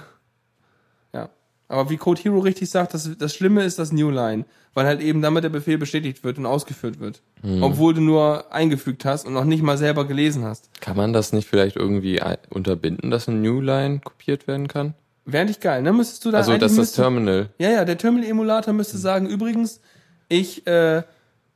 Ja. 1.12 1.28
Aber 1.68 1.90
wie 1.90 1.96
Code 1.96 2.20
Hero 2.22 2.38
richtig 2.38 2.70
sagt, 2.70 2.94
das, 2.94 3.10
das 3.18 3.34
Schlimme 3.34 3.64
ist 3.64 3.78
das 3.78 3.92
New 3.92 4.10
Line, 4.10 4.46
weil 4.74 4.86
halt 4.86 5.00
eben 5.00 5.20
damit 5.20 5.44
der 5.44 5.50
Befehl 5.50 5.78
bestätigt 5.78 6.24
wird 6.24 6.38
und 6.38 6.46
ausgeführt 6.46 6.98
wird. 6.98 7.22
Obwohl 7.60 7.92
du 7.92 8.00
nur 8.00 8.52
eingefügt 8.52 9.04
hast 9.04 9.26
und 9.26 9.34
noch 9.34 9.44
nicht 9.44 9.62
mal 9.62 9.76
selber 9.76 10.06
gelesen 10.06 10.44
hast. 10.44 10.70
Kann 10.80 10.96
man 10.96 11.12
das 11.12 11.32
nicht 11.32 11.48
vielleicht 11.48 11.76
irgendwie 11.76 12.22
unterbinden, 12.50 13.10
dass 13.10 13.28
ein 13.28 13.42
New 13.42 13.60
Line 13.60 14.00
kopiert 14.00 14.46
werden 14.46 14.68
kann? 14.68 14.94
Wäre 15.24 15.44
nicht 15.44 15.60
geil, 15.60 15.82
ne? 15.82 15.92
Müsstest 15.92 16.24
du 16.24 16.30
da 16.30 16.38
Also 16.38 16.52
eigentlich 16.52 16.62
dass 16.62 16.76
das 16.76 16.92
Terminal. 16.92 17.50
Ja, 17.58 17.70
ja, 17.70 17.84
der 17.84 17.98
Terminal-Emulator 17.98 18.72
müsste 18.72 18.98
sagen, 18.98 19.26
übrigens, 19.26 19.80
ich 20.28 20.66
äh, 20.66 21.02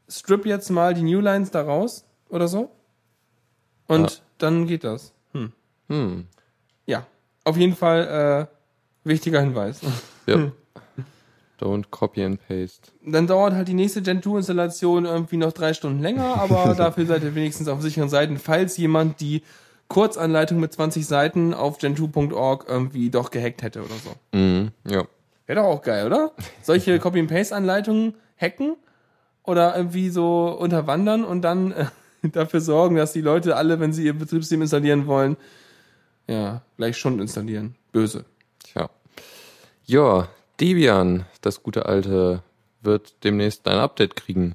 strip 0.09 0.47
jetzt 0.47 0.71
mal 0.71 0.95
die 0.95 1.03
New 1.03 1.21
Lines 1.21 1.51
da 1.51 1.63
raus 1.63 2.05
oder 2.29 2.49
so. 2.49 2.71
Und 3.87 4.11
Ja. 4.11 4.17
dann 4.39 4.67
geht 4.67 4.85
das. 4.85 5.13
Hm. 5.33 5.53
Hm. 5.89 6.27
Ja, 6.87 7.07
auf 7.45 7.57
jeden 7.57 7.75
Fall 7.77 8.49
äh, 9.05 9.09
wichtiger 9.09 9.41
Hinweis. 9.41 9.81
Ja. 10.27 10.51
Don't 11.61 11.85
copy 11.91 12.23
and 12.23 12.39
paste. 12.47 12.93
Dann 13.05 13.27
dauert 13.27 13.55
halt 13.55 13.69
die 13.69 13.75
nächste 13.75 14.03
Gentoo-Installation 14.03 15.07
irgendwie 15.07 15.39
noch 15.39 15.53
drei 15.53 15.73
Stunden 15.73 16.01
länger, 16.03 16.35
aber 16.39 16.75
dafür 16.79 17.07
seid 17.07 17.23
ihr 17.23 17.35
wenigstens 17.35 17.69
auf 17.69 17.81
sicheren 17.81 18.11
Seiten, 18.11 18.39
falls 18.39 18.77
jemand 18.77 19.21
die 19.21 19.43
Kurzanleitung 19.89 20.61
mit 20.61 20.73
20 20.73 21.07
Seiten 21.07 21.55
auf 21.55 21.79
gentoo.org 21.79 22.67
irgendwie 22.69 23.09
doch 23.09 23.31
gehackt 23.31 23.63
hätte 23.63 23.81
oder 23.85 23.95
so. 23.95 24.37
Mhm. 24.37 24.73
Ja. 24.87 25.05
Wäre 25.47 25.61
doch 25.61 25.67
auch 25.69 25.83
geil, 25.83 26.07
oder? 26.07 26.33
Solche 26.63 26.99
Copy-and-Paste-Anleitungen 26.99 28.15
hacken 28.37 28.77
oder 29.47 29.77
irgendwie 29.77 30.11
so 30.11 30.49
unterwandern 30.49 31.25
und 31.25 31.43
dann 31.43 31.73
äh, 31.73 31.87
dafür 32.33 32.61
sorgen, 32.61 32.97
dass 32.97 33.13
die 33.13 33.21
Leute 33.21 33.57
alle, 33.57 33.81
wenn 33.81 33.93
sie 33.93 34.05
ihr 34.05 34.13
Betriebssystem 34.13 34.63
installieren 34.63 35.07
wollen, 35.07 35.37
ja, 36.29 36.63
gleich 36.77 36.99
schon 36.99 37.21
installieren. 37.21 37.77
Böse. 37.93 38.25
Tja. 38.65 38.91
Ja, 39.85 40.29
Debian, 40.61 41.25
das 41.41 41.63
gute 41.63 41.87
alte, 41.87 42.43
wird 42.83 43.25
demnächst 43.25 43.67
ein 43.69 43.79
Update 43.79 44.17
kriegen. 44.17 44.55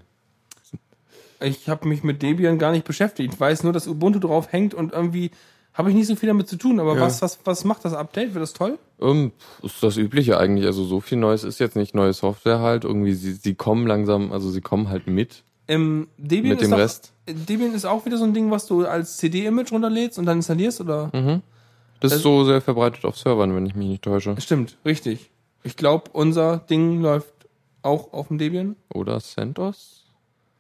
Ich 1.40 1.70
habe 1.70 1.88
mich 1.88 2.04
mit 2.04 2.22
Debian 2.22 2.60
gar 2.60 2.72
nicht 2.72 2.86
beschäftigt. 2.86 3.34
Ich 3.34 3.40
weiß 3.40 3.64
nur, 3.64 3.74
dass 3.74 3.88
Ubuntu 3.88 4.20
drauf 4.20 4.52
hängt 4.52 4.74
und 4.74 4.94
irgendwie 4.94 5.32
habe 5.74 5.90
ich 5.90 5.96
nicht 5.96 6.08
so 6.08 6.16
viel 6.16 6.28
damit 6.28 6.48
zu 6.48 6.58
tun. 6.58 6.80
Aber 6.80 6.96
Ja. 6.96 7.02
was, 7.02 7.22
was, 7.22 7.40
was 7.46 7.64
macht 7.64 7.86
das 7.86 7.94
Update? 7.94 8.34
Wird 8.34 8.44
das 8.44 8.54
toll? 8.54 8.78
Ähm, 9.00 9.32
ist 9.64 9.82
das 9.82 9.98
Übliche 9.98 10.38
eigentlich. 10.38 10.66
Also 10.66 10.84
so 10.84 11.00
viel 11.00 11.18
Neues 11.18 11.44
ist 11.44 11.60
jetzt 11.60 11.76
nicht 11.76 11.96
neue 11.96 12.14
Software 12.14 12.60
halt. 12.60 12.84
Irgendwie, 12.84 13.14
sie, 13.14 13.34
sie 13.34 13.56
kommen 13.56 13.88
langsam, 13.88 14.32
also 14.32 14.50
sie 14.50 14.62
kommen 14.62 14.90
halt 14.90 15.08
mit. 15.08 15.44
Ähm, 15.68 16.08
Debian 16.18 16.50
Mit 16.56 16.62
ist 16.62 16.68
dem 16.68 16.72
doch, 16.72 16.78
Rest. 16.80 17.14
Debian 17.28 17.74
ist 17.74 17.86
auch 17.86 18.06
wieder 18.06 18.18
so 18.18 18.26
ein 18.26 18.34
Ding, 18.34 18.52
was 18.52 18.66
du 18.66 18.86
als 18.86 19.18
CD-Image 19.18 19.72
runterlädst 19.72 20.20
und 20.20 20.26
dann 20.26 20.40
installierst, 20.40 20.82
oder? 20.82 21.10
Das 22.02 22.12
ist 22.12 22.18
Also- 22.18 22.40
so 22.40 22.46
sehr 22.46 22.62
verbreitet 22.62 23.06
auf 23.06 23.18
Servern, 23.18 23.56
wenn 23.56 23.66
ich 23.66 23.76
mich 23.76 23.88
nicht 23.88 24.02
täusche. 24.04 24.36
Stimmt, 24.42 24.78
richtig. 24.86 25.30
Ich 25.64 25.78
glaube, 25.78 26.10
unser 26.14 26.58
Ding 26.58 27.02
läuft 27.02 27.34
auch 27.84 28.12
auf 28.12 28.28
dem 28.28 28.38
Debian. 28.40 28.76
Oder 28.94 29.20
CentOS? 29.22 30.04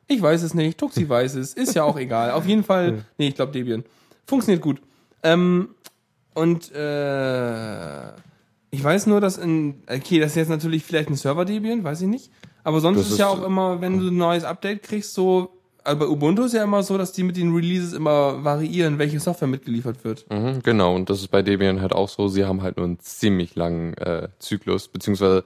Ich 0.08 0.21
weiß 0.21 0.43
es 0.43 0.54
nicht, 0.54 0.78
Tuxi 0.78 1.08
weiß 1.10 1.36
es, 1.36 1.54
ist 1.54 1.74
ja 1.76 1.84
auch 1.84 1.97
egal. 1.97 2.32
Auf 2.32 2.45
jeden 2.47 2.63
Fall, 2.63 3.04
nee, 3.17 3.30
ich 3.30 3.36
glaube 3.36 3.52
Debian. 3.52 3.84
Funktioniert 4.28 4.62
gut. 4.62 4.82
Ähm, 5.23 5.69
und 6.34 6.71
äh, 6.73 8.07
ich 8.71 8.84
weiß 8.84 9.07
nur, 9.07 9.19
dass 9.21 9.38
in, 9.38 9.84
okay, 9.88 10.19
das 10.19 10.31
ist 10.31 10.36
jetzt 10.38 10.49
natürlich 10.49 10.84
vielleicht 10.84 11.10
ein 11.10 11.15
Server 11.15 11.45
Debian, 11.45 11.84
weiß 11.84 12.01
ich 12.01 12.07
nicht. 12.07 12.31
Aber 12.63 12.79
sonst 12.79 13.01
ist, 13.01 13.12
es 13.12 13.17
ja 13.17 13.31
ist- 13.31 13.39
auch 13.39 13.45
immer, 13.45 13.81
wenn 13.81 13.99
du 13.99 14.07
ein 14.07 14.17
neues 14.17 14.43
Update 14.43 14.84
kriegst, 14.84 15.13
so, 15.13 15.51
also 15.84 15.99
bei 15.99 16.07
Ubuntu 16.07 16.43
ist 16.43 16.53
ja 16.53 16.63
immer 16.63 16.84
so, 16.84 16.97
dass 16.97 17.12
die 17.12 17.23
mit 17.23 17.36
den 17.36 17.53
Releases 17.53 17.93
immer 17.93 18.43
variieren, 18.43 18.99
welche 18.99 19.19
Software 19.19 19.47
mitgeliefert 19.47 20.03
wird. 20.03 20.25
Mhm, 20.31 20.62
genau, 20.63 20.95
und 20.95 21.10
das 21.10 21.19
ist 21.21 21.29
bei 21.29 21.41
Debian 21.41 21.81
halt 21.81 21.91
auch 21.93 22.07
so. 22.07 22.27
Sie 22.27 22.45
haben 22.45 22.62
halt 22.62 22.77
nur 22.77 22.86
einen 22.86 22.99
ziemlich 22.99 23.55
langen 23.55 23.95
äh, 23.95 24.29
Zyklus, 24.39 24.88
beziehungsweise 24.88 25.43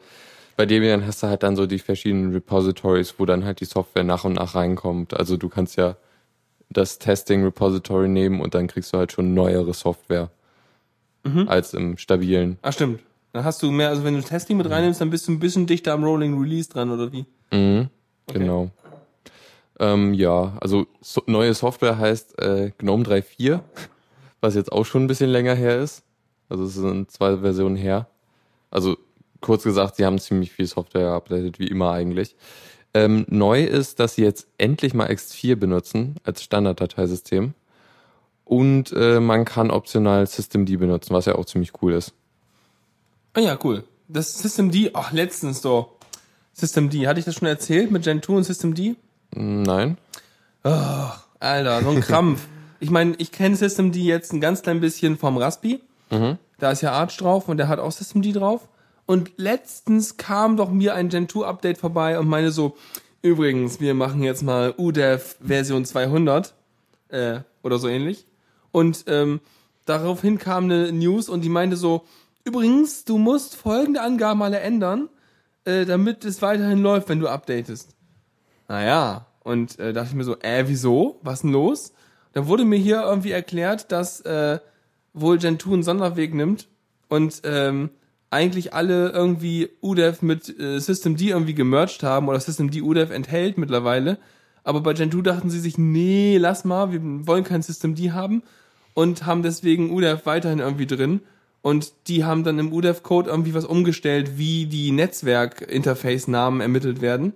bei 0.57 0.65
Debian 0.65 1.05
hast 1.07 1.23
du 1.23 1.27
halt 1.27 1.43
dann 1.43 1.55
so 1.55 1.65
die 1.65 1.79
verschiedenen 1.79 2.31
Repositories, 2.33 3.15
wo 3.17 3.25
dann 3.25 3.43
halt 3.45 3.59
die 3.61 3.65
Software 3.65 4.03
nach 4.03 4.23
und 4.25 4.33
nach 4.33 4.55
reinkommt. 4.55 5.13
Also 5.13 5.35
du 5.37 5.49
kannst 5.49 5.77
ja 5.77 5.95
das 6.69 6.99
Testing 6.99 7.43
Repository 7.43 8.07
nehmen 8.07 8.41
und 8.41 8.53
dann 8.55 8.67
kriegst 8.67 8.93
du 8.93 8.97
halt 8.97 9.11
schon 9.11 9.33
neuere 9.33 9.73
Software 9.73 10.29
als 11.47 11.73
im 11.73 11.97
stabilen. 11.97 12.59
Ah, 12.61 12.71
stimmt. 12.71 12.99
Dann 13.33 13.43
hast 13.43 13.61
du 13.63 13.71
mehr, 13.71 13.89
also 13.89 14.03
wenn 14.03 14.13
du 14.13 14.21
Testing 14.21 14.57
mit 14.57 14.69
reinnimmst, 14.69 15.01
dann 15.01 15.09
bist 15.09 15.27
du 15.27 15.31
ein 15.31 15.39
bisschen 15.39 15.65
dichter 15.65 15.93
am 15.93 16.03
Rolling 16.03 16.39
Release 16.39 16.69
dran, 16.69 16.91
oder 16.91 17.11
wie? 17.11 17.25
Mhm, 17.51 17.89
Genau. 18.27 18.69
Ähm, 19.79 20.13
ja, 20.13 20.55
also 20.61 20.85
so, 21.01 21.21
neue 21.25 21.53
Software 21.53 21.97
heißt 21.97 22.39
äh, 22.39 22.71
GNOME 22.77 23.03
3.4, 23.03 23.59
was 24.39 24.55
jetzt 24.55 24.71
auch 24.71 24.85
schon 24.85 25.03
ein 25.03 25.07
bisschen 25.07 25.29
länger 25.29 25.53
her 25.55 25.79
ist. 25.79 26.03
Also 26.47 26.63
es 26.65 26.75
sind 26.75 27.11
zwei 27.11 27.37
Versionen 27.37 27.75
her. 27.75 28.07
Also 28.71 28.95
kurz 29.41 29.63
gesagt, 29.63 29.95
sie 29.97 30.05
haben 30.05 30.19
ziemlich 30.19 30.51
viel 30.51 30.67
Software 30.67 31.09
geupdatet, 31.09 31.59
wie 31.59 31.67
immer 31.67 31.91
eigentlich. 31.91 32.35
Ähm, 32.95 33.25
neu 33.27 33.61
ist, 33.61 33.99
dass 33.99 34.15
sie 34.15 34.23
jetzt 34.23 34.47
endlich 34.57 34.93
mal 34.93 35.09
X4 35.09 35.57
benutzen 35.57 36.15
als 36.23 36.41
Standarddateisystem. 36.41 37.53
Und 38.45 38.93
äh, 38.93 39.19
man 39.19 39.43
kann 39.43 39.69
optional 39.69 40.25
Systemd 40.25 40.79
benutzen, 40.79 41.13
was 41.13 41.25
ja 41.25 41.35
auch 41.35 41.43
ziemlich 41.43 41.73
cool 41.81 41.91
ist. 41.91 42.13
Ah 43.33 43.41
ja, 43.41 43.59
cool. 43.65 43.83
Das 44.07 44.39
Systemd, 44.39 44.91
ach, 44.93 45.11
letztens 45.11 45.61
so. 45.61 45.91
Systemd, 46.53 46.93
hatte 47.05 47.19
ich 47.19 47.25
das 47.25 47.35
schon 47.35 47.49
erzählt 47.49 47.91
mit 47.91 48.03
Gen 48.03 48.23
2 48.23 48.33
und 48.33 48.43
Systemd? 48.45 48.95
Nein? 49.35 49.97
Alter, 51.39 51.83
so 51.83 51.89
ein 51.89 51.99
Krampf. 51.99 52.47
ich 52.79 52.91
meine, 52.91 53.15
ich 53.17 53.33
kenne 53.33 53.57
Systemd 53.57 53.97
jetzt 53.97 54.31
ein 54.31 54.39
ganz 54.39 54.61
klein 54.61 54.79
bisschen 54.79 55.17
vom 55.17 55.35
Raspi. 55.37 55.81
Da 56.59 56.71
ist 56.71 56.79
ja 56.79 56.93
Arch 56.93 57.17
drauf 57.17 57.49
und 57.49 57.57
der 57.57 57.67
hat 57.67 57.79
auch 57.79 57.91
Systemd 57.91 58.33
drauf. 58.33 58.69
Und 59.05 59.31
letztens 59.37 60.17
kam 60.17 60.57
doch 60.57 60.71
mir 60.71 60.95
ein 60.95 61.09
Gen 61.09 61.29
2 61.29 61.45
Update 61.45 61.77
vorbei 61.77 62.17
und 62.19 62.27
meine 62.27 62.51
so, 62.51 62.75
übrigens, 63.21 63.79
wir 63.79 63.93
machen 63.93 64.23
jetzt 64.23 64.43
mal 64.43 64.73
UDEV 64.77 65.37
Version 65.41 65.85
200 65.85 66.53
äh, 67.09 67.39
oder 67.61 67.77
so 67.77 67.87
ähnlich. 67.87 68.25
Und 68.71 69.05
ähm, 69.07 69.41
daraufhin 69.85 70.37
kam 70.37 70.65
eine 70.65 70.91
News 70.91 71.29
und 71.29 71.43
die 71.43 71.49
meinte 71.49 71.77
so, 71.77 72.05
übrigens, 72.43 73.05
du 73.05 73.17
musst 73.17 73.55
folgende 73.55 74.01
Angaben 74.01 74.41
alle 74.41 74.59
ändern, 74.59 75.09
äh, 75.65 75.85
damit 75.85 76.25
es 76.25 76.41
weiterhin 76.41 76.79
läuft, 76.79 77.09
wenn 77.09 77.19
du 77.19 77.27
updatest. 77.27 77.95
Naja, 78.67 79.27
und 79.43 79.77
äh, 79.79 79.93
dachte 79.93 80.09
ich 80.09 80.15
mir 80.15 80.23
so, 80.23 80.39
äh, 80.39 80.63
wieso? 80.67 81.19
Was 81.21 81.41
denn 81.41 81.51
los? 81.51 81.93
Dann 82.33 82.47
wurde 82.47 82.65
mir 82.65 82.79
hier 82.79 83.03
irgendwie 83.03 83.31
erklärt, 83.31 83.91
dass 83.91 84.21
äh, 84.21 84.59
wohl 85.13 85.37
Gentoo 85.37 85.73
einen 85.73 85.83
Sonderweg 85.83 86.33
nimmt 86.33 86.67
und 87.07 87.41
ähm, 87.45 87.91
eigentlich 88.35 88.73
alle 88.73 89.11
irgendwie 89.11 89.69
UDEV 89.81 90.21
mit 90.21 90.59
äh, 90.59 90.79
Systemd 90.79 91.21
irgendwie 91.21 91.53
gemerged 91.53 92.03
haben 92.03 92.27
oder 92.27 92.39
Systemd 92.39 92.75
UDEV 92.75 93.11
enthält 93.11 93.57
mittlerweile. 93.57 94.17
Aber 94.65 94.81
bei 94.81 94.93
Gentoo 94.93 95.21
dachten 95.21 95.49
sie 95.49 95.59
sich, 95.59 95.77
nee, 95.77 96.37
lass 96.37 96.65
mal, 96.65 96.91
wir 96.91 96.99
wollen 97.25 97.45
kein 97.45 97.61
Systemd 97.61 97.99
haben 98.13 98.43
und 98.93 99.25
haben 99.25 99.41
deswegen 99.41 99.91
UDEV 99.91 100.25
weiterhin 100.25 100.59
irgendwie 100.59 100.85
drin. 100.85 101.21
Und 101.61 101.93
die 102.07 102.25
haben 102.25 102.43
dann 102.43 102.59
im 102.59 102.73
UDEV-Code 102.73 103.29
irgendwie 103.29 103.53
was 103.53 103.65
umgestellt, 103.65 104.37
wie 104.37 104.65
die 104.65 104.91
Netzwerk-Interface-Namen 104.91 106.61
ermittelt 106.61 107.01
werden. 107.01 107.33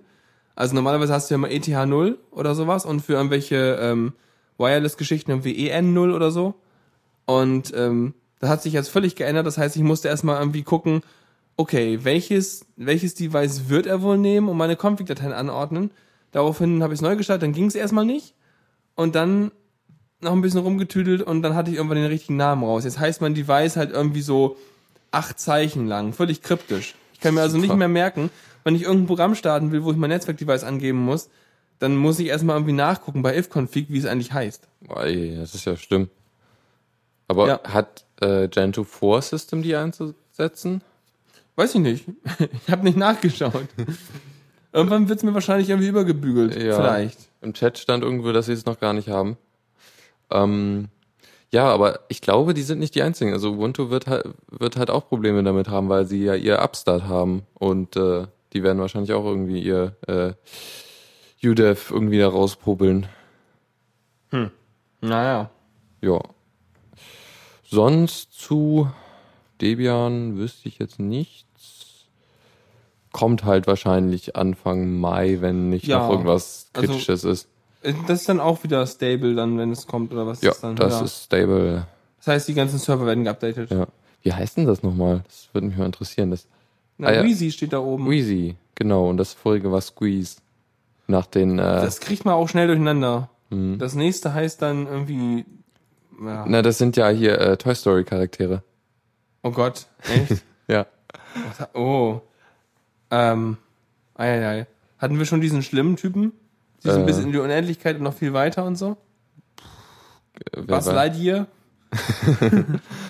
Also 0.54 0.74
normalerweise 0.74 1.14
hast 1.14 1.30
du 1.30 1.34
ja 1.34 1.36
immer 1.36 1.50
ETH 1.50 1.66
0 1.66 2.18
oder 2.30 2.54
sowas 2.54 2.84
und 2.84 3.00
für 3.00 3.14
irgendwelche 3.14 3.78
ähm, 3.80 4.12
Wireless-Geschichten 4.58 5.30
irgendwie 5.30 5.68
EN 5.68 5.94
0 5.94 6.12
oder 6.12 6.30
so. 6.30 6.54
Und 7.24 7.72
ähm, 7.74 8.14
das 8.40 8.50
hat 8.50 8.62
sich 8.62 8.72
jetzt 8.72 8.88
völlig 8.88 9.14
geändert. 9.14 9.46
Das 9.46 9.58
heißt, 9.58 9.76
ich 9.76 9.82
musste 9.82 10.08
erstmal 10.08 10.38
irgendwie 10.38 10.62
gucken, 10.62 11.02
okay, 11.56 12.00
welches, 12.02 12.66
welches 12.76 13.14
Device 13.14 13.68
wird 13.68 13.86
er 13.86 14.02
wohl 14.02 14.18
nehmen 14.18 14.48
und 14.48 14.56
meine 14.56 14.76
Config-Dateien 14.76 15.32
anordnen. 15.32 15.90
Daraufhin 16.32 16.82
habe 16.82 16.94
ich 16.94 16.98
es 16.98 17.02
neu 17.02 17.16
gestartet, 17.16 17.42
dann 17.42 17.52
ging 17.52 17.66
es 17.66 17.74
erstmal 17.74 18.06
nicht. 18.06 18.34
Und 18.94 19.14
dann 19.14 19.52
noch 20.20 20.32
ein 20.32 20.40
bisschen 20.40 20.60
rumgetüdelt 20.60 21.22
und 21.22 21.42
dann 21.42 21.54
hatte 21.54 21.70
ich 21.70 21.76
irgendwann 21.76 21.98
den 21.98 22.06
richtigen 22.06 22.36
Namen 22.36 22.64
raus. 22.64 22.84
Jetzt 22.84 22.98
heißt 22.98 23.20
mein 23.20 23.34
Device 23.34 23.76
halt 23.76 23.90
irgendwie 23.90 24.22
so 24.22 24.56
acht 25.10 25.38
Zeichen 25.38 25.86
lang, 25.86 26.12
völlig 26.12 26.42
kryptisch. 26.42 26.94
Ich 27.12 27.20
kann 27.20 27.34
mir 27.34 27.42
also 27.42 27.56
nicht 27.56 27.68
Super. 27.68 27.78
mehr 27.78 27.88
merken, 27.88 28.30
wenn 28.64 28.74
ich 28.74 28.82
irgendein 28.82 29.06
Programm 29.06 29.34
starten 29.34 29.72
will, 29.72 29.84
wo 29.84 29.90
ich 29.90 29.96
mein 29.96 30.10
Netzwerkdevice 30.10 30.64
angeben 30.64 30.98
muss, 30.98 31.28
dann 31.78 31.96
muss 31.96 32.18
ich 32.18 32.28
erstmal 32.28 32.56
irgendwie 32.56 32.74
nachgucken 32.74 33.22
bei 33.22 33.36
ifconfig, 33.36 33.86
wie 33.88 33.98
es 33.98 34.04
eigentlich 34.04 34.32
heißt. 34.32 34.68
Ey, 34.94 35.36
das 35.36 35.54
ist 35.54 35.64
ja 35.64 35.76
schlimm. 35.76 36.08
Aber 37.30 37.46
Ja. 37.46 37.60
hat 37.62 38.04
äh, 38.20 38.48
Gentoo 38.48 38.82
vor, 38.82 39.22
System 39.22 39.62
die 39.62 39.76
einzusetzen? 39.76 40.82
Weiß 41.54 41.76
ich 41.76 41.80
nicht. 41.80 42.06
Ich 42.66 42.68
habe 42.72 42.82
nicht 42.82 42.96
nachgeschaut. 42.98 43.68
Irgendwann 44.72 45.08
wird's 45.08 45.22
mir 45.22 45.32
wahrscheinlich 45.32 45.68
irgendwie 45.68 45.88
übergebügelt. 45.88 46.60
Ja. 46.60 46.74
Vielleicht. 46.74 47.28
Im 47.40 47.54
Chat 47.54 47.78
stand 47.78 48.02
irgendwo, 48.02 48.32
dass 48.32 48.46
sie 48.46 48.52
es 48.52 48.66
noch 48.66 48.80
gar 48.80 48.94
nicht 48.94 49.08
haben. 49.08 49.36
Ähm, 50.32 50.88
ja, 51.52 51.66
aber 51.68 52.00
ich 52.08 52.20
glaube, 52.20 52.52
die 52.52 52.62
sind 52.62 52.80
nicht 52.80 52.96
die 52.96 53.02
einzigen. 53.02 53.32
Also 53.32 53.52
Ubuntu 53.52 53.90
wird 53.90 54.08
halt, 54.08 54.24
wird 54.50 54.76
halt 54.76 54.90
auch 54.90 55.08
Probleme 55.08 55.44
damit 55.44 55.68
haben, 55.68 55.88
weil 55.88 56.06
sie 56.06 56.24
ja 56.24 56.34
ihr 56.34 56.60
Upstart 56.60 57.04
haben 57.04 57.44
und 57.54 57.94
äh, 57.94 58.26
die 58.54 58.64
werden 58.64 58.80
wahrscheinlich 58.80 59.12
auch 59.12 59.24
irgendwie 59.24 59.60
ihr 59.62 59.94
äh, 60.08 60.32
UDEV 61.46 61.92
irgendwie 61.92 62.18
da 62.18 62.28
rauspobeln. 62.28 63.06
Naja. 65.00 65.50
Ja. 66.00 66.20
Sonst 67.70 68.32
zu 68.32 68.90
Debian 69.60 70.36
wüsste 70.36 70.68
ich 70.68 70.78
jetzt 70.80 70.98
nichts. 70.98 72.06
Kommt 73.12 73.44
halt 73.44 73.66
wahrscheinlich 73.68 74.34
Anfang 74.36 74.98
Mai, 74.98 75.38
wenn 75.40 75.68
nicht 75.70 75.86
Ja, 75.86 75.98
noch 76.00 76.10
irgendwas 76.10 76.68
also- 76.72 76.88
Kritisches 76.88 77.22
ist. 77.24 77.48
Äh, 77.82 77.94
Das 78.08 78.20
ist 78.20 78.28
dann 78.28 78.40
auch 78.40 78.62
wieder 78.64 78.84
stable 78.86 79.34
dann, 79.36 79.56
wenn 79.56 79.70
es 79.70 79.86
kommt, 79.86 80.12
oder 80.12 80.26
was 80.26 80.42
Ja, 80.42 80.50
ist 80.50 80.62
dann? 80.64 80.74
das 80.76 80.94
ja. 80.98 81.04
ist 81.04 81.24
stable. 81.26 81.86
Das 82.18 82.26
heißt, 82.26 82.48
die 82.48 82.54
ganzen 82.54 82.78
Server 82.80 83.06
werden 83.06 83.22
geupdatet. 83.24 83.70
Ja. 83.70 83.86
Wie 84.22 84.32
heißt 84.32 84.56
denn 84.56 84.66
das 84.66 84.82
nochmal? 84.82 85.22
Das 85.26 85.48
würde 85.52 85.68
mich 85.68 85.76
mal 85.76 85.86
interessieren. 85.86 86.30
Das 86.32 86.46
Na, 86.98 87.08
Ah, 87.08 87.12
ja. 87.14 87.22
Wheezy 87.24 87.50
steht 87.52 87.72
da 87.72 87.78
oben. 87.78 88.10
Wheezy, 88.10 88.56
genau. 88.74 89.08
Und 89.08 89.16
das 89.16 89.32
vorige 89.32 89.70
war 89.72 89.80
Squeeze. 89.80 90.36
Nach 91.06 91.24
den, 91.26 91.58
äh, 91.58 91.62
Das 91.62 92.00
kriegt 92.00 92.24
man 92.24 92.34
auch 92.34 92.48
schnell 92.48 92.66
durcheinander. 92.66 93.30
hm. 93.50 93.78
Das 93.78 93.94
nächste 93.94 94.34
heißt 94.34 94.60
dann 94.60 94.86
irgendwie. 94.86 95.44
Ja. 96.20 96.44
na, 96.46 96.62
das 96.62 96.78
sind 96.78 96.96
ja 96.96 97.08
hier 97.08 97.38
äh, 97.40 97.56
Toy 97.56 97.74
Story 97.74 98.04
Charaktere. 98.04 98.62
Oh 99.42 99.50
Gott, 99.50 99.86
echt? 100.08 100.42
Ja. 100.68 100.86
oh. 101.74 102.20
Ähm. 103.10 103.56
Eieiei. 104.14 104.66
Hatten 104.98 105.18
wir 105.18 105.24
schon 105.26 105.40
diesen 105.40 105.62
schlimmen 105.62 105.96
Typen? 105.96 106.32
Diesen 106.84 107.02
Äh. 107.02 107.06
bis 107.06 107.18
in 107.18 107.32
die 107.32 107.38
Unendlichkeit 107.38 107.96
und 107.96 108.02
noch 108.04 108.14
viel 108.14 108.32
weiter 108.34 108.64
und 108.64 108.76
so? 108.76 108.96
Was 110.56 110.86
war- 110.86 110.94
Lightyear? 110.94 111.46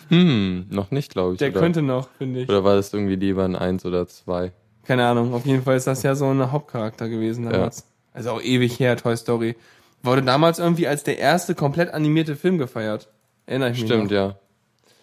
Hm, 0.08 0.66
noch 0.70 0.90
nicht, 0.90 1.12
glaube 1.12 1.34
ich. 1.34 1.38
Der 1.38 1.50
oder, 1.50 1.60
könnte 1.60 1.82
noch, 1.82 2.08
finde 2.18 2.40
ich. 2.40 2.48
oder 2.48 2.64
war 2.64 2.76
das 2.76 2.92
irgendwie 2.92 3.16
lieber 3.16 3.44
ein 3.44 3.56
Eins 3.56 3.84
oder 3.84 4.06
zwei? 4.08 4.52
Keine 4.84 5.06
Ahnung. 5.06 5.34
Auf 5.34 5.46
jeden 5.46 5.62
Fall 5.62 5.76
ist 5.76 5.86
das 5.86 6.02
ja 6.02 6.14
so 6.14 6.26
ein 6.30 6.50
Hauptcharakter 6.50 7.08
gewesen 7.08 7.48
damals. 7.48 7.84
Also 8.12 8.30
auch 8.30 8.42
ewig 8.42 8.78
her, 8.80 8.96
Toy 8.96 9.16
Story. 9.16 9.56
Wurde 10.02 10.22
damals 10.22 10.58
irgendwie 10.58 10.86
als 10.86 11.04
der 11.04 11.18
erste 11.18 11.54
komplett 11.54 11.92
animierte 11.92 12.36
Film 12.36 12.58
gefeiert. 12.58 13.08
Erinnere 13.46 13.70
ich 13.70 13.80
mich 13.80 13.86
Stimmt, 13.90 14.04
noch. 14.04 14.10
ja. 14.12 14.36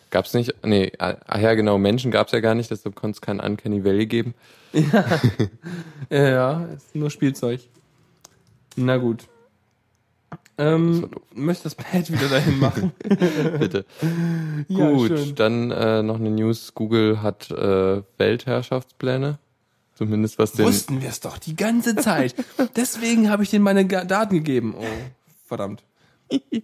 Gab's 0.10 0.34
nicht, 0.34 0.56
nee, 0.64 0.92
ach 1.00 1.40
ja, 1.40 1.54
genau, 1.54 1.78
Menschen 1.78 2.12
gab's 2.12 2.32
ja 2.32 2.40
gar 2.40 2.56
nicht, 2.56 2.72
deshalb 2.72 2.96
konnte 2.96 3.18
es 3.18 3.22
kein 3.22 3.40
Uncanny 3.42 3.84
Valley 3.84 4.06
geben. 4.06 4.34
Ja, 6.10 6.30
ja, 6.30 6.66
ist 6.76 6.96
nur 6.96 7.10
Spielzeug. 7.10 7.60
Na 8.78 8.96
gut. 8.98 9.26
Ähm, 10.58 11.10
möchte 11.34 11.66
das 11.66 11.76
Pad 11.76 12.10
wieder 12.12 12.30
dahin 12.30 12.60
machen? 12.60 12.92
Bitte. 13.60 13.86
Ja, 14.70 14.90
Gut, 14.92 15.08
schön. 15.10 15.36
dann 15.36 15.72
äh, 15.72 16.02
noch 16.04 16.16
eine 16.16 16.30
News. 16.32 16.74
Google 16.74 17.22
hat 17.22 17.52
äh, 17.52 18.02
Weltherrschaftspläne. 18.18 19.38
Zumindest 19.98 20.38
was 20.38 20.52
den... 20.52 20.66
Wussten 20.66 21.02
wir 21.02 21.10
es 21.10 21.22
doch 21.22 21.40
die 21.40 21.56
ganze 21.56 21.96
Zeit. 21.96 22.36
Deswegen 22.76 23.32
habe 23.32 23.42
ich 23.42 23.50
denen 23.50 23.64
meine 23.64 23.86
Daten 23.86 24.36
gegeben. 24.36 24.76
Oh, 24.78 24.86
verdammt. 25.46 25.84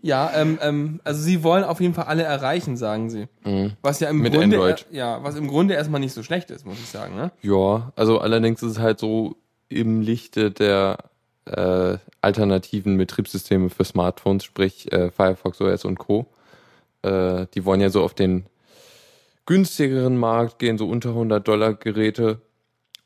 Ja, 0.01 0.31
ähm, 0.35 0.59
ähm, 0.61 0.99
also 1.03 1.21
sie 1.21 1.41
wollen 1.41 1.63
auf 1.63 1.81
jeden 1.81 1.93
Fall 1.93 2.05
alle 2.05 2.23
erreichen, 2.23 2.77
sagen 2.77 3.09
sie. 3.09 3.27
Was 3.81 4.01
ja 4.01 4.09
im 4.09 4.19
Mit 4.19 4.33
Grunde, 4.33 4.57
Android. 4.57 4.85
ja, 4.91 5.23
was 5.23 5.35
im 5.35 5.47
Grunde 5.47 5.73
erstmal 5.73 6.01
nicht 6.01 6.13
so 6.13 6.21
schlecht 6.21 6.51
ist, 6.51 6.65
muss 6.65 6.77
ich 6.77 6.89
sagen. 6.89 7.15
Ne? 7.15 7.31
Ja, 7.41 7.91
also 7.95 8.19
allerdings 8.19 8.61
ist 8.61 8.71
es 8.71 8.79
halt 8.79 8.99
so 8.99 9.37
im 9.69 10.01
Lichte 10.01 10.51
der 10.51 10.97
äh, 11.45 11.97
alternativen 12.21 12.97
Betriebssysteme 12.97 13.69
für 13.69 13.83
Smartphones, 13.85 14.43
sprich 14.43 14.91
äh, 14.91 15.11
Firefox 15.11 15.59
OS 15.61 15.85
und 15.85 15.97
Co. 15.97 16.27
Äh, 17.01 17.47
die 17.53 17.65
wollen 17.65 17.81
ja 17.81 17.89
so 17.89 18.03
auf 18.03 18.13
den 18.13 18.45
günstigeren 19.45 20.17
Markt 20.17 20.59
gehen, 20.59 20.77
so 20.77 20.87
unter 20.87 21.09
100 21.09 21.47
Dollar 21.47 21.73
Geräte. 21.73 22.41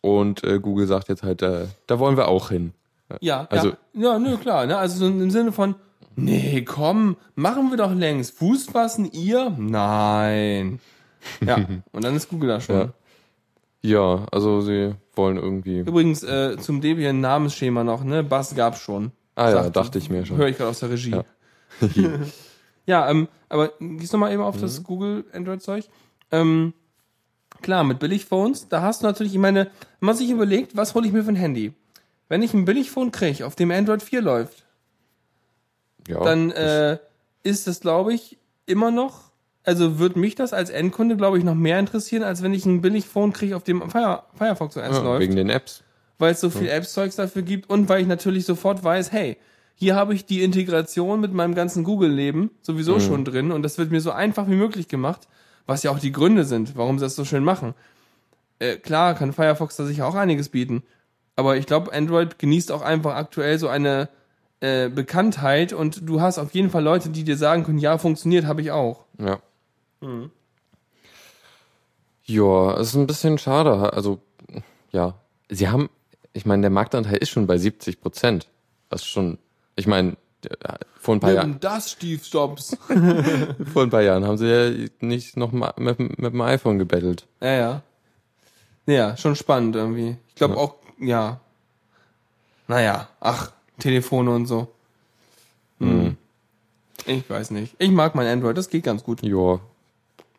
Und 0.08 0.44
äh, 0.44 0.60
Google 0.60 0.88
sagt 0.88 1.10
jetzt 1.10 1.24
halt, 1.24 1.42
äh, 1.42 1.66
da 1.88 2.00
wollen 2.00 2.16
wir 2.18 2.28
auch 2.28 2.50
hin. 2.50 2.74
Ja, 3.22 3.46
Also- 3.50 3.70
ja, 3.94 4.14
ja, 4.14 4.20
nö, 4.20 4.38
klar. 4.38 4.66
Ne? 4.66 4.78
Also 4.78 4.98
so 5.00 5.08
im 5.08 5.30
Sinne 5.32 5.52
von, 5.52 5.76
nee, 6.16 6.62
komm, 6.64 7.18
machen 7.36 7.70
wir 7.70 7.78
doch 7.78 7.94
längst. 7.94 8.38
Fuß 8.38 8.66
fassen 8.68 9.10
ihr? 9.12 9.50
Nein. 9.58 10.80
Ja, 11.46 11.58
und 11.92 12.04
dann 12.04 12.16
ist 12.16 12.30
Google 12.30 12.50
da 12.50 12.62
schon. 12.62 12.76
Ja. 12.76 12.94
Ja, 13.82 14.26
also 14.32 14.62
sie 14.62 14.96
wollen 15.16 15.38
irgendwie. 15.38 15.80
Übrigens 15.80 16.24
äh, 16.24 16.58
zum 16.58 16.82
Debian 16.82 17.22
Namensschema 17.22 17.84
noch, 17.84 18.04
ne? 18.04 18.24
Bass 18.24 18.56
gab's 18.56 18.80
schon. 18.82 19.12
Ah 19.36 19.50
ja, 19.50 19.64
Sagt- 19.64 19.76
dachte 19.76 19.98
ich 20.00 20.10
mir 20.10 20.26
schon. 20.26 20.38
Höre 20.38 20.48
ich 20.48 20.58
gerade 20.58 20.70
aus 20.72 20.80
der 20.80 20.90
Regie. 20.90 21.12
Ja. 21.12 21.24
Ja, 22.90 23.10
ähm, 23.10 23.28
aber 23.50 23.72
gehst 23.82 24.14
du 24.14 24.18
mal 24.18 24.32
eben 24.32 24.42
auf 24.42 24.58
das 24.62 24.82
Google 24.82 25.26
Android-Zeug. 25.34 25.84
Ähm, 26.32 26.74
klar, 27.62 27.84
mit 27.84 28.00
Billigphones, 28.00 28.68
da 28.70 28.82
hast 28.82 29.02
du 29.02 29.08
natürlich, 29.08 29.34
ich 29.34 29.40
meine, 29.40 29.66
wenn 30.00 30.08
man 30.08 30.16
sich 30.16 30.30
überlegt, 30.30 30.76
was 30.76 30.94
hole 30.96 31.08
ich 31.08 31.14
mir 31.14 31.24
für 31.24 31.32
ein 31.32 31.36
Handy? 31.36 31.74
Wenn 32.30 32.42
ich 32.42 32.54
ein 32.54 32.66
Billigphone 32.66 33.12
kriege, 33.12 33.46
auf 33.46 33.56
dem 33.56 33.72
Android 33.72 34.02
4 34.04 34.22
läuft, 34.22 34.66
Ja, 36.08 36.24
dann 36.24 36.52
äh, 36.52 36.98
ist 37.44 37.68
das, 37.68 37.80
glaube 37.80 38.14
ich, 38.14 38.38
immer 38.66 38.92
noch, 38.92 39.32
also 39.64 40.00
wird 40.00 40.16
mich 40.16 40.36
das 40.36 40.54
als 40.54 40.70
Endkunde, 40.70 41.16
glaube 41.18 41.38
ich, 41.38 41.44
noch 41.44 41.56
mehr 41.56 41.80
interessieren, 41.80 42.24
als 42.24 42.42
wenn 42.42 42.54
ich 42.54 42.66
ein 42.66 42.82
Billigphone 42.82 43.32
kriege, 43.34 43.56
auf 43.56 43.64
dem 43.64 43.90
Fire, 43.90 44.24
Firefox 44.36 44.78
OS 44.78 44.84
ja, 44.84 45.02
läuft 45.02 45.22
wegen 45.22 45.36
den 45.36 45.50
Apps. 45.50 45.84
weil 46.20 46.34
es 46.34 46.42
so 46.42 46.50
viel 46.50 46.68
Apps-Zeugs 46.70 47.16
dafür 47.16 47.42
gibt 47.42 47.70
und 47.70 47.88
weil 47.90 48.02
ich 48.02 48.08
natürlich 48.08 48.46
sofort 48.46 48.84
weiß, 48.84 49.12
hey, 49.12 49.38
hier 49.76 49.96
habe 49.96 50.14
ich 50.16 50.26
die 50.26 50.42
Integration 50.42 51.20
mit 51.22 51.34
meinem 51.34 51.54
ganzen 51.54 51.84
Google-Leben 51.84 52.50
sowieso 52.62 53.00
schon 53.00 53.24
drin 53.26 53.52
und 53.52 53.62
das 53.62 53.78
wird 53.78 53.92
mir 53.92 54.02
so 54.02 54.12
einfach 54.12 54.48
wie 54.50 54.56
möglich 54.56 54.88
gemacht, 54.88 55.28
was 55.68 55.84
ja 55.84 55.92
auch 55.92 56.00
die 56.00 56.12
Gründe 56.12 56.44
sind, 56.46 56.76
warum 56.76 56.98
sie 56.98 57.06
das 57.06 57.16
so 57.16 57.26
schön 57.26 57.44
machen. 57.44 57.76
Äh, 58.58 58.78
klar 58.78 59.14
kann 59.14 59.34
Firefox 59.34 59.76
da 59.76 59.86
sicher 59.86 60.08
auch 60.08 60.16
einiges 60.16 60.50
bieten, 60.50 60.82
aber 61.36 61.58
ich 61.58 61.68
glaube, 61.68 61.94
Android 61.94 62.40
genießt 62.40 62.72
auch 62.72 62.82
einfach 62.82 63.14
aktuell 63.14 63.60
so 63.60 63.68
eine 63.68 64.10
äh, 64.60 64.90
Bekanntheit 64.90 65.72
und 65.72 66.10
du 66.10 66.20
hast 66.20 66.40
auf 66.40 66.52
jeden 66.56 66.72
Fall 66.72 66.84
Leute, 66.84 67.10
die 67.10 67.24
dir 67.24 67.38
sagen 67.38 67.64
können, 67.64 67.78
ja, 67.78 68.00
funktioniert, 68.00 68.46
habe 68.46 68.62
ich 68.62 68.72
auch. 68.72 69.06
Ja. 69.20 69.40
Ja, 72.24 72.78
es 72.80 72.90
ist 72.90 72.96
ein 72.96 73.08
bisschen 73.08 73.38
schade. 73.38 73.94
Also, 73.94 74.20
ja, 74.92 75.14
sie 75.48 75.70
haben, 75.70 75.90
ich 76.34 76.46
meine, 76.46 76.62
der 76.62 76.72
Marktanteil 76.72 77.18
ist 77.18 77.30
schon 77.30 77.46
bei 77.48 77.58
70 77.58 78.02
Prozent. 78.02 78.48
Das 78.90 79.02
ist 79.02 79.08
schon, 79.08 79.38
ich 79.76 79.86
meine, 79.86 80.18
vor 81.00 81.16
ein 81.16 81.20
paar 81.20 81.32
Jahren, 81.34 81.60
das, 81.60 81.92
Steve 81.92 82.22
Jobs. 82.32 82.78
vor 83.74 83.84
ein 83.84 83.90
paar 83.90 84.02
Jahren 84.02 84.26
haben 84.26 84.38
sie 84.38 84.48
ja 84.48 84.88
nicht 85.00 85.36
noch 85.38 85.52
mal 85.52 85.74
mit, 85.78 86.00
mit 86.00 86.20
dem 86.34 86.42
iPhone 86.42 86.78
gebettelt. 86.80 87.26
Ja, 87.42 87.54
ja. 87.54 87.82
Ja, 88.86 89.18
schon 89.18 89.36
spannend 89.36 89.76
irgendwie. 89.76 90.16
Ich 90.30 90.36
glaube 90.36 90.54
Ja. 90.56 90.60
auch, 90.60 90.76
ja. 91.00 91.40
Naja, 92.68 93.08
ach, 93.20 93.52
Telefone 93.80 94.32
und 94.32 94.46
so. 94.46 94.68
Hm. 95.80 96.18
Ich 97.06 97.30
weiß 97.30 97.52
nicht. 97.52 97.76
Ich 97.80 97.92
mag 97.92 98.16
mein 98.16 98.28
Android, 98.28 98.58
das 98.58 98.70
geht 98.70 98.84
ganz 98.84 99.04
gut. 99.04 99.22
Ja, 99.24 99.60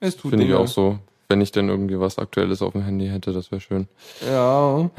Es 0.01 0.17
tut 0.17 0.31
finde 0.31 0.47
ich 0.47 0.55
auch 0.55 0.67
so. 0.67 0.99
Wenn 1.29 1.41
ich 1.41 1.53
denn 1.53 1.69
irgendwie 1.69 1.99
was 2.01 2.19
Aktuelles 2.19 2.63
auf 2.63 2.73
dem 2.73 2.83
Handy 2.83 3.07
hätte, 3.09 3.33
das 3.33 3.51
wäre 3.51 3.61
schön. 3.61 3.87
Ja. 4.27 4.91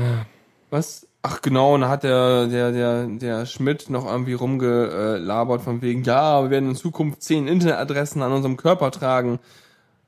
Was? 0.69 1.07
Ach 1.21 1.41
genau, 1.41 1.75
und 1.75 1.81
da 1.81 1.89
hat 1.89 2.03
der, 2.03 2.47
der, 2.47 2.71
der, 2.71 3.07
der 3.07 3.45
Schmidt 3.45 3.89
noch 3.89 4.05
irgendwie 4.05 4.33
rumgelabert 4.33 5.61
von 5.61 5.81
wegen, 5.81 6.03
ja, 6.03 6.41
wir 6.43 6.49
werden 6.49 6.69
in 6.69 6.75
Zukunft 6.75 7.21
zehn 7.21 7.47
Internetadressen 7.47 8.21
an 8.21 8.31
unserem 8.31 8.55
Körper 8.55 8.89
tragen. 8.91 9.39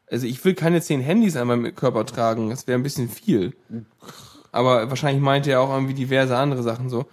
Also 0.09 0.25
ich 0.25 0.43
will 0.45 0.53
keine 0.53 0.81
zehn 0.81 1.01
Handys 1.01 1.35
an 1.35 1.47
meinem 1.47 1.75
Körper 1.75 2.05
tragen, 2.05 2.49
das 2.49 2.65
wäre 2.65 2.79
ein 2.79 2.83
bisschen 2.83 3.09
viel. 3.09 3.53
Aber 4.53 4.89
wahrscheinlich 4.89 5.21
meinte 5.21 5.51
er 5.51 5.61
auch 5.61 5.73
irgendwie 5.73 5.93
diverse 5.93 6.37
andere 6.37 6.63
Sachen 6.63 6.89
so. 6.89 7.05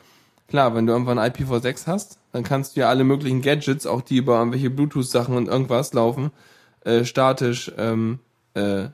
Klar, 0.48 0.74
wenn 0.74 0.86
du 0.86 0.92
irgendwann 0.92 1.18
IPv6 1.18 1.86
hast, 1.86 2.18
dann 2.32 2.42
kannst 2.42 2.76
du 2.76 2.80
ja 2.80 2.88
alle 2.88 3.04
möglichen 3.04 3.42
Gadgets, 3.42 3.86
auch 3.86 4.00
die 4.00 4.16
über 4.16 4.38
irgendwelche 4.38 4.70
Bluetooth-Sachen 4.70 5.36
und 5.36 5.48
irgendwas 5.48 5.92
laufen, 5.92 6.30
äh, 6.84 7.04
statisch 7.04 7.70
ähm, 7.76 8.20
äh, 8.54 8.86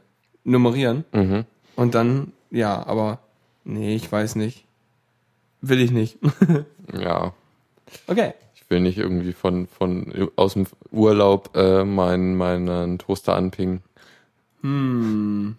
nummerieren. 0.44 1.04
Mhm. 1.12 1.44
Und 1.76 1.94
dann, 1.94 2.32
ja, 2.50 2.84
aber 2.86 3.20
nee, 3.64 3.94
ich 3.94 4.10
weiß 4.10 4.34
nicht. 4.36 4.63
Will 5.68 5.80
ich 5.80 5.90
nicht. 5.90 6.18
Ja, 6.92 7.32
okay. 8.06 8.34
ich 8.54 8.68
will 8.68 8.80
nicht 8.80 8.98
irgendwie 8.98 9.32
von, 9.32 9.66
von 9.66 10.30
aus 10.36 10.52
dem 10.52 10.66
Urlaub 10.90 11.56
äh, 11.56 11.82
meinen, 11.82 12.36
meinen 12.36 12.98
Toaster 12.98 13.34
anpingen. 13.34 13.82
Hm. 14.60 15.56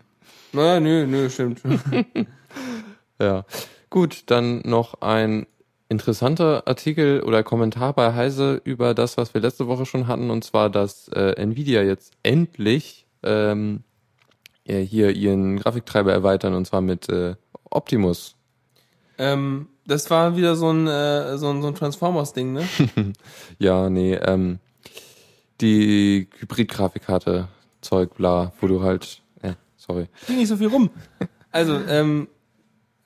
Naja, 0.53 0.79
nö, 0.79 1.07
nö, 1.07 1.29
stimmt. 1.29 1.61
Ja. 3.19 3.45
Gut, 3.89 4.23
dann 4.27 4.61
noch 4.65 5.01
ein 5.01 5.47
interessanter 5.89 6.67
Artikel 6.67 7.21
oder 7.21 7.43
Kommentar 7.43 7.93
bei 7.93 8.13
Heise 8.13 8.61
über 8.63 8.93
das, 8.93 9.17
was 9.17 9.33
wir 9.33 9.41
letzte 9.41 9.67
Woche 9.67 9.85
schon 9.85 10.07
hatten, 10.07 10.29
und 10.29 10.43
zwar, 10.43 10.69
dass 10.69 11.07
äh, 11.09 11.33
Nvidia 11.37 11.81
jetzt 11.81 12.13
endlich 12.23 13.05
ähm, 13.23 13.83
ja, 14.65 14.77
hier 14.77 15.11
ihren 15.11 15.57
Grafiktreiber 15.57 16.11
erweitern, 16.11 16.53
und 16.53 16.65
zwar 16.65 16.81
mit 16.81 17.09
äh, 17.09 17.35
Optimus. 17.69 18.35
ähm, 19.17 19.67
das 19.85 20.09
war 20.09 20.35
wieder 20.35 20.55
so 20.55 20.71
ein, 20.71 20.87
äh, 20.87 21.37
so 21.37 21.49
ein, 21.49 21.61
so 21.61 21.67
ein 21.67 21.75
Transformers-Ding, 21.75 22.53
ne? 22.53 22.67
Ja, 23.59 23.89
nee, 23.89 24.15
ähm, 24.15 24.59
die 25.61 26.27
Hybrid-Grafikkarte, 26.39 27.47
Zeug, 27.81 28.15
bla, 28.15 28.51
wo 28.59 28.67
du 28.67 28.81
halt, 28.81 29.21
äh, 29.41 29.53
sorry. 29.77 30.07
Ging 30.27 30.37
nicht 30.37 30.49
so 30.49 30.57
viel 30.57 30.67
rum. 30.67 30.89
Also, 31.51 31.79
ähm, 31.87 32.27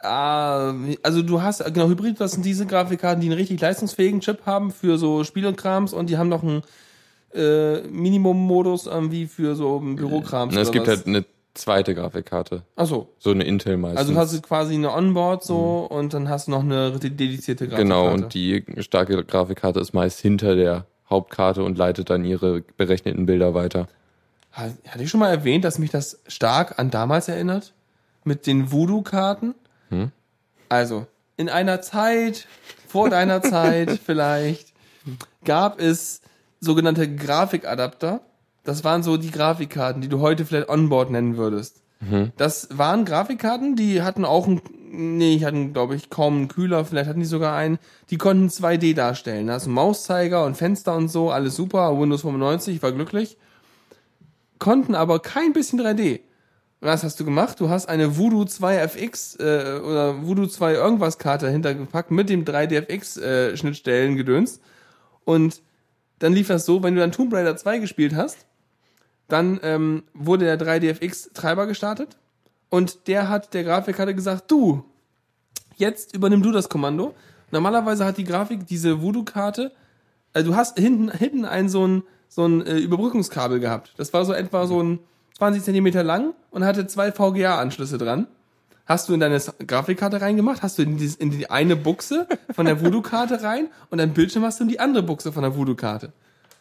äh, 0.01 0.07
also 0.07 1.21
du 1.21 1.41
hast, 1.41 1.63
genau, 1.73 1.87
Hybrid, 1.87 2.19
das 2.19 2.31
sind 2.31 2.45
diese 2.45 2.65
Grafikkarten, 2.65 3.21
die 3.21 3.27
einen 3.27 3.37
richtig 3.37 3.59
leistungsfähigen 3.59 4.21
Chip 4.21 4.45
haben 4.45 4.71
für 4.71 4.97
so 4.97 5.23
Spiel 5.23 5.45
und 5.45 5.57
Krams 5.57 5.93
und 5.93 6.09
die 6.09 6.17
haben 6.17 6.29
noch 6.29 6.43
einen 6.43 6.63
äh, 7.33 7.81
Minimum-Modus 7.81 8.87
irgendwie 8.87 9.27
für 9.27 9.55
so 9.55 9.79
Bürokrams. 9.79 10.55
es 10.55 10.71
gibt 10.71 10.87
was. 10.87 10.97
halt 10.97 11.07
eine 11.07 11.25
zweite 11.53 11.93
Grafikkarte, 11.95 12.63
Ach 12.75 12.85
so. 12.85 13.09
so 13.19 13.31
eine 13.31 13.43
Intel 13.43 13.77
meistens. 13.77 13.99
Also 13.99 14.15
hast 14.15 14.33
du 14.35 14.41
quasi 14.41 14.75
eine 14.75 14.91
Onboard 14.93 15.43
so 15.43 15.85
und 15.89 16.13
dann 16.13 16.29
hast 16.29 16.47
du 16.47 16.51
noch 16.51 16.61
eine 16.63 16.91
dedizierte 16.91 17.67
Grafikkarte. 17.67 17.83
Genau, 17.83 18.11
und 18.13 18.33
die 18.33 18.63
starke 18.79 19.23
Grafikkarte 19.25 19.79
ist 19.79 19.93
meist 19.93 20.19
hinter 20.19 20.55
der 20.55 20.85
Hauptkarte 21.09 21.63
und 21.63 21.77
leitet 21.77 22.09
dann 22.09 22.23
ihre 22.23 22.61
berechneten 22.77 23.25
Bilder 23.25 23.53
weiter. 23.53 23.87
Ha- 24.53 24.69
Hatte 24.87 25.03
ich 25.03 25.09
schon 25.09 25.19
mal 25.19 25.29
erwähnt, 25.31 25.65
dass 25.65 25.79
mich 25.79 25.89
das 25.91 26.19
stark 26.27 26.77
an 26.79 26.91
damals 26.91 27.27
erinnert? 27.27 27.73
Mit 28.23 28.45
den 28.47 28.71
Voodoo-Karten? 28.71 29.55
Hm? 29.89 30.11
Also, 30.69 31.07
in 31.35 31.49
einer 31.49 31.81
Zeit, 31.81 32.47
vor 32.87 33.09
deiner 33.09 33.41
Zeit 33.43 33.99
vielleicht, 34.05 34.73
gab 35.45 35.79
es 35.81 36.21
sogenannte 36.59 37.13
Grafikadapter. 37.15 38.21
Das 38.63 38.83
waren 38.83 39.03
so 39.03 39.17
die 39.17 39.31
Grafikkarten, 39.31 40.01
die 40.01 40.09
du 40.09 40.19
heute 40.19 40.45
vielleicht 40.45 40.69
Onboard 40.69 41.11
nennen 41.11 41.37
würdest. 41.37 41.81
Das 42.37 42.69
waren 42.71 43.03
Grafikkarten, 43.03 43.75
die 43.75 44.01
hatten 44.01 44.23
auch 44.23 44.47
einen, 44.47 44.61
nee, 44.89 45.37
die 45.37 45.45
hatten, 45.45 45.73
glaube 45.73 45.95
ich, 45.95 46.09
kaum 46.09 46.37
einen 46.37 46.47
Kühler, 46.47 46.85
vielleicht 46.85 47.09
hatten 47.09 47.19
die 47.19 47.25
sogar 47.25 47.55
einen, 47.55 47.77
die 48.09 48.17
konnten 48.17 48.47
2D 48.47 48.95
darstellen. 48.95 49.47
Da 49.47 49.53
hast 49.53 49.65
du 49.65 49.69
Mauszeiger 49.69 50.45
und 50.45 50.55
Fenster 50.55 50.95
und 50.95 51.09
so, 51.09 51.29
alles 51.29 51.55
super, 51.55 51.99
Windows 51.99 52.21
95, 52.21 52.81
war 52.81 52.91
glücklich 52.93 53.37
konnten 54.59 54.93
aber 54.93 55.19
kein 55.19 55.53
bisschen 55.53 55.81
3D. 55.81 56.19
Was 56.81 57.03
hast 57.03 57.19
du 57.19 57.25
gemacht? 57.25 57.59
Du 57.59 57.69
hast 57.69 57.89
eine 57.89 58.17
Voodoo 58.17 58.45
2 58.45 58.77
FX 58.77 59.35
äh, 59.37 59.79
oder 59.83 60.25
Voodoo 60.25 60.45
2 60.45 60.73
irgendwas 60.73 61.17
Karte 61.17 61.49
hintergepackt 61.49 62.11
mit 62.11 62.29
dem 62.29 62.45
3DFX 62.45 63.21
äh, 63.21 63.57
Schnittstellen 63.57 64.15
gedönst 64.15 64.61
und 65.25 65.61
dann 66.19 66.33
lief 66.33 66.47
das 66.47 66.65
so, 66.65 66.83
wenn 66.83 66.95
du 66.95 67.01
dann 67.01 67.11
Tomb 67.11 67.33
Raider 67.33 67.55
2 67.55 67.79
gespielt 67.79 68.15
hast, 68.15 68.45
dann 69.29 69.59
ähm, 69.63 70.03
wurde 70.13 70.45
der 70.45 70.59
3DFX 70.59 71.33
Treiber 71.33 71.67
gestartet 71.67 72.17
und 72.69 73.07
der 73.07 73.29
hat 73.29 73.53
der 73.53 73.63
Grafikkarte 73.63 74.13
gesagt, 74.13 74.51
du, 74.51 74.83
jetzt 75.77 76.15
übernimm 76.15 76.43
du 76.43 76.51
das 76.51 76.69
Kommando. 76.69 77.15
Normalerweise 77.51 78.05
hat 78.05 78.17
die 78.17 78.23
Grafik 78.25 78.67
diese 78.67 79.01
Voodoo-Karte, 79.01 79.71
äh, 80.33 80.43
du 80.43 80.55
hast 80.55 80.77
hinten, 80.77 81.09
hinten 81.11 81.45
ein 81.45 81.69
so 81.69 81.87
ein, 81.87 82.03
so 82.27 82.45
ein 82.45 82.65
äh, 82.65 82.77
Überbrückungskabel 82.77 83.59
gehabt. 83.59 83.93
Das 83.97 84.13
war 84.13 84.25
so 84.25 84.33
etwa 84.33 84.67
so 84.67 84.81
ein 84.81 84.99
20 85.37 85.63
Zentimeter 85.63 86.03
lang 86.03 86.33
und 86.51 86.65
hatte 86.65 86.85
zwei 86.87 87.11
VGA-Anschlüsse 87.11 87.97
dran. 87.97 88.27
Hast 88.85 89.07
du 89.07 89.13
in 89.13 89.19
deine 89.19 89.39
Grafikkarte 89.39 90.21
reingemacht, 90.21 90.63
hast 90.63 90.79
du 90.79 90.81
in, 90.81 90.97
dieses, 90.97 91.15
in 91.15 91.29
die 91.29 91.49
eine 91.49 91.75
Buchse 91.75 92.27
von 92.51 92.65
der 92.65 92.81
Voodoo-Karte 92.83 93.43
rein 93.43 93.67
und 93.89 93.99
dein 93.99 94.13
Bildschirm 94.13 94.43
hast 94.43 94.59
du 94.59 94.63
in 94.63 94.69
die 94.69 94.79
andere 94.79 95.03
Buchse 95.03 95.31
von 95.31 95.43
der 95.43 95.55
Voodoo-Karte. 95.55 96.11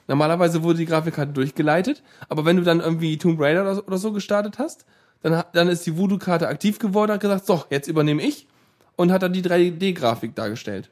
Normalerweise 0.09 0.63
wurde 0.63 0.79
die 0.79 0.87
Grafikkarte 0.87 1.33
durchgeleitet, 1.33 2.03
aber 2.29 2.45
wenn 2.45 2.57
du 2.57 2.63
dann 2.63 2.81
irgendwie 2.81 3.19
Tomb 3.19 3.41
Raider 3.41 3.61
oder 3.63 3.75
so, 3.75 3.85
oder 3.85 3.99
so 3.99 4.13
gestartet 4.13 4.59
hast, 4.59 4.87
dann, 5.23 5.45
dann 5.53 5.69
ist 5.69 5.87
die 5.87 5.97
Voodoo-Karte 5.97 6.49
aktiv 6.49 6.79
geworden 6.79 7.11
und 7.11 7.15
hat 7.15 7.21
gesagt, 7.21 7.47
so, 7.47 7.65
jetzt 7.71 7.89
übernehme 7.89 8.23
ich 8.23 8.49
und 8.97 9.13
hat 9.13 9.23
dann 9.23 9.33
die 9.33 9.43
3D-Grafik 9.43 10.35
dargestellt. 10.35 10.89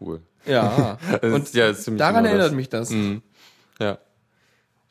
Cool. 0.00 0.20
Ja, 0.46 0.98
und 1.22 1.44
ist 1.44 1.54
ja 1.54 1.72
daran 1.72 2.24
genau 2.24 2.28
erinnert 2.28 2.52
mich 2.52 2.68
das. 2.68 2.90
Mhm. 2.90 3.22
Ja. 3.80 3.98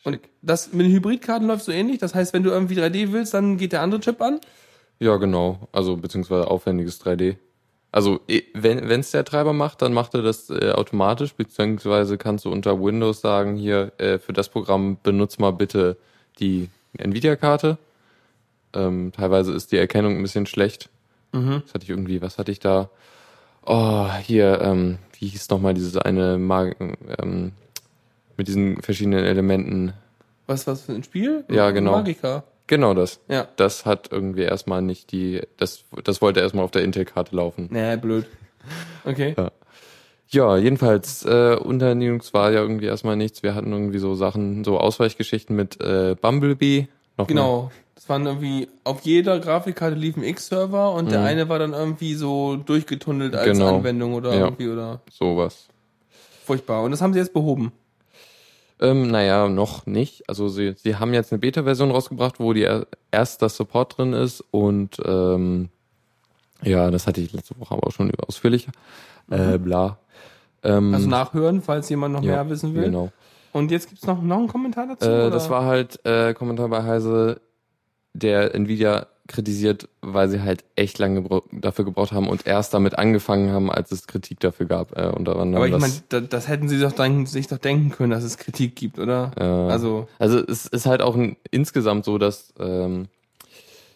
Und 0.04 0.20
das 0.42 0.74
mit 0.74 0.86
den 0.86 0.94
Hybridkarten 0.94 1.48
läuft 1.48 1.66
so 1.66 1.72
ähnlich. 1.72 2.00
Das 2.00 2.16
heißt, 2.16 2.34
wenn 2.34 2.44
du 2.44 2.50
irgendwie 2.50 2.80
3D 2.80 3.12
willst, 3.12 3.34
dann 3.34 3.58
geht 3.58 3.74
der 3.74 3.82
andere 3.82 4.00
Chip 4.02 4.22
an. 4.22 4.40
Ja, 5.00 5.18
genau. 5.18 5.68
Also 5.72 5.98
beziehungsweise 5.98 6.48
aufwendiges 6.48 7.02
3D. 7.02 7.38
Also 7.92 8.20
wenn 8.54 9.00
es 9.00 9.12
der 9.12 9.26
Treiber 9.26 9.54
macht, 9.54 9.82
dann 9.82 9.94
macht 9.94 10.14
er 10.14 10.22
das 10.22 10.50
äh, 10.52 10.72
automatisch, 10.72 11.34
beziehungsweise 11.34 12.20
kannst 12.20 12.46
du 12.46 12.52
unter 12.52 12.80
Windows 12.80 13.22
sagen, 13.22 13.56
hier 13.56 13.92
äh, 13.98 14.20
für 14.20 14.34
das 14.34 14.50
Programm 14.50 14.98
benutz 15.02 15.40
mal 15.40 15.52
bitte 15.52 15.98
die 16.40 16.70
Nvidia-Karte. 16.98 17.80
Ähm, 18.74 19.12
teilweise 19.16 19.54
ist 19.54 19.72
die 19.72 19.78
Erkennung 19.78 20.18
ein 20.18 20.22
bisschen 20.22 20.46
schlecht. 20.46 20.90
Mhm. 21.32 21.64
Das 21.66 21.74
hatte 21.74 21.84
ich 21.84 21.90
irgendwie, 21.90 22.22
was 22.22 22.38
hatte 22.38 22.52
ich 22.52 22.60
da? 22.60 22.90
Oh, 23.66 24.08
hier, 24.22 24.62
ähm, 24.62 25.00
wie 25.20 25.28
hieß 25.28 25.50
nochmal 25.50 25.74
dieses 25.74 25.98
eine 25.98 26.38
Mag 26.38 26.76
ähm, 26.80 27.54
mit 28.38 28.48
diesen 28.48 28.82
verschiedenen 28.82 29.26
Elementen? 29.26 29.94
Was, 30.46 30.68
was 30.68 30.84
für 30.84 30.94
ein 30.94 31.04
Spiel? 31.04 31.44
Ja, 31.50 31.72
genau. 31.72 31.92
Magica. 31.94 32.44
Genau 32.70 32.94
das. 32.94 33.20
Ja. 33.28 33.48
Das 33.56 33.86
hat 33.88 34.10
irgendwie 34.12 34.44
erstmal 34.44 34.84
nicht 34.84 35.12
die, 35.12 35.42
das, 35.58 35.84
das 36.04 36.22
wollte 36.22 36.40
erstmal 36.40 36.64
auf 36.64 36.70
der 36.70 36.84
Intel-Karte 36.84 37.36
laufen. 37.36 37.68
Nee, 37.72 37.98
blöd. 37.98 38.26
Okay. 39.06 39.34
Ja, 40.30 40.56
jedenfalls, 40.58 41.26
äh, 41.26 41.56
unter 41.56 41.96
Linux 41.96 42.32
war 42.36 42.52
ja 42.52 42.62
irgendwie 42.62 42.86
erstmal 42.86 43.16
nichts. 43.16 43.42
Wir 43.42 43.56
hatten 43.56 43.72
irgendwie 43.72 43.98
so 43.98 44.14
Sachen, 44.14 44.64
so 44.64 44.78
Ausweichgeschichten 44.78 45.56
mit 45.56 45.82
äh, 45.82 46.16
Bumblebee. 46.22 46.88
Noch 47.18 47.26
Genau. 47.26 47.72
Das 47.96 48.08
waren 48.08 48.28
irgendwie, 48.28 48.68
auf 48.84 49.02
jeder 49.02 49.40
Grafikkarte 49.40 49.96
lief 49.96 50.16
ein 50.16 50.24
X-Server 50.24 50.94
und 50.94 51.10
der 51.12 51.22
Mhm. 51.22 51.26
eine 51.26 51.50
war 51.50 51.58
dann 51.58 51.74
irgendwie 51.74 52.14
so 52.14 52.56
durchgetunnelt 52.56 53.36
als 53.36 53.58
Genau. 53.58 53.78
Anwendung 53.78 54.14
oder 54.14 54.32
Ja. 54.36 54.46
irgendwie 54.46 54.68
oder 54.70 54.86
Mal 54.88 55.00
sowas. 55.12 55.68
furchtbar. 56.46 56.84
Und 56.84 56.92
das 56.92 57.02
haben 57.02 57.14
sie 57.14 57.20
jetzt 57.20 57.34
behoben. 57.34 57.72
Ähm, 58.82 59.10
naja, 59.10 59.50
noch 59.50 59.86
nicht. 59.86 60.28
Also 60.30 60.48
sie, 60.48 60.74
sie 60.78 60.96
haben 60.96 61.14
jetzt 61.14 61.32
eine 61.32 61.40
Beta-Version 61.40 61.92
rausgebracht, 61.92 62.40
wo 62.40 62.54
die 62.54 62.64
er, 62.64 62.88
erst 63.12 63.42
das 63.42 63.58
Support 63.58 63.98
drin 63.98 64.14
ist 64.14 64.44
und 64.52 64.98
ähm, 65.06 65.70
ja, 66.62 66.92
das 66.92 67.08
hatte 67.08 67.22
ich 67.22 67.34
letzte 67.34 67.60
Woche 67.60 67.74
aber 67.74 67.88
auch 67.88 67.92
schon 67.92 68.12
ausführlicher. 68.28 68.72
Äh, 69.30 69.58
bla. 69.58 69.98
Ähm, 70.64 70.94
Also 70.94 71.08
nachhören, 71.08 71.62
falls 71.62 71.90
jemand 71.90 72.14
noch 72.16 72.24
ja, 72.24 72.36
mehr 72.36 72.50
wissen 72.50 72.74
will. 72.76 72.86
Genau. 72.86 73.12
Und 73.52 73.72
jetzt 73.72 73.90
gibt's 73.90 74.06
noch, 74.06 74.22
noch 74.22 74.38
einen 74.38 74.48
Kommentar 74.48 74.88
dazu? 74.88 75.10
Äh, 75.10 75.30
das 75.30 75.50
war 75.50 75.66
halt 75.66 76.04
äh, 76.06 76.34
Kommentar 76.34 76.70
bei 76.70 76.84
Heise, 76.84 77.42
der 78.14 78.54
Nvidia 78.56 79.08
kritisiert, 79.30 79.88
weil 80.02 80.28
sie 80.28 80.42
halt 80.42 80.66
echt 80.76 81.00
lange 81.00 81.22
gebra 81.22 81.42
dafür 81.52 81.86
gebraucht 81.86 82.12
haben 82.12 82.28
und 82.28 82.46
erst 82.46 82.74
damit 82.74 82.98
angefangen 82.98 83.52
haben, 83.52 83.72
als 83.72 83.92
es 83.92 84.08
Kritik 84.08 84.42
dafür 84.42 84.66
gab. 84.66 84.98
Äh, 84.98 85.08
unter 85.08 85.38
anderem 85.38 85.56
Aber 85.56 85.68
ich 85.68 85.72
das, 85.72 85.82
meine, 85.82 85.94
da, 86.10 86.20
das 86.20 86.50
hätten 86.50 86.68
sie 86.68 86.80
doch 86.80 86.92
dann, 86.92 87.26
sich 87.26 87.48
doch 87.48 87.60
denken 87.60 87.92
können, 87.92 88.12
dass 88.12 88.24
es 88.24 88.38
Kritik 88.38 88.76
gibt, 88.76 89.00
oder? 89.00 89.32
Ja. 89.40 89.68
Also, 89.68 90.08
Also 90.20 90.40
es 90.40 90.66
ist 90.66 90.86
halt 90.86 91.02
auch 91.02 91.16
ein, 91.16 91.38
insgesamt 91.52 92.04
so, 92.04 92.18
dass 92.18 92.54
ähm, 92.60 93.08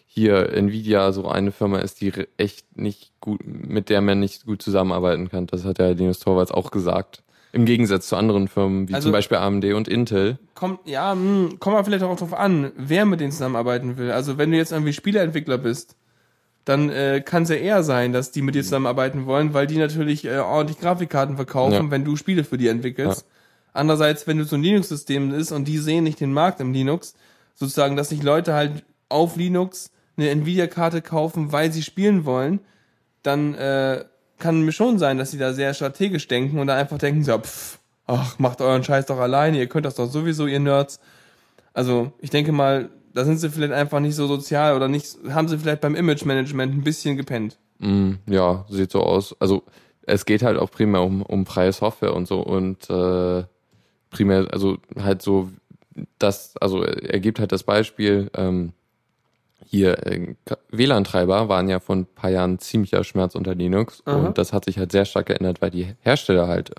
hier 0.06 0.52
Nvidia 0.52 1.12
so 1.12 1.28
eine 1.28 1.50
Firma 1.50 1.80
ist, 1.80 2.00
die 2.00 2.12
echt 2.36 2.78
nicht 2.78 3.12
gut, 3.20 3.40
mit 3.44 3.90
der 3.90 4.00
man 4.00 4.20
nicht 4.20 4.46
gut 4.46 4.62
zusammenarbeiten 4.62 5.28
kann. 5.28 5.48
Das 5.48 5.64
hat 5.64 5.80
ja 5.80 5.88
Linus 5.90 6.20
Torvalds 6.20 6.52
auch 6.52 6.70
gesagt. 6.70 7.24
Im 7.54 7.64
Gegensatz 7.66 8.08
zu 8.08 8.16
anderen 8.16 8.48
Firmen, 8.48 8.88
wie 8.88 8.94
Also- 8.94 9.06
zum 9.06 9.12
Beispiel 9.12 9.38
AMD 9.38 9.72
und 9.74 9.88
Intel. 9.88 10.38
kommt, 10.54 10.80
ja, 10.86 11.12
hm, 11.12 11.56
kommt 11.60 11.76
mal 11.76 11.84
vielleicht 11.84 12.02
auch 12.04 12.16
drauf 12.16 12.34
an, 12.34 12.72
wer 12.76 13.04
mit 13.06 13.20
denen 13.20 13.32
zusammenarbeiten 13.32 13.96
will. 13.96 14.10
Also 14.10 14.38
wenn 14.38 14.50
du 14.50 14.56
jetzt 14.56 14.72
irgendwie 14.72 14.92
Spieleentwickler 14.92 15.58
bist, 15.58 15.96
dann 16.64 16.88
äh, 16.90 17.22
kann 17.24 17.42
es 17.44 17.50
ja 17.50 17.56
eher 17.56 17.82
sein, 17.82 18.12
dass 18.12 18.30
die 18.32 18.40
mit 18.42 18.54
dir 18.54 18.62
zusammenarbeiten 18.62 19.26
wollen, 19.26 19.52
weil 19.54 19.66
die 19.66 19.76
natürlich 19.76 20.24
äh, 20.24 20.38
ordentlich 20.38 20.80
Grafikkarten 20.80 21.36
verkaufen, 21.36 21.72
Ja. 21.86 21.90
wenn 21.90 22.04
du 22.04 22.16
Spiele 22.16 22.42
für 22.44 22.56
die 22.58 22.68
entwickelst. 22.68 23.26
Andererseits, 23.74 24.26
wenn 24.26 24.38
du 24.38 24.44
so 24.44 24.56
ein 24.56 24.62
Linux-System 24.62 25.34
ist 25.34 25.52
und 25.52 25.66
die 25.66 25.78
sehen 25.78 26.04
nicht 26.04 26.20
den 26.20 26.32
Markt 26.32 26.60
im 26.60 26.72
Linux, 26.72 27.14
sozusagen, 27.54 27.96
dass 27.96 28.08
sich 28.08 28.22
Leute 28.22 28.54
halt 28.54 28.84
auf 29.08 29.36
Linux 29.36 29.90
eine 30.16 30.30
Nvidia-Karte 30.30 31.02
kaufen, 31.02 31.52
weil 31.52 31.70
sie 31.72 31.82
spielen 31.82 32.24
wollen, 32.24 32.60
dann 33.22 33.54
äh, 33.54 34.04
kann 34.38 34.62
mir 34.62 34.72
schon 34.72 34.98
sein, 34.98 35.18
dass 35.18 35.30
sie 35.30 35.38
da 35.38 35.52
sehr 35.52 35.74
strategisch 35.74 36.28
denken 36.28 36.58
und 36.58 36.66
da 36.66 36.76
einfach 36.76 36.98
denken, 36.98 37.22
so, 37.22 37.38
pff, 37.38 37.78
ach, 38.06 38.38
macht 38.38 38.60
euren 38.60 38.84
Scheiß 38.84 39.06
doch 39.06 39.18
alleine, 39.18 39.58
ihr 39.58 39.68
könnt 39.68 39.86
das 39.86 39.94
doch 39.94 40.06
sowieso, 40.06 40.46
ihr 40.46 40.60
Nerds. 40.60 41.00
Also 41.72 42.12
ich 42.20 42.30
denke 42.30 42.52
mal, 42.52 42.90
da 43.12 43.24
sind 43.24 43.38
sie 43.38 43.50
vielleicht 43.50 43.72
einfach 43.72 44.00
nicht 44.00 44.16
so 44.16 44.26
sozial 44.26 44.76
oder 44.76 44.88
nicht, 44.88 45.16
haben 45.30 45.48
sie 45.48 45.58
vielleicht 45.58 45.80
beim 45.80 45.94
Image-Management 45.94 46.74
ein 46.74 46.84
bisschen 46.84 47.16
gepennt. 47.16 47.58
Mm, 47.78 48.14
ja, 48.26 48.64
sieht 48.68 48.90
so 48.90 49.02
aus. 49.02 49.34
Also 49.40 49.62
es 50.02 50.24
geht 50.26 50.42
halt 50.42 50.58
auch 50.58 50.70
primär 50.70 51.02
um, 51.02 51.22
um 51.22 51.46
freie 51.46 51.72
Software 51.72 52.14
und 52.14 52.26
so 52.26 52.40
und 52.40 52.88
äh, 52.90 53.44
primär, 54.10 54.48
also 54.52 54.78
halt 54.96 55.22
so 55.22 55.50
das, 56.18 56.56
also 56.60 56.82
er 56.82 57.20
gibt 57.20 57.38
halt 57.38 57.52
das 57.52 57.62
Beispiel, 57.62 58.30
ähm, 58.34 58.72
hier 59.66 60.06
äh, 60.06 60.34
WLAN-Treiber 60.70 61.48
waren 61.48 61.68
ja 61.68 61.80
vor 61.80 61.96
ein 61.96 62.06
paar 62.06 62.30
Jahren 62.30 62.58
ziemlicher 62.58 63.04
Schmerz 63.04 63.34
unter 63.34 63.54
Linux 63.54 64.02
Aha. 64.06 64.16
und 64.16 64.38
das 64.38 64.52
hat 64.52 64.64
sich 64.64 64.78
halt 64.78 64.92
sehr 64.92 65.04
stark 65.04 65.26
geändert, 65.26 65.60
weil 65.62 65.70
die 65.70 65.94
Hersteller 66.00 66.48
halt 66.48 66.72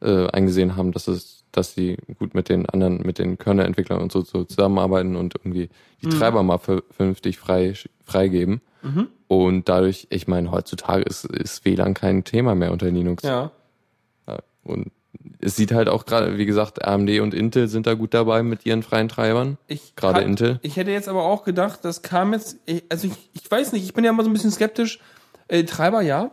äh, 0.00 0.26
eingesehen 0.28 0.76
haben, 0.76 0.92
dass 0.92 1.08
es, 1.08 1.44
dass 1.52 1.74
sie 1.74 1.96
gut 2.18 2.34
mit 2.34 2.48
den 2.48 2.66
anderen, 2.68 3.02
mit 3.02 3.18
den 3.18 3.38
Kernel-Entwicklern 3.38 4.00
und 4.00 4.10
so, 4.12 4.22
so 4.22 4.44
zusammenarbeiten 4.44 5.16
und 5.16 5.34
irgendwie 5.34 5.68
die 6.02 6.08
Treiber 6.08 6.42
mal 6.42 6.58
ver- 6.58 6.82
vernünftig 6.90 7.38
frei 7.38 7.74
freigeben. 8.04 8.60
Und 9.28 9.68
dadurch, 9.68 10.08
ich 10.10 10.26
meine, 10.26 10.50
heutzutage 10.50 11.04
ist, 11.04 11.24
ist 11.24 11.64
WLAN 11.64 11.94
kein 11.94 12.24
Thema 12.24 12.56
mehr 12.56 12.72
unter 12.72 12.90
Linux. 12.90 13.22
Ja. 13.22 13.52
Und 14.64 14.90
es 15.40 15.56
sieht 15.56 15.72
halt 15.72 15.88
auch 15.88 16.04
gerade, 16.06 16.38
wie 16.38 16.46
gesagt, 16.46 16.84
AMD 16.84 17.20
und 17.20 17.34
Intel 17.34 17.68
sind 17.68 17.86
da 17.86 17.94
gut 17.94 18.14
dabei 18.14 18.42
mit 18.42 18.64
ihren 18.66 18.82
freien 18.82 19.08
Treibern. 19.08 19.58
Ich 19.66 19.94
Gerade 19.96 20.22
Intel. 20.22 20.58
Ich 20.62 20.76
hätte 20.76 20.90
jetzt 20.90 21.08
aber 21.08 21.24
auch 21.24 21.44
gedacht, 21.44 21.80
das 21.82 22.02
kam 22.02 22.32
jetzt, 22.32 22.56
also 22.88 23.08
ich, 23.08 23.14
ich 23.32 23.50
weiß 23.50 23.72
nicht, 23.72 23.84
ich 23.84 23.94
bin 23.94 24.04
ja 24.04 24.10
immer 24.10 24.22
so 24.24 24.30
ein 24.30 24.32
bisschen 24.32 24.50
skeptisch. 24.52 24.98
Äh, 25.48 25.64
Treiber 25.64 26.02
ja. 26.02 26.30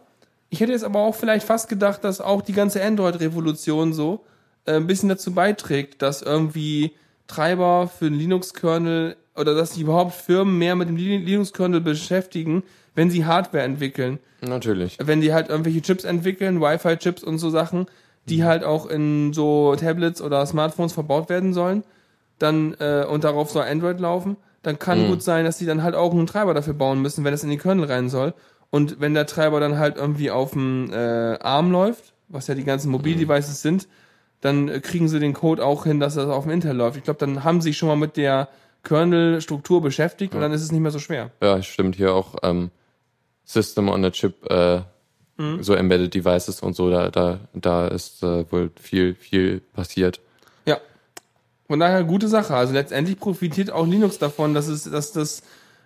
Ich 0.49 0.59
hätte 0.61 0.71
jetzt 0.71 0.83
aber 0.83 0.99
auch 0.99 1.15
vielleicht 1.15 1.45
fast 1.45 1.69
gedacht, 1.69 2.03
dass 2.03 2.21
auch 2.21 2.41
die 2.41 2.53
ganze 2.53 2.83
Android-Revolution 2.83 3.93
so 3.93 4.23
äh, 4.65 4.73
ein 4.73 4.87
bisschen 4.87 5.09
dazu 5.09 5.33
beiträgt, 5.33 6.01
dass 6.01 6.21
irgendwie 6.21 6.91
Treiber 7.27 7.87
für 7.87 8.05
den 8.09 8.17
Linux-Kernel 8.19 9.15
oder 9.35 9.53
dass 9.55 9.73
sich 9.73 9.81
überhaupt 9.83 10.13
Firmen 10.13 10.57
mehr 10.57 10.75
mit 10.75 10.89
dem 10.89 10.97
Li- 10.97 11.17
Linux-Kernel 11.17 11.81
beschäftigen, 11.81 12.63
wenn 12.95 13.09
sie 13.11 13.25
Hardware 13.25 13.63
entwickeln 13.63 14.19
Natürlich. 14.41 14.97
wenn 15.01 15.21
die 15.21 15.33
halt 15.33 15.49
irgendwelche 15.49 15.81
Chips 15.81 16.03
entwickeln, 16.03 16.59
Wi-Fi-Chips 16.61 17.23
und 17.23 17.37
so 17.37 17.49
Sachen, 17.49 17.85
die 18.29 18.43
halt 18.43 18.63
auch 18.63 18.85
in 18.85 19.33
so 19.33 19.75
Tablets 19.75 20.21
oder 20.21 20.45
Smartphones 20.45 20.93
verbaut 20.93 21.29
werden 21.29 21.53
sollen, 21.53 21.83
dann 22.37 22.75
äh, 22.79 23.05
und 23.09 23.23
darauf 23.23 23.51
soll 23.51 23.63
Android 23.63 23.99
laufen, 23.99 24.37
dann 24.61 24.79
kann 24.79 25.07
gut 25.07 25.23
sein, 25.23 25.45
dass 25.45 25.57
die 25.57 25.65
dann 25.65 25.83
halt 25.83 25.95
auch 25.95 26.11
einen 26.11 26.27
Treiber 26.27 26.53
dafür 26.53 26.73
bauen 26.73 27.01
müssen, 27.01 27.23
wenn 27.23 27.31
das 27.31 27.43
in 27.43 27.49
die 27.49 27.57
Kernel 27.57 27.85
rein 27.85 28.09
soll. 28.09 28.33
Und 28.69 28.99
wenn 28.99 29.13
der 29.13 29.25
Treiber 29.25 29.59
dann 29.59 29.77
halt 29.77 29.97
irgendwie 29.97 30.31
auf 30.31 30.51
dem 30.51 30.91
äh, 30.91 30.95
ARM 31.39 31.71
läuft, 31.71 32.13
was 32.27 32.47
ja 32.47 32.55
die 32.55 32.63
ganzen 32.63 32.91
Mobildevices 32.91 33.61
sind, 33.61 33.87
dann 34.41 34.67
äh, 34.69 34.79
kriegen 34.79 35.07
sie 35.07 35.19
den 35.19 35.33
Code 35.33 35.65
auch 35.65 35.85
hin, 35.85 35.99
dass 35.99 36.15
das 36.15 36.27
auf 36.27 36.43
dem 36.43 36.51
Intel 36.51 36.75
läuft. 36.75 36.97
Ich 36.97 37.03
glaube, 37.03 37.19
dann 37.19 37.43
haben 37.43 37.61
sie 37.61 37.69
sich 37.69 37.77
schon 37.77 37.89
mal 37.89 37.95
mit 37.95 38.17
der 38.17 38.49
Kernel-Struktur 38.83 39.81
beschäftigt 39.81 40.33
und 40.33 40.41
dann 40.41 40.53
ist 40.53 40.61
es 40.61 40.71
nicht 40.71 40.81
mehr 40.81 40.91
so 40.91 40.99
schwer. 40.99 41.31
Ja, 41.41 41.61
stimmt. 41.61 41.95
Hier 41.95 42.13
auch 42.13 42.35
ähm, 42.43 42.71
System 43.43 43.89
on 43.89 44.05
a 44.05 44.11
Chip, 44.11 44.49
äh, 44.49 44.81
so 45.61 45.73
Embedded 45.73 46.13
Devices 46.13 46.61
und 46.61 46.75
so, 46.75 46.89
da, 46.89 47.09
da, 47.09 47.39
da 47.53 47.87
ist 47.87 48.23
äh, 48.23 48.51
wohl 48.51 48.71
viel, 48.79 49.15
viel 49.15 49.61
passiert. 49.73 50.19
Ja. 50.65 50.77
Von 51.67 51.79
daher 51.79 52.03
gute 52.03 52.27
Sache. 52.27 52.55
Also 52.55 52.73
letztendlich 52.73 53.17
profitiert 53.17 53.71
auch 53.71 53.87
Linux 53.87 54.17
davon, 54.17 54.53
dass 54.53 54.67
es, 54.67 54.83
dass 54.83 55.13
das 55.13 55.41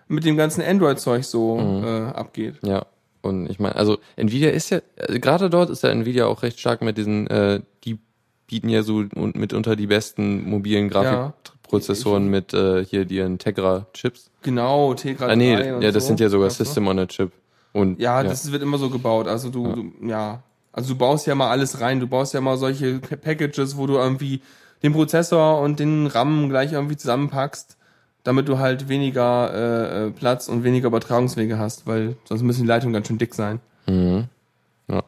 mit 0.08 0.24
dem 0.24 0.36
ganzen 0.36 0.62
Android-Zeug 0.62 1.24
so 1.24 1.58
äh, 1.84 2.12
abgeht. 2.12 2.56
Ja. 2.62 2.86
Und 3.22 3.48
ich 3.48 3.58
meine, 3.58 3.76
also 3.76 3.98
Nvidia 4.16 4.50
ist 4.50 4.70
ja, 4.70 4.80
äh, 4.96 5.18
gerade 5.18 5.48
dort 5.48 5.70
ist 5.70 5.82
ja 5.82 5.90
Nvidia 5.90 6.26
auch 6.26 6.42
recht 6.42 6.60
stark 6.60 6.82
mit 6.82 6.98
diesen, 6.98 7.26
äh, 7.28 7.60
die 7.84 7.98
bieten 8.46 8.68
ja 8.68 8.82
so 8.82 9.04
und 9.14 9.36
mitunter 9.36 9.76
die 9.76 9.86
besten 9.86 10.44
mobilen 10.48 10.90
Grafikprozessoren 10.90 12.28
mit 12.28 12.52
äh, 12.52 12.84
hier 12.84 13.10
ihren 13.10 13.38
Tegra-Chips. 13.38 14.30
Genau, 14.42 14.92
Tegra 14.94 15.28
Ah 15.28 15.36
nee, 15.36 15.56
3 15.56 15.76
und 15.76 15.82
ja, 15.82 15.90
das 15.90 16.02
so. 16.02 16.08
sind 16.08 16.20
ja 16.20 16.28
sogar? 16.28 16.50
System 16.50 16.86
on 16.86 16.98
a 16.98 17.06
Chip. 17.06 17.32
Und 17.74 18.00
Ja, 18.00 18.22
das 18.22 18.50
wird 18.50 18.62
immer 18.62 18.78
so 18.78 18.88
gebaut. 18.88 19.28
Also 19.28 19.50
du, 19.50 19.66
ja. 19.66 19.74
du, 19.74 19.92
ja. 20.06 20.42
Also 20.72 20.94
du 20.94 20.98
baust 20.98 21.26
ja 21.26 21.34
mal 21.34 21.50
alles 21.50 21.80
rein. 21.82 22.00
Du 22.00 22.06
baust 22.06 22.32
ja 22.32 22.40
mal 22.40 22.56
solche 22.56 23.00
Pa- 23.00 23.16
Packages, 23.16 23.76
wo 23.76 23.86
du 23.86 23.94
irgendwie 23.96 24.40
den 24.82 24.92
Prozessor 24.92 25.60
und 25.60 25.78
den 25.80 26.06
RAM 26.06 26.48
gleich 26.48 26.72
irgendwie 26.72 26.96
zusammenpackst, 26.96 27.76
damit 28.22 28.48
du 28.48 28.58
halt 28.58 28.88
weniger 28.88 29.52
äh, 29.52 30.06
äh, 30.06 30.10
Platz 30.10 30.48
und 30.48 30.64
weniger 30.64 30.86
Übertragungswege 30.86 31.58
hast, 31.58 31.86
weil 31.86 32.16
sonst 32.24 32.42
müssen 32.42 32.62
die 32.62 32.68
Leitungen 32.68 32.94
ganz 32.94 33.08
schön 33.08 33.18
dick 33.18 33.34
sein. 33.34 33.60
Ja. 33.86 35.02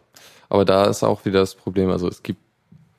Aber 0.48 0.64
da 0.64 0.84
ist 0.86 1.02
auch 1.02 1.24
wieder 1.24 1.40
das 1.40 1.54
Problem, 1.54 1.90
also 1.90 2.08
es 2.08 2.22
gibt 2.22 2.40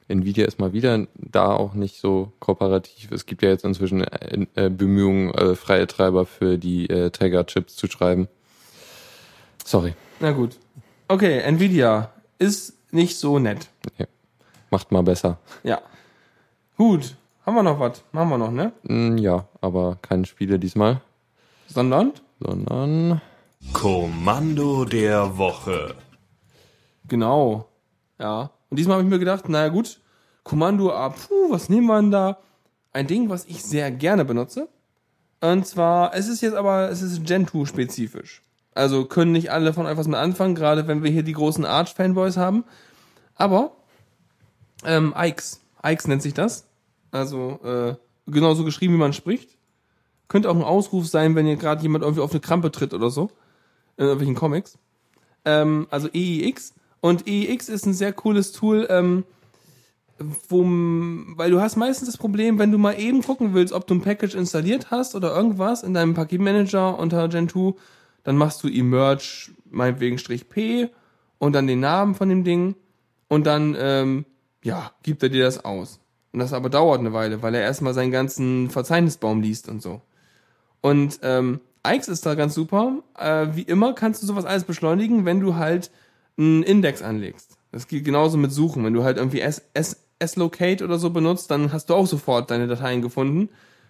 Nvidia 0.10 0.46
ist 0.46 0.60
mal 0.60 0.72
wieder 0.74 1.06
da 1.16 1.48
auch 1.48 1.74
nicht 1.74 2.00
so 2.00 2.32
kooperativ. 2.40 3.12
Es 3.12 3.26
gibt 3.26 3.42
ja 3.42 3.50
jetzt 3.50 3.66
inzwischen 3.66 4.04
äh, 4.04 4.46
äh, 4.56 4.70
Bemühungen, 4.70 5.34
freie 5.56 5.88
Treiber 5.88 6.26
für 6.26 6.58
die 6.58 6.88
Träger-Chips 6.88 7.76
zu 7.76 7.88
schreiben. 7.88 8.28
Sorry. 9.68 9.94
Na 10.22 10.32
gut. 10.32 10.58
Okay, 11.10 11.40
Nvidia 11.42 12.10
ist 12.40 12.74
nicht 12.94 13.18
so 13.18 13.38
nett. 13.38 13.68
Macht 14.70 14.94
mal 14.94 15.04
besser. 15.04 15.40
Ja. 15.64 15.82
Gut. 16.78 17.18
Haben 17.46 17.56
wir 17.56 17.64
noch 17.64 17.78
was? 17.78 18.02
Machen 18.14 18.30
wir 18.30 18.38
noch, 18.38 18.52
ne? 18.52 18.72
Mm, 18.84 19.18
ja, 19.18 19.46
aber 19.60 19.98
keine 20.02 20.26
Spiele 20.26 20.58
diesmal, 20.58 21.02
Sondern? 21.68 22.14
sondern 22.40 23.22
Kommando 23.74 24.86
der 24.86 25.38
Woche. 25.38 25.96
Genau. 27.10 27.68
Ja. 28.20 28.52
Und 28.70 28.80
diesmal 28.80 28.96
habe 29.00 29.04
ich 29.04 29.10
mir 29.10 29.20
gedacht, 29.20 29.50
naja 29.50 29.68
gut, 29.68 30.00
Kommando 30.44 30.94
A, 30.94 31.10
puh, 31.10 31.50
was 31.52 31.68
nehmen 31.68 31.88
wir 31.88 32.00
denn 32.02 32.12
da? 32.12 32.38
Ein 32.94 33.08
Ding, 33.08 33.28
was 33.28 33.44
ich 33.44 33.62
sehr 33.66 33.92
gerne 33.92 34.24
benutze. 34.24 34.70
Und 35.42 35.68
zwar, 35.68 36.14
es 36.16 36.30
ist 36.30 36.40
jetzt 36.40 36.56
aber, 36.56 36.90
es 36.90 37.02
ist 37.02 37.26
Gentoo-spezifisch. 37.26 38.44
Also 38.78 39.06
können 39.06 39.32
nicht 39.32 39.52
alle 39.52 39.74
von 39.74 39.86
etwas 39.86 40.08
mit 40.08 40.18
anfangen, 40.18 40.56
gerade 40.56 40.88
wenn 40.88 41.04
wir 41.04 41.12
hier 41.12 41.24
die 41.24 41.34
großen 41.34 41.66
Arch-Fanboys 41.66 42.38
haben. 42.38 42.64
Aber, 43.36 43.72
ähm, 44.86 45.14
Ikes. 45.18 45.62
Ikes 45.84 46.08
nennt 46.08 46.22
sich 46.22 46.34
das. 46.34 46.66
Also, 47.12 47.60
äh, 47.64 47.96
genauso 48.32 48.64
geschrieben, 48.64 48.94
wie 48.94 49.00
man 49.00 49.14
spricht. 49.14 49.58
Könnte 50.28 50.50
auch 50.50 50.56
ein 50.56 50.64
Ausruf 50.64 51.08
sein, 51.08 51.36
wenn 51.36 51.48
ihr 51.48 51.56
gerade 51.56 51.82
jemand 51.82 52.04
irgendwie 52.04 52.22
auf 52.22 52.32
eine 52.32 52.42
Krampe 52.42 52.72
tritt 52.72 52.94
oder 52.94 53.10
so. 53.10 53.32
In 53.96 54.06
irgendwelchen 54.06 54.36
Comics 54.36 54.78
ähm, 55.48 55.88
also 55.90 56.10
EIX. 56.14 56.74
Und 57.00 57.28
EIX 57.28 57.70
ist 57.70 57.86
ein 57.86 57.94
sehr 57.94 58.12
cooles 58.12 58.52
Tool, 58.52 58.86
ähm, 58.90 59.24
wo, 60.50 60.64
weil 61.38 61.52
du 61.52 61.62
hast 61.62 61.78
meistens 61.78 62.08
das 62.08 62.18
Problem, 62.18 62.60
wenn 62.60 62.72
du 62.72 62.78
mal 62.78 63.00
eben 63.00 63.22
gucken 63.22 63.54
willst, 63.54 63.72
ob 63.74 63.88
du 63.88 63.96
ein 63.96 64.02
Package 64.02 64.36
installiert 64.36 64.92
hast 64.92 65.16
oder 65.16 65.34
irgendwas 65.34 65.84
in 65.84 65.94
deinem 65.94 66.16
Paketmanager 66.16 67.00
unter 67.00 67.30
Gentoo, 67.30 67.76
dann 68.28 68.36
machst 68.36 68.62
du 68.62 68.68
emerge 68.68 69.52
meinetwegen 69.72 70.18
Strich 70.18 70.50
P 70.50 70.90
und 71.38 71.54
dann 71.54 71.66
den 71.66 71.80
Namen 71.80 72.14
von 72.14 72.28
dem 72.28 72.44
Ding 72.44 72.76
und 73.30 73.48
dann, 73.48 73.74
ähm, 73.80 74.26
ja, 74.66 74.92
gibt 75.02 75.24
er 75.24 75.30
dir 75.30 75.46
das 75.46 75.64
aus. 75.64 76.02
Und 76.34 76.42
das 76.42 76.52
aber 76.52 76.70
dauert 76.70 77.00
eine 77.00 77.14
Weile, 77.14 77.42
weil 77.42 77.56
er 77.56 77.62
erstmal 77.62 77.94
seinen 77.94 78.12
ganzen 78.12 78.70
Verzeichnisbaum 78.70 79.42
liest 79.42 79.70
und 79.70 79.82
so. 79.82 80.02
Und 80.82 81.20
ähm, 81.24 81.62
Ix 81.88 82.10
ist 82.10 82.26
da 82.26 82.36
ganz 82.36 82.54
super. 82.54 82.98
Äh, 83.18 83.48
wie 83.54 83.62
immer 83.62 83.94
kannst 83.94 84.22
du 84.22 84.28
sowas 84.28 84.44
alles 84.44 84.66
beschleunigen, 84.66 85.24
wenn 85.24 85.40
du 85.40 85.56
halt 85.56 85.90
einen 86.38 86.64
Index 86.64 87.02
anlegst. 87.02 87.58
Das 87.72 87.88
geht 87.88 88.04
genauso 88.04 88.38
mit 88.38 88.52
Suchen. 88.52 88.84
Wenn 88.84 88.94
du 88.94 89.06
halt 89.06 89.16
irgendwie 89.16 89.40
S-Locate 89.40 90.84
oder 90.84 91.00
so 91.00 91.12
benutzt, 91.12 91.50
dann 91.50 91.72
hast 91.72 91.90
du 91.90 91.94
auch 91.94 92.08
sofort 92.08 92.52
deine 92.52 92.68
Dateien 92.68 93.02
gefunden. 93.02 93.48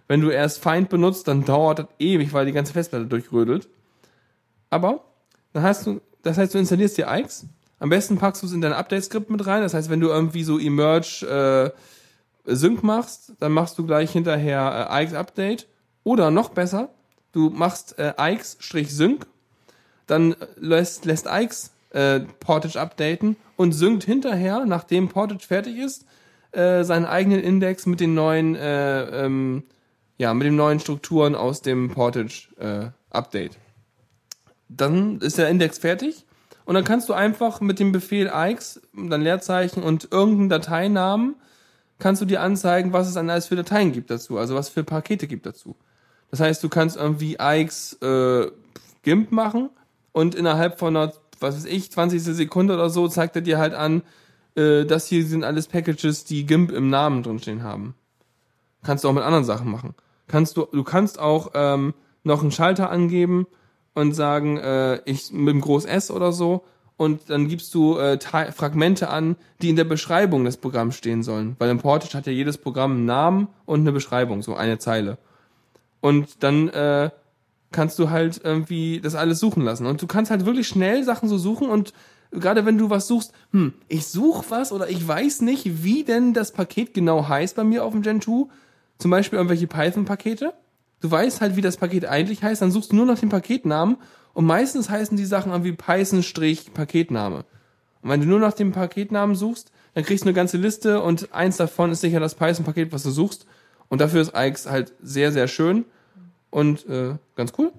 Wenn 0.07 0.21
du 0.21 0.29
erst 0.29 0.61
Find 0.61 0.89
benutzt, 0.89 1.27
dann 1.27 1.43
dauert 1.43 1.79
das 1.79 1.87
ewig, 1.97 2.33
weil 2.33 2.45
die 2.45 2.51
ganze 2.51 2.73
Festplatte 2.73 3.07
durchrödelt. 3.07 3.67
Aber 4.69 5.03
dann 5.53 5.63
hast 5.63 5.85
du, 5.85 6.01
das 6.23 6.37
heißt, 6.37 6.53
du 6.53 6.57
installierst 6.57 6.97
dir 6.97 7.07
Ix. 7.09 7.45
Am 7.79 7.89
besten 7.89 8.17
packst 8.17 8.41
du 8.41 8.47
es 8.47 8.53
in 8.53 8.61
dein 8.61 8.73
Update-Skript 8.73 9.29
mit 9.29 9.45
rein. 9.45 9.61
Das 9.61 9.73
heißt, 9.73 9.89
wenn 9.89 9.99
du 9.99 10.07
irgendwie 10.07 10.43
so 10.43 10.59
Emerge 10.59 11.73
äh, 12.45 12.55
Sync 12.55 12.83
machst, 12.83 13.33
dann 13.39 13.51
machst 13.51 13.77
du 13.77 13.85
gleich 13.85 14.11
hinterher 14.11 14.89
äh, 14.91 15.03
Ix 15.03 15.13
Update. 15.13 15.67
Oder 16.03 16.31
noch 16.31 16.49
besser, 16.49 16.89
du 17.33 17.49
machst 17.49 17.99
äh, 17.99 18.13
Ix-Sync, 18.17 19.27
dann 20.07 20.35
lässt, 20.55 21.03
lässt 21.03 21.27
Ix 21.29 21.71
äh, 21.89 22.21
Portage 22.39 22.79
updaten 22.79 23.35
und 23.57 23.73
synkt 23.73 24.05
hinterher, 24.05 24.65
nachdem 24.65 25.09
Portage 25.09 25.45
fertig 25.45 25.77
ist, 25.77 26.05
äh, 26.51 26.83
seinen 26.83 27.05
eigenen 27.05 27.41
Index 27.41 27.85
mit 27.85 27.99
den 27.99 28.13
neuen, 28.13 28.55
äh, 28.55 29.25
ähm, 29.25 29.63
ja, 30.17 30.33
mit 30.33 30.47
den 30.47 30.55
neuen 30.55 30.79
Strukturen 30.79 31.35
aus 31.35 31.61
dem 31.61 31.89
Portage 31.89 32.47
äh, 32.57 32.89
Update. 33.09 33.57
Dann 34.69 35.19
ist 35.19 35.37
der 35.37 35.49
Index 35.49 35.77
fertig 35.77 36.25
und 36.65 36.75
dann 36.75 36.83
kannst 36.83 37.07
du 37.09 37.13
einfach 37.13 37.61
mit 37.61 37.79
dem 37.79 37.91
Befehl 37.91 38.31
Ix, 38.33 38.81
dann 38.93 39.21
Leerzeichen 39.21 39.83
und 39.83 40.09
irgendeinen 40.11 40.49
Dateinamen 40.49 41.35
kannst 41.99 42.21
du 42.21 42.25
dir 42.25 42.41
anzeigen, 42.41 42.93
was 42.93 43.07
es 43.07 43.17
an 43.17 43.29
alles 43.29 43.47
für 43.47 43.55
Dateien 43.55 43.91
gibt 43.91 44.09
dazu, 44.09 44.37
also 44.37 44.55
was 44.55 44.69
für 44.69 44.83
Pakete 44.83 45.27
gibt 45.27 45.45
dazu. 45.45 45.75
Das 46.29 46.39
heißt, 46.39 46.63
du 46.63 46.69
kannst 46.69 46.97
irgendwie 46.97 47.37
Ikes 47.39 47.93
äh, 48.01 48.51
GIMP 49.03 49.31
machen 49.31 49.69
und 50.11 50.35
innerhalb 50.35 50.77
von 50.77 50.95
einer, 50.95 51.13
was 51.39 51.55
weiß 51.55 51.65
ich, 51.65 51.91
20. 51.91 52.21
Sekunde 52.21 52.73
oder 52.73 52.89
so 52.89 53.07
zeigt 53.07 53.35
er 53.35 53.41
dir 53.41 53.57
halt 53.57 53.73
an, 53.73 54.03
äh, 54.55 54.85
das 54.85 55.07
hier 55.07 55.25
sind 55.25 55.43
alles 55.43 55.67
Packages, 55.67 56.25
die 56.25 56.45
GIMP 56.45 56.71
im 56.71 56.89
Namen 56.89 57.23
drinstehen 57.23 57.63
haben. 57.63 57.95
Kannst 58.83 59.03
du 59.03 59.09
auch 59.09 59.13
mit 59.13 59.23
anderen 59.23 59.45
Sachen 59.45 59.71
machen. 59.71 59.95
Kannst 60.27 60.57
du, 60.57 60.65
du 60.65 60.83
kannst 60.83 61.19
auch 61.19 61.51
ähm, 61.53 61.93
noch 62.23 62.41
einen 62.41 62.51
Schalter 62.51 62.89
angeben 62.89 63.47
und 63.97 64.13
sagen, 64.13 64.57
äh, 64.57 65.01
ich 65.05 65.31
mit 65.31 65.55
dem 65.55 65.61
Groß 65.61 65.85
S 65.85 66.11
oder 66.11 66.31
so 66.31 66.63
und 66.97 67.31
dann 67.31 67.47
gibst 67.47 67.73
du 67.73 67.97
äh, 67.97 68.19
Fragmente 68.19 69.09
an, 69.09 69.37
die 69.59 69.69
in 69.69 69.75
der 69.75 69.85
Beschreibung 69.85 70.45
des 70.45 70.57
Programms 70.57 70.95
stehen 70.95 71.23
sollen. 71.23 71.55
Weil 71.57 71.71
im 71.71 71.79
Portage 71.79 72.15
hat 72.15 72.27
ja 72.27 72.31
jedes 72.31 72.59
Programm 72.59 72.91
einen 72.91 73.05
Namen 73.05 73.47
und 73.65 73.79
eine 73.79 73.91
Beschreibung, 73.91 74.43
so 74.43 74.55
eine 74.55 74.77
Zeile. 74.77 75.17
Und 75.99 76.43
dann 76.43 76.69
äh, 76.69 77.09
kannst 77.71 77.97
du 77.97 78.11
halt 78.11 78.39
irgendwie 78.43 79.01
das 79.01 79.15
alles 79.15 79.39
suchen 79.39 79.63
lassen. 79.63 79.87
Und 79.87 79.99
du 79.99 80.05
kannst 80.05 80.29
halt 80.29 80.45
wirklich 80.45 80.67
schnell 80.67 81.03
Sachen 81.03 81.27
so 81.27 81.39
suchen 81.39 81.67
und 81.67 81.91
gerade 82.29 82.67
wenn 82.67 82.77
du 82.77 82.91
was 82.91 83.07
suchst, 83.07 83.33
hm, 83.51 83.73
ich 83.87 84.05
suche 84.05 84.45
was 84.49 84.71
oder 84.71 84.91
ich 84.91 85.07
weiß 85.07 85.41
nicht, 85.41 85.83
wie 85.83 86.03
denn 86.03 86.35
das 86.35 86.51
Paket 86.51 86.93
genau 86.93 87.27
heißt 87.27 87.55
bei 87.55 87.63
mir 87.63 87.83
auf 87.83 87.93
dem 87.93 88.03
Gen 88.03 88.21
2, 88.21 88.45
zum 88.99 89.09
Beispiel 89.09 89.37
irgendwelche 89.37 89.65
Python-Pakete. 89.65 90.53
Du 90.99 91.11
weißt 91.11 91.41
halt, 91.41 91.55
wie 91.55 91.61
das 91.61 91.77
Paket 91.77 92.05
eigentlich 92.05 92.43
heißt, 92.43 92.61
dann 92.61 92.71
suchst 92.71 92.91
du 92.91 92.95
nur 92.95 93.05
nach 93.05 93.19
dem 93.19 93.29
Paketnamen 93.29 93.97
und 94.33 94.45
meistens 94.45 94.89
heißen 94.89 95.17
die 95.17 95.25
Sachen 95.25 95.51
irgendwie 95.51 95.73
Python-Paketname. 95.73 97.45
Und 98.01 98.09
wenn 98.09 98.21
du 98.21 98.27
nur 98.27 98.39
nach 98.39 98.53
dem 98.53 98.71
Paketnamen 98.71 99.35
suchst, 99.35 99.71
dann 99.93 100.03
kriegst 100.03 100.23
du 100.23 100.27
eine 100.27 100.35
ganze 100.35 100.57
Liste 100.57 101.01
und 101.01 101.33
eins 101.33 101.57
davon 101.57 101.91
ist 101.91 102.01
sicher 102.01 102.19
das 102.19 102.35
Python-Paket, 102.35 102.91
was 102.91 103.03
du 103.03 103.11
suchst. 103.11 103.45
Und 103.89 104.01
dafür 104.01 104.21
ist 104.21 104.33
Ix 104.35 104.67
halt 104.67 104.93
sehr, 105.01 105.31
sehr 105.31 105.47
schön 105.47 105.85
und 106.49 106.87
äh, 106.89 107.15
ganz 107.35 107.53
cool. 107.57 107.71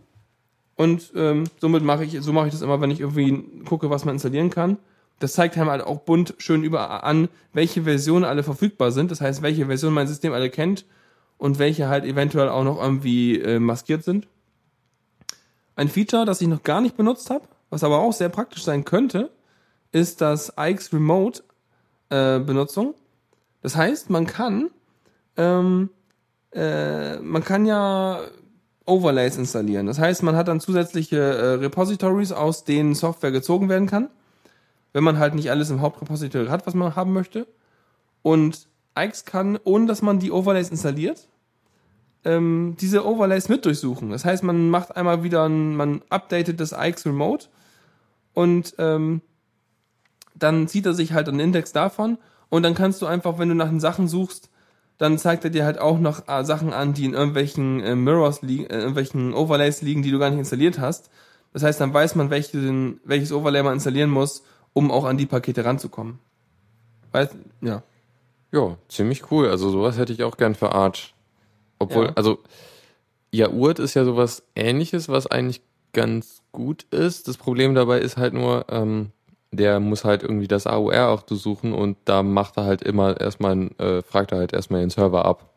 Und 0.76 1.12
ähm, 1.16 1.44
somit 1.60 1.82
mache 1.82 2.04
ich, 2.04 2.16
so 2.20 2.32
mache 2.32 2.46
ich 2.46 2.52
das 2.52 2.62
immer, 2.62 2.80
wenn 2.80 2.90
ich 2.90 3.00
irgendwie 3.00 3.64
gucke, 3.64 3.90
was 3.90 4.04
man 4.04 4.14
installieren 4.14 4.50
kann. 4.50 4.78
Das 5.18 5.32
zeigt 5.32 5.56
einem 5.56 5.70
halt 5.70 5.82
auch 5.82 6.00
bunt 6.00 6.34
schön 6.38 6.62
überall 6.62 7.00
an, 7.00 7.28
welche 7.52 7.82
Versionen 7.82 8.24
alle 8.24 8.44
verfügbar 8.44 8.92
sind. 8.92 9.10
Das 9.10 9.20
heißt, 9.20 9.42
welche 9.42 9.66
Version 9.66 9.92
mein 9.92 10.06
System 10.06 10.32
alle 10.32 10.50
kennt 10.50 10.84
und 11.38 11.58
welche 11.58 11.88
halt 11.88 12.04
eventuell 12.04 12.48
auch 12.48 12.64
noch 12.64 12.80
irgendwie 12.80 13.40
äh, 13.40 13.58
maskiert 13.58 14.04
sind. 14.04 14.28
Ein 15.76 15.88
Feature, 15.88 16.24
das 16.26 16.40
ich 16.40 16.48
noch 16.48 16.62
gar 16.62 16.80
nicht 16.80 16.96
benutzt 16.96 17.30
habe, 17.30 17.46
was 17.70 17.84
aber 17.84 17.98
auch 17.98 18.12
sehr 18.12 18.28
praktisch 18.28 18.64
sein 18.64 18.84
könnte, 18.84 19.30
ist 19.92 20.20
das 20.20 20.52
Ix 20.58 20.92
Remote 20.92 21.42
äh, 22.10 22.38
Benutzung. 22.40 22.94
Das 23.62 23.76
heißt, 23.76 24.10
man 24.10 24.26
kann 24.26 24.70
ähm, 25.36 25.90
äh, 26.52 27.18
man 27.18 27.44
kann 27.44 27.64
ja 27.64 28.20
Overlays 28.86 29.36
installieren. 29.36 29.86
Das 29.86 29.98
heißt, 29.98 30.22
man 30.22 30.36
hat 30.36 30.48
dann 30.48 30.60
zusätzliche 30.60 31.18
äh, 31.18 31.54
Repositories, 31.54 32.32
aus 32.32 32.64
denen 32.64 32.94
Software 32.94 33.30
gezogen 33.30 33.68
werden 33.68 33.86
kann, 33.86 34.08
wenn 34.92 35.04
man 35.04 35.18
halt 35.18 35.34
nicht 35.34 35.50
alles 35.50 35.70
im 35.70 35.80
Hauptrepository 35.80 36.48
hat, 36.48 36.66
was 36.66 36.74
man 36.74 36.96
haben 36.96 37.12
möchte. 37.12 37.46
Und 38.22 38.66
Ix 39.04 39.24
kann, 39.24 39.58
ohne 39.64 39.86
dass 39.86 40.02
man 40.02 40.18
die 40.18 40.32
Overlays 40.32 40.70
installiert, 40.70 41.28
ähm, 42.24 42.76
diese 42.80 43.06
Overlays 43.06 43.48
mit 43.48 43.64
durchsuchen. 43.64 44.10
Das 44.10 44.24
heißt, 44.24 44.42
man 44.42 44.70
macht 44.70 44.96
einmal 44.96 45.22
wieder, 45.22 45.48
ein, 45.48 45.76
man 45.76 46.02
updatet 46.10 46.60
das 46.60 46.72
Ix 46.72 47.06
Remote 47.06 47.46
und 48.34 48.74
ähm, 48.78 49.20
dann 50.34 50.68
zieht 50.68 50.86
er 50.86 50.94
sich 50.94 51.12
halt 51.12 51.28
einen 51.28 51.40
Index 51.40 51.72
davon 51.72 52.18
und 52.48 52.62
dann 52.62 52.74
kannst 52.74 53.02
du 53.02 53.06
einfach, 53.06 53.38
wenn 53.38 53.48
du 53.48 53.54
nach 53.54 53.68
den 53.68 53.80
Sachen 53.80 54.08
suchst, 54.08 54.50
dann 54.98 55.16
zeigt 55.16 55.44
er 55.44 55.50
dir 55.50 55.64
halt 55.64 55.78
auch 55.78 55.98
noch 55.98 56.26
äh, 56.28 56.44
Sachen 56.44 56.72
an, 56.72 56.92
die 56.92 57.04
in 57.04 57.14
irgendwelchen 57.14 57.80
äh, 57.80 57.94
Mirrors 57.94 58.42
liegen, 58.42 58.66
äh, 58.66 58.78
irgendwelchen 58.78 59.32
Overlays 59.32 59.80
liegen, 59.80 60.02
die 60.02 60.10
du 60.10 60.18
gar 60.18 60.30
nicht 60.30 60.40
installiert 60.40 60.78
hast. 60.78 61.10
Das 61.52 61.62
heißt, 61.62 61.80
dann 61.80 61.94
weiß 61.94 62.16
man, 62.16 62.30
welchen, 62.30 63.00
welches 63.04 63.32
Overlay 63.32 63.62
man 63.62 63.74
installieren 63.74 64.10
muss, 64.10 64.42
um 64.74 64.90
auch 64.90 65.04
an 65.04 65.16
die 65.16 65.26
Pakete 65.26 65.64
ranzukommen. 65.64 66.18
Weiß, 67.12 67.30
ja. 67.60 67.82
Ja, 68.52 68.76
ziemlich 68.88 69.30
cool. 69.30 69.48
Also 69.48 69.70
sowas 69.70 69.98
hätte 69.98 70.12
ich 70.12 70.22
auch 70.22 70.36
gern 70.36 70.54
für 70.54 70.72
Arch. 70.72 71.14
Obwohl, 71.78 72.06
Ja. 72.06 72.12
also 72.14 72.38
ja, 73.30 73.48
Urt 73.50 73.78
ist 73.78 73.94
ja 73.94 74.04
sowas 74.04 74.42
ähnliches, 74.56 75.08
was 75.08 75.26
eigentlich 75.26 75.60
ganz 75.92 76.42
gut 76.52 76.84
ist. 76.90 77.28
Das 77.28 77.36
Problem 77.36 77.74
dabei 77.74 78.00
ist 78.00 78.16
halt 78.16 78.32
nur, 78.34 78.64
ähm, 78.70 79.10
der 79.50 79.80
muss 79.80 80.04
halt 80.04 80.22
irgendwie 80.22 80.48
das 80.48 80.66
AUR 80.66 81.08
auch 81.08 81.22
suchen 81.28 81.72
und 81.72 81.96
da 82.04 82.22
macht 82.22 82.56
er 82.56 82.64
halt 82.64 82.82
immer 82.82 83.20
erstmal, 83.20 83.70
äh, 83.78 84.02
fragt 84.02 84.32
er 84.32 84.38
halt 84.38 84.52
erstmal 84.52 84.80
den 84.80 84.90
Server 84.90 85.24
ab, 85.24 85.50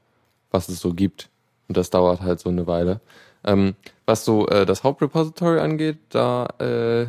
was 0.51 0.69
es 0.69 0.79
so 0.79 0.93
gibt. 0.93 1.29
Und 1.67 1.77
das 1.77 1.89
dauert 1.89 2.21
halt 2.21 2.39
so 2.39 2.49
eine 2.49 2.67
Weile. 2.67 2.99
Ähm, 3.43 3.75
was 4.05 4.25
so 4.25 4.47
äh, 4.47 4.65
das 4.65 4.83
Hauptrepository 4.83 5.59
angeht, 5.59 5.97
da 6.09 6.45
äh, 6.59 7.07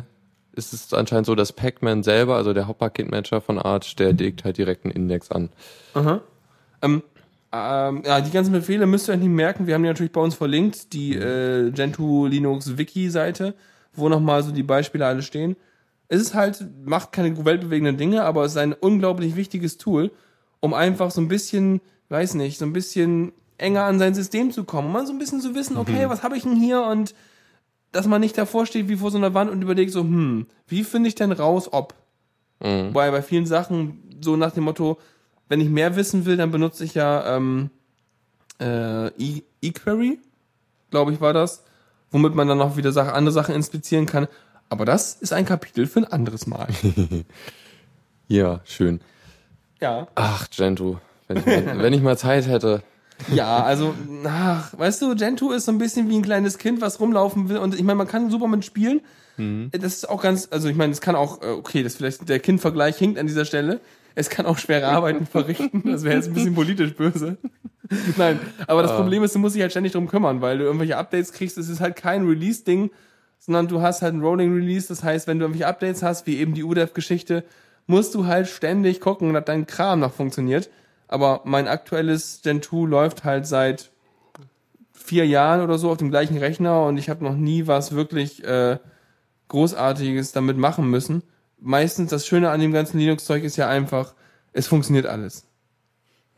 ist 0.53 0.73
es 0.73 0.93
anscheinend 0.93 1.25
so, 1.25 1.35
dass 1.35 1.51
Pacman 1.51 2.03
selber, 2.03 2.35
also 2.35 2.53
der 2.53 2.67
Hauptpaketmanager 2.67 3.41
von 3.41 3.59
Arch, 3.59 3.95
der 3.95 4.13
legt 4.13 4.43
halt 4.43 4.57
direkt 4.57 4.85
einen 4.85 4.93
Index 4.93 5.31
an. 5.31 5.49
Aha. 5.93 6.21
Ähm, 6.81 7.03
ähm, 7.51 8.03
ja, 8.05 8.21
die 8.21 8.31
ganzen 8.31 8.51
Befehle 8.51 8.85
müsst 8.85 9.09
ihr 9.09 9.13
euch 9.13 9.19
nicht 9.19 9.29
merken. 9.29 9.67
Wir 9.67 9.75
haben 9.75 9.83
die 9.83 9.89
natürlich 9.89 10.11
bei 10.11 10.21
uns 10.21 10.35
verlinkt, 10.35 10.93
die 10.93 11.15
äh, 11.15 11.71
Gentoo 11.71 12.25
Linux 12.27 12.77
Wiki-Seite, 12.77 13.53
wo 13.93 14.09
nochmal 14.09 14.43
so 14.43 14.51
die 14.51 14.63
Beispiele 14.63 15.05
alle 15.05 15.21
stehen. 15.21 15.55
Es 16.07 16.21
ist 16.21 16.33
halt, 16.33 16.63
macht 16.85 17.11
keine 17.11 17.45
weltbewegenden 17.45 17.97
Dinge, 17.97 18.23
aber 18.23 18.43
es 18.43 18.53
ist 18.53 18.57
ein 18.57 18.73
unglaublich 18.73 19.35
wichtiges 19.35 19.77
Tool, 19.77 20.11
um 20.59 20.73
einfach 20.73 21.11
so 21.11 21.21
ein 21.21 21.27
bisschen, 21.27 21.81
weiß 22.09 22.35
nicht, 22.35 22.59
so 22.59 22.65
ein 22.65 22.73
bisschen 22.73 23.33
enger 23.57 23.83
an 23.83 23.99
sein 23.99 24.13
System 24.13 24.51
zu 24.51 24.63
kommen. 24.63 24.87
Um 24.87 24.93
mal 24.93 25.07
so 25.07 25.13
ein 25.13 25.19
bisschen 25.19 25.41
zu 25.41 25.55
wissen, 25.55 25.77
okay, 25.77 26.09
was 26.09 26.23
habe 26.23 26.37
ich 26.37 26.43
denn 26.43 26.55
hier 26.55 26.83
und 26.83 27.15
dass 27.93 28.05
man 28.07 28.19
nicht 28.21 28.37
davor 28.37 28.65
steht 28.65 28.89
wie 28.89 28.97
vor 28.97 29.09
so 29.11 29.17
einer 29.17 29.33
Wand 29.33 29.49
und 29.49 29.61
überlegt 29.61 29.91
so, 29.91 30.01
hm, 30.01 30.47
wie 30.67 30.83
finde 30.83 31.07
ich 31.07 31.15
denn 31.15 31.31
raus, 31.31 31.71
ob? 31.71 31.93
Mhm. 32.59 32.89
Wobei 32.89 33.09
bei 33.11 33.21
vielen 33.21 33.45
Sachen 33.45 34.03
so 34.21 34.35
nach 34.35 34.51
dem 34.51 34.63
Motto, 34.65 34.99
wenn 35.49 35.61
ich 35.61 35.69
mehr 35.69 35.95
wissen 35.95 36.25
will, 36.25 36.35
dann 36.37 36.51
benutze 36.51 36.83
ich 36.83 36.93
ja 36.93 37.35
ähm, 37.37 37.69
äh, 38.59 39.07
E- 39.17 39.43
eQuery, 39.61 40.19
glaube 40.91 41.13
ich, 41.13 41.21
war 41.21 41.33
das, 41.33 41.63
womit 42.11 42.35
man 42.35 42.47
dann 42.47 42.57
noch 42.57 42.77
wieder 42.77 42.91
Sache, 42.91 43.13
andere 43.13 43.33
Sachen 43.33 43.55
inspizieren 43.55 44.05
kann. 44.05 44.27
Aber 44.69 44.85
das 44.85 45.13
ist 45.15 45.33
ein 45.33 45.45
Kapitel 45.45 45.85
für 45.87 45.99
ein 45.99 46.05
anderes 46.05 46.47
Mal. 46.47 46.67
Ja, 48.29 48.61
schön. 48.63 49.01
ja. 49.81 50.07
Ach, 50.15 50.47
Gentoo, 50.49 50.97
wenn 51.27 51.37
ich 51.37 51.45
mal, 51.45 51.79
wenn 51.83 51.93
ich 51.93 52.01
mal 52.01 52.17
Zeit 52.17 52.47
hätte. 52.47 52.81
Ja, 53.33 53.63
also, 53.63 53.93
ach, 54.25 54.77
weißt 54.77 55.01
du, 55.01 55.15
Gentoo 55.15 55.51
ist 55.51 55.65
so 55.65 55.71
ein 55.71 55.77
bisschen 55.77 56.09
wie 56.09 56.17
ein 56.17 56.23
kleines 56.23 56.57
Kind, 56.57 56.81
was 56.81 56.99
rumlaufen 56.99 57.49
will. 57.49 57.57
Und 57.57 57.75
ich 57.75 57.83
meine, 57.83 57.97
man 57.97 58.07
kann 58.07 58.29
super 58.29 58.47
mit 58.47 58.65
spielen. 58.65 59.01
Das 59.71 59.93
ist 59.95 60.09
auch 60.09 60.21
ganz, 60.21 60.47
also 60.51 60.67
ich 60.67 60.75
meine, 60.75 60.93
es 60.93 61.01
kann 61.01 61.15
auch, 61.15 61.41
äh, 61.41 61.47
okay, 61.47 61.81
das 61.81 61.95
vielleicht 61.95 62.29
der 62.29 62.39
Kindvergleich 62.39 62.97
hinkt 62.97 63.17
an 63.17 63.25
dieser 63.25 63.45
Stelle. 63.45 63.79
Es 64.15 64.29
kann 64.29 64.45
auch 64.45 64.59
schwere 64.59 64.87
Arbeiten 64.87 65.25
verrichten. 65.25 65.83
Das 65.85 66.03
wäre 66.03 66.15
jetzt 66.15 66.27
ein 66.27 66.33
bisschen 66.33 66.53
politisch 66.53 66.93
böse. 66.93 67.37
Nein, 68.17 68.39
aber 68.67 68.83
das 68.83 68.91
Problem 68.91 69.23
ist, 69.23 69.33
du 69.33 69.39
musst 69.39 69.55
dich 69.55 69.61
halt 69.61 69.71
ständig 69.71 69.93
drum 69.93 70.07
kümmern, 70.07 70.41
weil 70.41 70.59
du 70.59 70.65
irgendwelche 70.65 70.97
Updates 70.97 71.31
kriegst. 71.31 71.57
Es 71.57 71.67
ist 71.67 71.79
halt 71.79 71.95
kein 71.95 72.27
Release-Ding, 72.27 72.91
sondern 73.39 73.67
du 73.67 73.81
hast 73.81 74.03
halt 74.03 74.13
ein 74.13 74.21
Rolling 74.21 74.53
Release. 74.53 74.87
Das 74.87 75.03
heißt, 75.03 75.27
wenn 75.27 75.39
du 75.39 75.45
irgendwelche 75.45 75.67
Updates 75.67 76.03
hast, 76.03 76.27
wie 76.27 76.37
eben 76.37 76.53
die 76.53 76.63
UDEV-Geschichte, 76.63 77.43
musst 77.87 78.13
du 78.15 78.27
halt 78.27 78.47
ständig 78.47 79.01
gucken, 79.01 79.33
dass 79.33 79.45
dein 79.45 79.65
Kram 79.65 79.99
noch 79.99 80.13
funktioniert. 80.13 80.69
Aber 81.13 81.41
mein 81.43 81.67
aktuelles 81.67 82.41
Gen 82.43 82.63
2 82.63 82.87
läuft 82.87 83.23
halt 83.23 83.45
seit 83.45 83.91
vier 84.93 85.27
Jahren 85.27 85.61
oder 85.61 85.77
so 85.77 85.91
auf 85.91 85.97
dem 85.97 86.09
gleichen 86.09 86.37
Rechner 86.39 86.85
und 86.85 86.97
ich 86.97 87.07
habe 87.07 87.23
noch 87.23 87.35
nie 87.35 87.67
was 87.67 87.91
wirklich 87.91 88.43
äh, 88.43 88.79
Großartiges 89.49 90.31
damit 90.31 90.57
machen 90.57 90.89
müssen. 90.89 91.21
Meistens 91.59 92.09
das 92.09 92.25
Schöne 92.25 92.49
an 92.49 92.59
dem 92.61 92.71
ganzen 92.71 92.97
Linux-Zeug 92.97 93.43
ist 93.43 93.57
ja 93.57 93.67
einfach, 93.69 94.15
es 94.53 94.65
funktioniert 94.65 95.05
alles. 95.05 95.45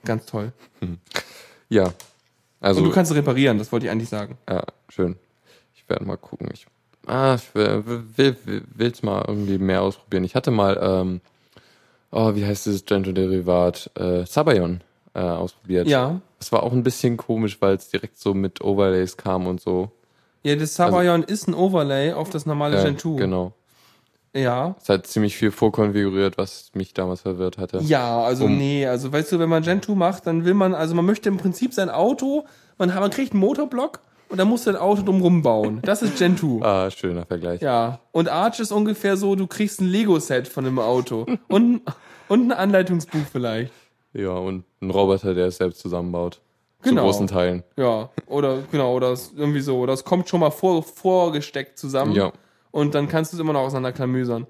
Ganz 0.03 0.25
toll. 0.25 0.51
Ja. 1.67 1.93
Also, 2.59 2.79
Und 2.79 2.87
du 2.87 2.93
kannst 2.93 3.11
es 3.11 3.17
reparieren, 3.17 3.57
das 3.57 3.71
wollte 3.71 3.87
ich 3.87 3.91
eigentlich 3.91 4.09
sagen. 4.09 4.37
ja, 4.47 4.61
schön. 4.87 5.15
Ich 5.73 5.89
werde 5.89 6.05
mal 6.05 6.15
gucken. 6.15 6.47
Ich, 6.53 6.67
ah, 7.07 7.35
ich 7.35 7.55
will, 7.55 7.83
will, 8.15 8.63
will, 8.75 8.93
mal 9.01 9.25
irgendwie 9.27 9.57
mehr 9.57 9.81
ausprobieren. 9.81 10.23
Ich 10.23 10.35
hatte 10.35 10.51
mal, 10.51 10.77
ähm, 10.79 11.21
oh, 12.15 12.35
wie 12.35 12.45
heißt 12.45 12.65
dieses 12.65 12.85
Gentoo-Derivat? 12.85 13.91
Äh, 13.95 14.25
Sabayon 14.25 14.81
äh, 15.13 15.19
ausprobiert. 15.19 15.87
Ja. 15.87 16.21
Das 16.39 16.51
war 16.51 16.63
auch 16.63 16.71
ein 16.73 16.83
bisschen 16.83 17.17
komisch, 17.17 17.57
weil 17.61 17.75
es 17.75 17.89
direkt 17.89 18.17
so 18.17 18.33
mit 18.33 18.61
Overlays 18.61 19.17
kam 19.17 19.47
und 19.47 19.61
so. 19.61 19.91
Ja, 20.43 20.55
das 20.55 20.75
Sabayon 20.75 21.23
ist 21.23 21.47
ein 21.47 21.53
Overlay 21.53 22.13
auf 22.13 22.29
das 22.29 22.45
normale 22.45 22.77
Ja, 22.77 22.83
Gen 22.83 22.97
2. 22.97 23.15
Genau. 23.17 23.53
Ja. 24.35 24.75
Es 24.81 24.89
hat 24.89 25.07
ziemlich 25.07 25.35
viel 25.37 25.49
vorkonfiguriert, 25.49 26.37
was 26.37 26.71
mich 26.73 26.93
damals 26.93 27.21
verwirrt 27.21 27.57
hatte. 27.57 27.79
Ja, 27.79 28.19
also 28.21 28.45
Um- 28.45 28.57
nee, 28.57 28.85
also 28.85 29.11
weißt 29.11 29.31
du, 29.31 29.39
wenn 29.39 29.49
man 29.49 29.63
Gen 29.63 29.81
2 29.81 29.93
macht, 29.95 30.27
dann 30.27 30.43
will 30.45 30.53
man, 30.53 30.73
also 30.73 30.93
man 30.93 31.05
möchte 31.05 31.29
im 31.29 31.37
Prinzip 31.37 31.73
sein 31.73 31.89
Auto, 31.89 32.45
man, 32.77 32.89
man 32.89 33.09
kriegt 33.09 33.31
einen 33.31 33.39
Motorblock 33.39 34.01
und 34.27 34.37
dann 34.37 34.49
musst 34.49 34.67
du 34.67 34.71
ein 34.71 34.75
Auto 34.75 35.03
drumrum 35.03 35.41
bauen. 35.41 35.79
Das 35.83 36.01
ist 36.01 36.17
Gen 36.17 36.37
2. 36.37 36.61
Ah, 36.65 36.91
schöner 36.91 37.25
Vergleich. 37.25 37.61
Ja. 37.61 37.99
Und 38.11 38.27
Arch 38.27 38.59
ist 38.59 38.71
ungefähr 38.73 39.15
so, 39.15 39.35
du 39.35 39.47
kriegst 39.47 39.79
ein 39.79 39.87
Lego-Set 39.87 40.47
von 40.49 40.65
einem 40.65 40.79
Auto. 40.79 41.25
Und, 41.47 41.81
und 42.27 42.47
ein 42.47 42.51
Anleitungsbuch 42.51 43.25
vielleicht. 43.31 43.71
Ja, 44.13 44.29
und 44.31 44.63
ein 44.81 44.89
Roboter, 44.91 45.33
der 45.33 45.47
es 45.47 45.57
selbst 45.57 45.79
zusammenbaut. 45.81 46.39
Genau. 46.81 47.01
Zu 47.01 47.05
großen 47.05 47.27
Teilen. 47.27 47.63
Ja, 47.77 48.09
oder 48.27 48.61
genau, 48.71 48.93
oder 48.95 49.11
es 49.11 49.33
irgendwie 49.35 49.59
so, 49.61 49.79
oder 49.79 49.93
es 49.93 50.03
kommt 50.03 50.29
schon 50.29 50.39
mal 50.39 50.51
vor, 50.51 50.83
vorgesteckt 50.83 51.77
zusammen 51.79 52.13
Ja. 52.13 52.31
und 52.71 52.93
dann 52.95 53.07
kannst 53.07 53.33
du 53.33 53.37
es 53.37 53.41
immer 53.41 53.53
noch 53.53 53.61
auseinanderklamüsern. 53.61 54.47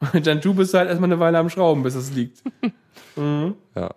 Und 0.12 0.26
dann 0.28 0.40
du 0.40 0.54
bist 0.54 0.74
halt 0.74 0.88
erstmal 0.88 1.10
eine 1.10 1.18
Weile 1.18 1.38
am 1.38 1.50
Schrauben, 1.50 1.82
bis 1.82 1.94
es 1.96 2.12
liegt. 2.12 2.42
Ja. 3.74 3.90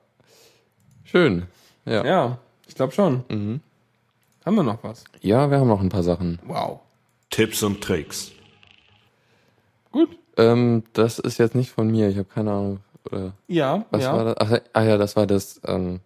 Schön. 1.03 1.43
Ja. 1.85 1.91
Ja, 1.93 2.05
Ja, 2.05 2.37
ich 2.67 2.73
glaube 2.73 2.91
schon. 2.91 3.23
Mhm. 3.29 3.59
Haben 4.43 4.55
wir 4.55 4.63
noch 4.63 4.83
was? 4.83 5.03
wir 5.21 5.37
haben 5.37 5.67
noch 5.67 5.79
ein 5.81 5.89
paar 5.89 6.01
Sachen. 6.01 6.39
Wow. 6.47 6.79
Tipps 7.29 7.61
und 7.61 7.81
Tricks. 7.81 8.31
Gut. 9.91 10.09
Ähm, 10.37 10.83
das 10.93 11.19
ist 11.19 11.37
jetzt 11.37 11.53
nicht 11.53 11.69
von 11.69 11.91
mir, 11.91 12.09
ich 12.09 12.17
habe 12.17 12.27
keine 12.33 12.51
Ahnung. 12.51 12.79
Oder 13.05 13.33
Ja, 13.47 13.85
was 13.91 14.03
ja. 14.03 14.15
war 14.15 14.25
das? 14.25 14.35
Ach, 14.39 14.59
ah 14.73 14.83
ja, 14.83 14.97
das 14.97 15.15
war 15.15 15.27
das, 15.27 15.61
ähm, 15.65 15.99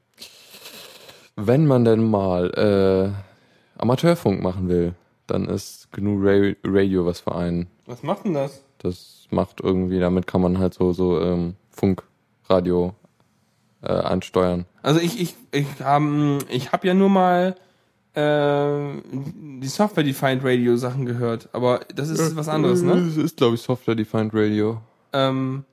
wenn 1.36 1.66
man 1.66 1.84
denn 1.86 2.10
mal 2.10 2.50
äh, 2.52 3.82
Amateurfunk 3.82 4.42
machen 4.42 4.70
will, 4.70 4.94
dann 5.28 5.46
ist 5.48 5.92
GNU 5.92 6.20
Ra 6.22 6.54
Radio 6.64 7.06
was 7.06 7.22
für 7.22 7.36
einen. 7.36 7.68
Was 7.86 8.04
macht 8.04 8.26
denn 8.26 8.34
das? 8.34 8.64
Das 8.78 9.28
macht 9.32 9.62
irgendwie, 9.62 10.00
damit 10.00 10.28
kann 10.28 10.42
man 10.42 10.60
halt 10.60 10.74
so, 10.74 10.94
so 10.94 11.20
ähm, 11.20 11.56
Funk, 11.70 12.04
Radio 12.48 12.94
äh, 13.82 13.92
ansteuern. 13.92 14.66
Also 14.82 15.00
ich, 15.00 15.20
ich, 15.20 15.36
ich 15.52 15.66
habe 15.82 16.40
ich 16.50 16.72
hab 16.72 16.86
ja 16.86 16.94
nur 16.94 17.10
mal 17.10 17.56
äh, 18.14 19.02
die 19.12 19.68
Software-Defined 19.68 20.44
Radio 20.44 20.78
Sachen 20.78 21.06
gehört, 21.06 21.50
aber 21.54 21.82
das 21.94 22.10
ist 22.10 22.36
was 22.36 22.48
anderes, 22.48 22.82
ne? 22.82 22.96
Das 22.96 23.18
ist, 23.18 23.38
glaube 23.38 23.56
ich, 23.56 23.62
Software-Defined 23.62 24.32
Radio. 24.34 24.82
Ähm, 25.12 25.66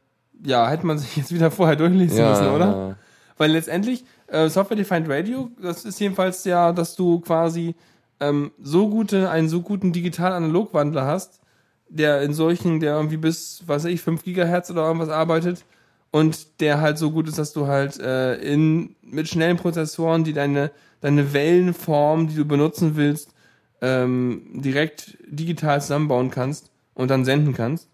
ja, 0.45 0.69
hätte 0.69 0.87
man 0.87 0.99
sich 0.99 1.17
jetzt 1.17 1.35
wieder 1.35 1.51
vorher 1.51 1.77
durchlesen 1.77 2.29
müssen, 2.29 2.49
oder? 2.49 2.67
ja. 2.67 2.97
Weil 3.39 3.53
letztendlich, 3.53 4.05
äh, 4.29 4.49
Software-Defined 4.49 5.09
Radio, 5.09 5.51
das 5.61 5.85
ist 5.85 5.99
jedenfalls 5.99 6.45
ja, 6.45 6.73
dass 6.73 6.95
du 6.95 7.21
quasi 7.21 7.75
ähm, 8.21 8.53
so 8.63 8.89
gute, 8.89 9.31
einen 9.31 9.49
so 9.49 9.63
guten 9.63 9.93
digital-analog-Wandler 9.93 11.07
hast, 11.07 11.41
der 11.89 12.23
in 12.23 12.33
solchen, 12.33 12.81
der 12.81 12.95
irgendwie 12.95 13.17
bis, 13.17 13.63
was 13.67 13.85
weiß 13.85 13.91
ich, 13.91 14.01
5 14.01 14.23
Gigahertz 14.23 14.71
oder 14.71 14.87
irgendwas 14.87 15.09
arbeitet 15.09 15.65
und 16.11 16.61
der 16.61 16.81
halt 16.81 16.99
so 16.99 17.11
gut 17.11 17.27
ist, 17.29 17.39
dass 17.39 17.53
du 17.53 17.67
halt 17.67 17.99
äh, 17.99 18.37
in 18.37 18.95
mit 19.03 19.29
schnellen 19.29 19.57
Prozessoren, 19.57 20.25
die 20.25 20.33
deine, 20.33 20.71
deine 21.01 21.33
Wellenform, 21.33 22.29
die 22.29 22.37
du 22.37 22.45
benutzen 22.45 22.97
willst, 22.97 23.35
ähm, 23.81 24.43
direkt 24.55 25.19
digital 25.27 25.81
zusammenbauen 25.81 26.31
kannst 26.31 26.71
und 26.95 27.11
dann 27.11 27.25
senden 27.25 27.55
kannst. 27.55 27.89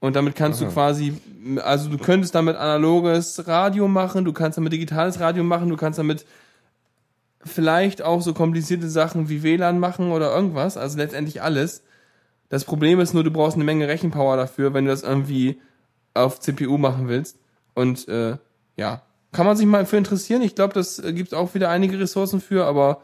Und 0.00 0.14
damit 0.14 0.36
kannst 0.36 0.60
du 0.60 0.66
quasi, 0.68 1.14
also 1.64 1.90
du 1.90 1.98
könntest 1.98 2.34
damit 2.34 2.56
analoges 2.56 3.46
Radio 3.48 3.88
machen, 3.88 4.24
du 4.24 4.32
kannst 4.32 4.56
damit 4.56 4.72
digitales 4.72 5.18
Radio 5.18 5.42
machen, 5.42 5.68
du 5.68 5.76
kannst 5.76 5.98
damit 5.98 6.24
vielleicht 7.44 8.02
auch 8.02 8.20
so 8.22 8.34
komplizierte 8.34 8.88
Sachen 8.88 9.28
wie 9.28 9.42
WLAN 9.42 9.78
machen 9.78 10.12
oder 10.12 10.34
irgendwas, 10.34 10.76
also 10.76 10.98
letztendlich 10.98 11.42
alles. 11.42 11.82
Das 12.48 12.64
Problem 12.64 13.00
ist 13.00 13.12
nur, 13.14 13.24
du 13.24 13.30
brauchst 13.30 13.56
eine 13.56 13.64
Menge 13.64 13.88
Rechenpower 13.88 14.36
dafür, 14.36 14.72
wenn 14.74 14.84
du 14.84 14.90
das 14.90 15.02
irgendwie 15.02 15.60
auf 16.14 16.40
CPU 16.40 16.78
machen 16.78 17.08
willst. 17.08 17.36
Und 17.74 18.08
äh, 18.08 18.36
ja, 18.76 19.02
kann 19.32 19.46
man 19.46 19.56
sich 19.56 19.66
mal 19.66 19.84
für 19.86 19.96
interessieren. 19.98 20.42
Ich 20.42 20.54
glaube, 20.54 20.74
das 20.74 20.98
äh, 20.98 21.12
gibt 21.12 21.34
auch 21.34 21.54
wieder 21.54 21.68
einige 21.70 21.98
Ressourcen 21.98 22.40
für, 22.40 22.64
aber 22.66 23.02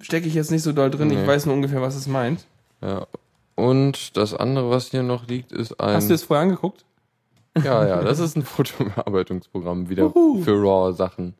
stecke 0.00 0.26
ich 0.26 0.34
jetzt 0.34 0.50
nicht 0.50 0.62
so 0.62 0.72
doll 0.72 0.90
drin. 0.90 1.10
Ich 1.10 1.18
Nee. 1.18 1.26
weiß 1.26 1.46
nur 1.46 1.54
ungefähr, 1.54 1.82
was 1.82 1.94
es 1.96 2.06
meint. 2.06 2.46
ja. 2.80 3.06
Und 3.54 4.16
das 4.16 4.34
andere, 4.34 4.70
was 4.70 4.90
hier 4.90 5.02
noch 5.02 5.26
liegt, 5.26 5.52
ist 5.52 5.78
ein. 5.80 5.94
Hast 5.94 6.10
du 6.10 6.14
es 6.14 6.24
vorher 6.24 6.42
angeguckt? 6.42 6.84
Ja, 7.62 7.86
ja, 7.86 8.02
das 8.02 8.18
ist 8.18 8.36
ein 8.36 8.42
Fotobearbeitungsprogramm 8.44 9.88
wieder 9.88 10.14
Wuhu. 10.14 10.42
für 10.42 10.52
RAW-Sachen. 10.52 11.34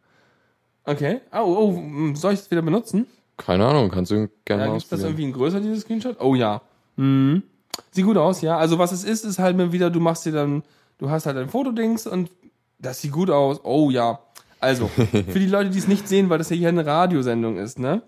Okay. 0.85 1.21
Oh, 1.33 1.39
oh, 1.75 2.15
soll 2.15 2.35
ich 2.35 2.41
es 2.41 2.51
wieder 2.51 2.63
benutzen? 2.63 3.07
Keine 3.37 3.67
Ahnung, 3.67 3.91
kannst 3.91 4.11
du 4.11 4.29
gerne 4.45 4.65
Ja, 4.65 4.69
mal 4.71 4.79
gibt 4.79 4.93
das 4.93 5.03
irgendwie 5.03 5.25
in 5.25 5.33
größer, 5.33 5.61
dieses 5.61 5.83
Screenshot? 5.83 6.21
Oh 6.21 6.35
ja. 6.35 6.61
Mhm. 6.97 7.43
Sieht 7.91 8.05
gut 8.05 8.19
aus, 8.19 8.43
ja. 8.43 8.59
Also 8.59 8.79
was 8.79 8.93
es 8.93 9.05
ist, 9.05 9.25
ist 9.25 9.39
halt 9.39 9.57
mal 9.57 9.73
wieder, 9.73 9.91
du 9.91 10.01
machst 10.01 10.27
dir 10.27 10.33
dann, 10.33 10.63
du 10.99 11.09
hast 11.09 11.25
halt 11.27 11.39
ein 11.39 11.49
Fotodings 11.49 12.07
und 12.07 12.31
das 12.79 13.01
sieht 13.01 13.13
gut 13.13 13.31
aus. 13.31 13.61
Oh 13.63 13.91
ja. 13.91 14.19
Also, 14.61 14.89
für 14.97 15.39
die 15.39 15.47
Leute, 15.47 15.71
die 15.71 15.79
es 15.79 15.89
nicht 15.89 16.07
sehen, 16.09 16.29
weil 16.31 16.39
das 16.39 16.51
ja 16.51 16.57
hier 16.57 16.69
eine 16.69 16.85
Radiosendung 16.85 17.57
ist, 17.57 17.79
ne? 17.79 18.03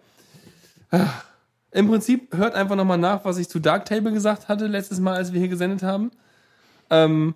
Im 1.74 1.88
Prinzip 1.88 2.34
hört 2.36 2.54
einfach 2.54 2.76
nochmal 2.76 2.98
nach, 2.98 3.24
was 3.24 3.36
ich 3.36 3.48
zu 3.48 3.58
Darktable 3.58 4.12
gesagt 4.12 4.48
hatte, 4.48 4.68
letztes 4.68 5.00
Mal, 5.00 5.16
als 5.16 5.32
wir 5.32 5.40
hier 5.40 5.48
gesendet 5.48 5.82
haben. 5.82 6.12
Ähm, 6.88 7.34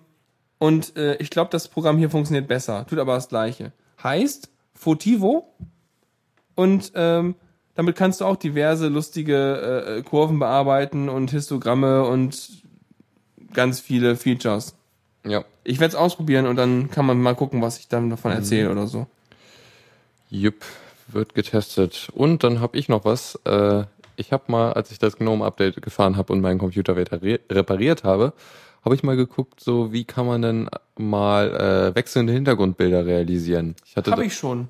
und 0.59 0.95
äh, 0.95 1.15
ich 1.17 1.29
glaube, 1.29 1.51
das 1.51 1.67
Programm 1.67 1.97
hier 1.97 2.09
funktioniert 2.09 2.47
besser, 2.47 2.85
tut 2.87 2.99
aber 2.99 3.15
das 3.15 3.27
Gleiche. 3.27 3.73
Heißt 4.01 4.49
Fotivo 4.73 5.53
und 6.55 6.93
ähm, 6.95 7.35
damit 7.75 7.97
kannst 7.97 8.21
du 8.21 8.25
auch 8.25 8.37
diverse 8.37 8.87
lustige 8.87 9.97
äh, 9.97 10.03
Kurven 10.03 10.39
bearbeiten 10.39 11.09
und 11.09 11.31
Histogramme 11.31 12.05
und 12.05 12.63
ganz 13.53 13.81
viele 13.81 14.15
Features. 14.15 14.73
Ja. 15.25 15.43
Ich 15.65 15.81
werde 15.81 15.89
es 15.89 15.95
ausprobieren 15.95 16.47
und 16.47 16.55
dann 16.55 16.89
kann 16.89 17.05
man 17.05 17.21
mal 17.21 17.35
gucken, 17.35 17.61
was 17.61 17.77
ich 17.77 17.89
dann 17.89 18.05
Mhm. 18.05 18.09
davon 18.11 18.31
erzähle 18.31 18.71
oder 18.71 18.87
so. 18.87 19.05
Jupp, 20.29 20.63
wird 21.07 21.35
getestet. 21.35 22.09
Und 22.13 22.43
dann 22.45 22.61
habe 22.61 22.77
ich 22.77 22.87
noch 22.87 23.03
was. 23.03 23.35
Äh, 23.43 23.83
ich 24.19 24.31
habe 24.31 24.43
mal, 24.47 24.73
als 24.73 24.91
ich 24.91 24.99
das 24.99 25.17
GNOME-Update 25.17 25.81
gefahren 25.81 26.17
habe 26.17 26.33
und 26.33 26.41
meinen 26.41 26.59
Computer 26.59 26.93
repari- 26.95 27.39
repariert 27.49 28.03
habe, 28.03 28.33
habe 28.83 28.95
ich 28.95 29.03
mal 29.03 29.15
geguckt, 29.15 29.59
so 29.59 29.91
wie 29.91 30.05
kann 30.05 30.25
man 30.25 30.41
denn 30.41 30.69
mal 30.97 31.91
äh, 31.91 31.95
wechselnde 31.95 32.33
Hintergrundbilder 32.33 33.05
realisieren. 33.05 33.75
Ich 33.85 33.95
hatte 33.97 34.11
Habe 34.11 34.25
ich 34.25 34.35
schon. 34.35 34.69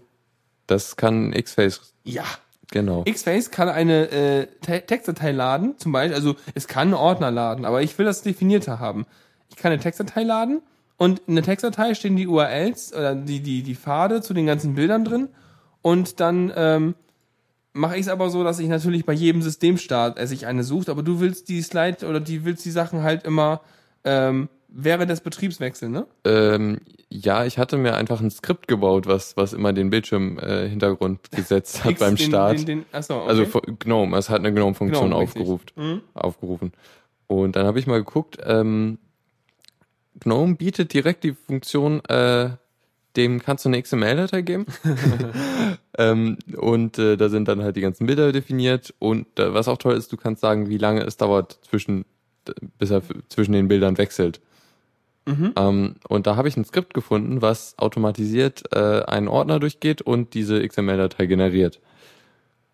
das 0.67 0.95
kann 0.95 1.31
Xface, 1.31 1.93
Ja. 2.03 2.23
genau. 2.71 3.03
Xface 3.03 3.51
kann 3.51 3.69
eine 3.69 4.09
äh, 4.11 4.47
Te- 4.61 4.81
Textdatei 4.85 5.31
laden, 5.31 5.77
zum 5.77 5.91
Beispiel, 5.91 6.15
also 6.15 6.35
es 6.55 6.67
kann 6.67 6.89
einen 6.89 6.93
Ordner 6.95 7.29
laden, 7.31 7.65
aber 7.65 7.81
ich 7.83 7.97
will 7.99 8.05
das 8.05 8.21
definierter 8.23 8.79
haben. 8.79 9.05
Ich 9.49 9.55
kann 9.57 9.71
eine 9.71 9.81
Textdatei 9.81 10.23
laden 10.23 10.61
und 10.97 11.21
in 11.27 11.35
der 11.35 11.43
Textdatei 11.43 11.93
stehen 11.93 12.15
die 12.15 12.27
URLs 12.27 12.93
oder 12.93 13.13
die, 13.15 13.41
die, 13.41 13.61
die 13.63 13.75
Pfade 13.75 14.21
zu 14.21 14.33
den 14.33 14.45
ganzen 14.47 14.73
Bildern 14.75 15.05
drin 15.05 15.29
und 15.81 16.19
dann 16.19 16.51
ähm, 16.55 16.95
mache 17.73 17.95
ich 17.95 18.01
es 18.01 18.07
aber 18.07 18.29
so, 18.29 18.43
dass 18.43 18.59
ich 18.59 18.67
natürlich 18.67 19.05
bei 19.05 19.13
jedem 19.13 19.41
Systemstart 19.41 20.19
äh, 20.19 20.27
sich 20.27 20.45
eine 20.47 20.63
sucht, 20.63 20.89
aber 20.89 21.03
du 21.03 21.19
willst 21.19 21.49
die 21.49 21.61
Slide 21.61 22.07
oder 22.07 22.19
die 22.19 22.45
willst 22.45 22.65
die 22.65 22.71
Sachen 22.71 23.03
halt 23.03 23.23
immer 23.23 23.61
ähm, 24.03 24.49
während 24.67 25.09
des 25.09 25.21
Betriebswechsels, 25.21 25.91
ne? 25.91 26.07
Ähm, 26.25 26.79
ja, 27.09 27.43
ich 27.45 27.57
hatte 27.57 27.77
mir 27.77 27.95
einfach 27.95 28.21
ein 28.21 28.29
Skript 28.29 28.67
gebaut, 28.67 29.07
was, 29.07 29.35
was 29.35 29.53
immer 29.53 29.73
den 29.73 29.89
Bildschirm-Hintergrund 29.89 30.65
äh, 30.65 30.69
Hintergrund 30.69 31.31
gesetzt 31.31 31.83
hat 31.83 31.93
X, 31.93 31.99
beim 31.99 32.15
den, 32.15 32.27
Start. 32.27 32.59
Den, 32.59 32.65
den, 32.65 32.85
achso, 32.91 33.21
okay. 33.21 33.29
Also 33.29 33.61
GNOME, 33.79 34.17
es 34.17 34.29
hat 34.29 34.39
eine 34.39 34.53
GNOME-Funktion 34.53 35.11
richtig. 35.13 35.41
aufgerufen, 35.41 35.65
Mhm. 35.75 36.01
aufgerufen. 36.13 36.73
Und 37.27 37.55
dann 37.55 37.65
habe 37.65 37.79
ich 37.79 37.87
mal 37.87 37.97
geguckt, 37.99 38.37
ähm, 38.43 38.99
GNOME 40.19 40.55
bietet 40.55 40.93
direkt 40.93 41.23
die 41.23 41.33
Funktion, 41.33 42.03
äh, 42.05 42.51
dem 43.15 43.41
kannst 43.41 43.65
du 43.65 43.69
eine 43.69 43.81
XML-Datei 43.81 44.41
geben. 44.41 44.65
ähm, 45.97 46.37
und 46.55 46.97
äh, 46.99 47.17
da 47.17 47.29
sind 47.29 47.47
dann 47.47 47.63
halt 47.63 47.75
die 47.75 47.81
ganzen 47.81 48.07
Bilder 48.07 48.31
definiert. 48.31 48.93
Und 48.99 49.39
äh, 49.39 49.53
was 49.53 49.67
auch 49.67 49.77
toll 49.77 49.95
ist, 49.95 50.11
du 50.11 50.17
kannst 50.17 50.41
sagen, 50.41 50.69
wie 50.69 50.77
lange 50.77 51.01
es 51.01 51.17
dauert, 51.17 51.59
zwischen, 51.63 52.05
bis 52.77 52.91
er 52.91 53.01
zwischen 53.29 53.53
den 53.53 53.67
Bildern 53.67 53.97
wechselt. 53.97 54.39
Mhm. 55.25 55.53
Ähm, 55.55 55.95
und 56.07 56.27
da 56.27 56.35
habe 56.35 56.47
ich 56.47 56.57
ein 56.57 56.65
Skript 56.65 56.93
gefunden, 56.93 57.41
was 57.41 57.77
automatisiert 57.77 58.63
äh, 58.73 59.03
einen 59.03 59.27
Ordner 59.27 59.59
durchgeht 59.59 60.01
und 60.01 60.33
diese 60.33 60.65
XML-Datei 60.67 61.25
generiert. 61.25 61.79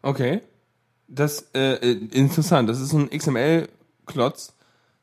Okay. 0.02 0.42
Das 1.08 1.50
äh, 1.54 1.74
äh, 1.74 1.92
interessant. 2.12 2.70
Das 2.70 2.80
ist 2.80 2.90
so 2.90 2.98
ein 2.98 3.10
XML-Klotz. 3.10 4.56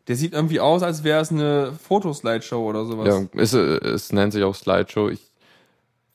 Der 0.09 0.17
sieht 0.17 0.33
irgendwie 0.33 0.61
aus, 0.61 0.83
als 0.83 1.05
wäre 1.05 1.21
es 1.21 1.31
eine 1.31 1.73
Fotoslideshow 1.73 2.69
oder 2.69 2.85
sowas. 2.85 3.09
Ja, 3.35 3.41
es, 3.41 3.55
äh, 3.55 3.59
es 3.59 4.13
nennt 4.13 4.33
sich 4.33 4.43
auch 4.43 4.55
Slideshow. 4.55 5.09
Ich 5.09 5.31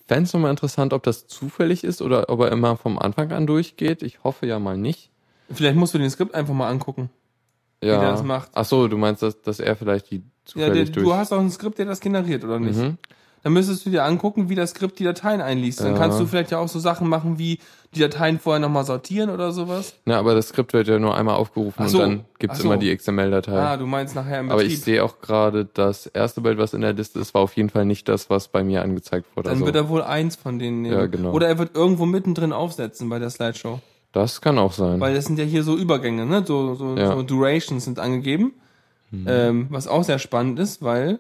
fände 0.06 0.24
es 0.24 0.34
nochmal 0.34 0.52
interessant, 0.52 0.94
ob 0.94 1.04
das 1.04 1.28
zufällig 1.28 1.84
ist 1.84 2.02
oder 2.02 2.30
ob 2.30 2.42
er 2.42 2.52
immer 2.52 2.76
vom 2.76 3.00
Anfang 3.00 3.32
an 3.32 3.48
durchgeht. 3.48 4.04
Ich 4.04 4.24
hoffe 4.24 4.46
ja 4.46 4.60
mal 4.60 4.78
nicht. 4.78 5.10
Vielleicht 5.52 5.78
musst 5.78 5.94
du 5.94 5.98
den 5.98 6.10
Skript 6.10 6.36
einfach 6.36 6.54
mal 6.54 6.70
angucken. 6.70 7.10
Ja. 7.84 8.00
der 8.00 8.12
das 8.12 8.24
macht. 8.24 8.50
Ach 8.56 8.66
so, 8.66 8.88
du 8.88 8.98
meinst, 8.98 9.22
dass, 9.22 9.40
dass 9.42 9.60
er 9.60 9.76
vielleicht 9.76 10.10
die 10.10 10.18
Ja, 10.18 10.22
zufällig 10.46 10.86
der, 10.86 10.94
durch... 10.94 11.06
du 11.06 11.14
hast 11.14 11.32
auch 11.32 11.40
ein 11.40 11.52
Skript, 11.52 11.78
der 11.78 11.86
das 11.86 12.00
generiert, 12.00 12.44
oder 12.44 12.60
nicht? 12.60 12.78
Mhm. 12.78 12.98
Dann 13.48 13.54
müsstest 13.54 13.86
du 13.86 13.90
dir 13.90 14.04
angucken, 14.04 14.50
wie 14.50 14.56
das 14.56 14.72
Skript 14.72 15.00
die 15.00 15.06
Dateien 15.06 15.40
einliest. 15.40 15.80
Dann 15.80 15.94
Ja. 15.94 15.98
kannst 15.98 16.20
du 16.20 16.26
vielleicht 16.26 16.52
ja 16.52 16.58
auch 16.58 16.68
so 16.68 16.80
Sachen 16.80 17.08
machen, 17.08 17.40
wie 17.40 17.60
die 17.96 18.02
Dateien 18.02 18.40
vorher 18.40 18.60
nochmal 18.60 18.84
sortieren 18.84 19.30
oder 19.30 19.54
sowas. 19.54 19.94
Na, 20.04 20.20
aber 20.20 20.36
das 20.36 20.50
Skript 20.50 20.74
wird 20.74 20.90
ja 20.90 21.00
nur 21.00 21.16
einmal 21.16 21.36
aufgerufen 21.36 21.88
so. 21.88 22.00
und 22.04 22.10
dann 22.10 22.26
gibt's 22.40 22.58
so. 22.58 22.66
immer 22.66 22.76
die 22.76 22.94
XML-Datei. 22.94 23.54
Ah, 23.58 23.78
du 23.78 23.86
meinst 23.86 24.16
nachher 24.16 24.42
im 24.42 24.52
aber 24.52 24.58
Betrieb. 24.60 24.74
ich 24.80 24.82
sehe 24.84 25.02
auch 25.02 25.22
gerade, 25.22 25.64
das 25.64 26.08
erste 26.08 26.42
Bild, 26.42 26.58
was 26.58 26.74
in 26.74 26.82
der 26.82 26.92
Liste 26.92 27.20
ist, 27.22 27.34
war 27.34 27.42
auf 27.42 27.54
jeden 27.56 27.70
Fall 27.70 27.86
nicht 27.86 28.10
das, 28.10 28.30
was 28.30 28.50
bei 28.50 28.66
mir 28.66 28.82
angezeigt 28.82 29.26
wurde. 29.38 29.46
Dann 29.48 29.54
Also, 29.54 29.66
wird 29.66 29.78
er 29.78 29.88
wohl 29.88 30.02
eins 30.04 30.36
von 30.36 30.60
denen 30.60 30.82
nehmen. 30.82 30.94
Ja, 31.00 31.06
genau. 31.06 31.32
Oder 31.32 31.48
er 31.48 31.58
wird 31.58 31.74
irgendwo 31.74 32.06
mittendrin 32.06 32.52
aufsetzen 32.52 33.08
bei 33.08 33.18
der 33.20 33.30
Slideshow. 33.30 33.80
das 34.12 34.42
kann 34.42 34.58
auch 34.60 34.74
sein. 34.74 35.00
Weil 35.00 35.16
das 35.16 35.24
sind 35.24 35.40
ja 35.40 35.46
hier 35.46 35.64
so 35.64 35.78
Übergänge, 35.78 36.26
ne? 36.26 36.44
So, 36.46 36.76
so, 36.76 36.98
Ja. 36.98 37.14
so 37.16 37.24
Durations 37.24 37.86
sind 37.86 37.98
angegeben. 37.98 38.56
Ähm, 39.26 39.68
was 39.70 39.88
auch 39.88 40.04
sehr 40.04 40.20
spannend 40.20 40.60
ist, 40.60 40.82
weil 40.84 41.20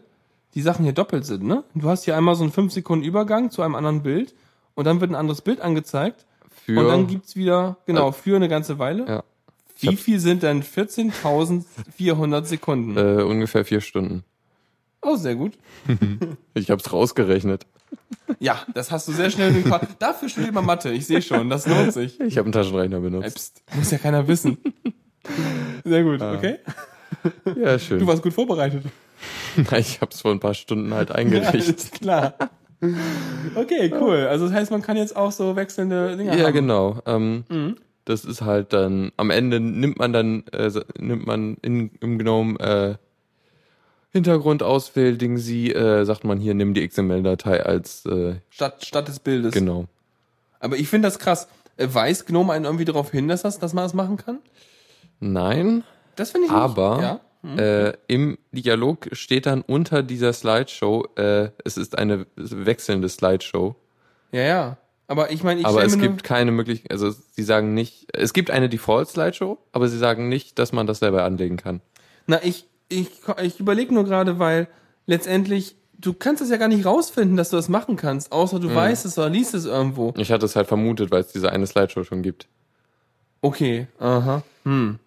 die 0.57 0.63
Sachen 0.63 0.83
hier 0.83 0.93
doppelt 0.93 1.23
sind, 1.23 1.43
ne? 1.43 1.63
Du 1.75 1.87
hast 1.87 2.05
hier 2.05 2.17
einmal 2.17 2.33
so 2.33 2.41
einen 2.43 2.51
5 2.51 2.73
Sekunden 2.73 3.05
Übergang 3.05 3.51
zu 3.51 3.61
einem 3.61 3.75
anderen 3.75 4.01
Bild 4.01 4.33
und 4.73 4.85
dann 4.85 4.99
wird 5.01 5.11
ein 5.11 5.15
anderes 5.15 5.41
Bild 5.41 5.61
angezeigt 5.61 6.25
für 6.65 6.79
Und 6.79 6.87
dann 6.87 7.05
gibt's 7.05 7.35
wieder, 7.35 7.77
genau, 7.85 8.11
für 8.11 8.35
eine 8.35 8.49
ganze 8.49 8.79
Weile. 8.79 9.05
ja, 9.07 9.23
Wie 9.79 9.95
viel 9.95 10.19
sind 10.19 10.41
denn 10.41 10.63
14.400 10.63 12.45
Sekunden? 12.45 12.97
äh, 12.97 13.21
ungefähr 13.23 13.65
vier 13.65 13.81
Stunden. 13.81 14.23
Oh, 15.03 15.15
sehr 15.15 15.35
gut. 15.35 15.53
Ich 16.55 16.71
habe 16.71 16.81
es 16.83 16.91
rausgerechnet. 16.91 17.67
Ja, 18.39 18.59
das 18.73 18.89
hast 18.91 19.07
du 19.07 19.11
sehr 19.11 19.29
schnell 19.29 19.53
Qua- 19.61 19.81
Dafür 19.99 20.27
studiert 20.27 20.53
man 20.55 20.65
Mathe, 20.65 20.89
ich 20.91 21.05
sehe 21.05 21.21
schon, 21.21 21.51
das 21.51 21.67
lohnt 21.67 21.93
sich. 21.93 22.19
Ich 22.19 22.37
habe 22.39 22.45
einen 22.47 22.51
Taschenrechner 22.53 22.99
benutzt. 22.99 23.25
Ey, 23.27 23.31
Psst, 23.31 23.61
muss 23.75 23.91
ja 23.91 23.99
keiner 23.99 24.27
wissen. 24.27 24.57
Sehr 25.83 26.03
gut, 26.03 26.19
okay. 26.21 26.57
Ja, 27.55 27.77
schön. 27.77 27.99
Du 27.99 28.07
warst 28.07 28.23
gut 28.23 28.33
vorbereitet. 28.33 28.83
ich 29.77 30.01
habe 30.01 30.11
es 30.11 30.21
vor 30.21 30.31
ein 30.31 30.39
paar 30.39 30.53
Stunden 30.53 30.93
halt 30.93 31.11
eingerichtet. 31.11 31.53
Alles 31.79 31.91
klar. 31.91 32.33
Okay, 33.55 33.91
cool. 33.99 34.27
Also 34.29 34.45
das 34.45 34.53
heißt, 34.53 34.71
man 34.71 34.81
kann 34.81 34.97
jetzt 34.97 35.15
auch 35.15 35.31
so 35.31 35.55
wechselnde 35.55 36.15
Dinge 36.15 36.37
Ja, 36.37 36.45
haben. 36.47 36.53
genau. 36.53 36.99
Ähm, 37.05 37.43
Mhm. 37.49 37.77
Das 38.05 38.23
ist 38.23 38.41
halt 38.41 38.71
dann, 38.71 39.11
am 39.17 39.31
Ende 39.31 39.59
nimmt 39.59 39.99
man 39.99 40.13
dann, 40.13 40.45
äh, 40.53 40.71
nimmt 40.97 41.27
man 41.27 41.57
in, 41.61 41.91
im 41.99 42.17
GNOME 42.17 42.57
äh, 42.57 42.95
Hintergrund 44.11 44.63
auswählt, 44.63 45.19
Ding 45.21 45.37
sie, 45.37 45.73
äh, 45.73 46.05
sagt 46.05 46.23
man 46.23 46.39
hier, 46.39 46.53
nimm 46.53 46.73
die 46.73 46.87
XML-Datei 46.87 47.65
als, 47.65 48.05
äh, 48.05 48.35
Statt, 48.49 48.85
statt 48.85 49.09
des 49.09 49.19
Bildes. 49.19 49.51
genau. 49.53 49.87
Aber 50.61 50.77
ich 50.77 50.87
finde 50.87 51.07
das 51.09 51.19
krass. 51.19 51.49
Äh, 51.75 51.87
Weist 51.91 52.25
Gnome 52.27 52.53
einen 52.53 52.63
irgendwie 52.63 52.85
darauf 52.85 53.11
hin, 53.11 53.27
dass, 53.27 53.41
das, 53.41 53.59
dass 53.59 53.73
man 53.73 53.83
das 53.83 53.93
machen 53.93 54.15
kann? 54.15 54.39
Nein, 55.19 55.83
Das 56.15 56.31
finde 56.31 56.47
ich 56.47 56.53
aber 56.53 56.95
nicht. 56.95 57.03
Ja? 57.03 57.19
Äh, 57.43 57.93
im 58.07 58.37
Dialog 58.51 59.07
steht 59.13 59.45
dann 59.45 59.61
unter 59.61 60.03
dieser 60.03 60.33
Slideshow, 60.33 61.05
äh, 61.15 61.49
es 61.63 61.77
ist 61.77 61.97
eine 61.97 62.25
wechselnde 62.35 63.09
Slideshow, 63.09 63.75
ja, 64.31 64.41
ja. 64.41 64.77
Aber 65.09 65.31
ich 65.31 65.41
meine, 65.41 65.61
ich 65.61 65.65
aber 65.65 65.85
es 65.85 65.97
gibt 65.97 66.23
keine 66.25 66.51
Möglichkeit, 66.51 66.91
also 66.91 67.11
sie 67.11 67.43
sagen 67.43 67.73
nicht, 67.73 68.07
es 68.13 68.33
gibt 68.33 68.51
eine 68.51 68.67
Default-Slideshow, 68.67 69.57
aber 69.71 69.87
sie 69.87 69.97
sagen 69.97 70.27
nicht, 70.27 70.59
dass 70.59 70.73
man 70.73 70.85
das 70.85 70.99
selber 70.99 71.23
anlegen 71.23 71.55
kann. 71.55 71.79
Na, 72.25 72.43
ich, 72.43 72.65
ich, 72.89 73.09
ich 73.41 73.59
überlege 73.61 73.93
nur 73.93 74.03
gerade, 74.03 74.37
weil 74.39 74.67
letztendlich, 75.05 75.77
du 75.97 76.11
kannst 76.11 76.41
es 76.41 76.49
ja 76.49 76.57
gar 76.57 76.67
nicht 76.67 76.85
rausfinden, 76.85 77.37
dass 77.37 77.51
du 77.51 77.55
das 77.55 77.69
machen 77.69 77.95
kannst, 77.95 78.33
außer 78.33 78.57
Mhm. 78.57 78.63
du 78.63 78.75
weißt 78.75 79.05
es 79.05 79.17
oder 79.17 79.29
liest 79.29 79.53
es 79.53 79.63
irgendwo. 79.63 80.13
Ich 80.17 80.29
hatte 80.29 80.45
es 80.45 80.57
halt 80.57 80.67
vermutet, 80.67 81.09
weil 81.09 81.21
es 81.21 81.31
diese 81.31 81.53
eine 81.53 81.65
Slideshow 81.67 82.03
schon 82.03 82.21
gibt. 82.21 82.49
Okay, 83.39 83.87
aha. 83.99 84.43
Hm. 84.65 84.99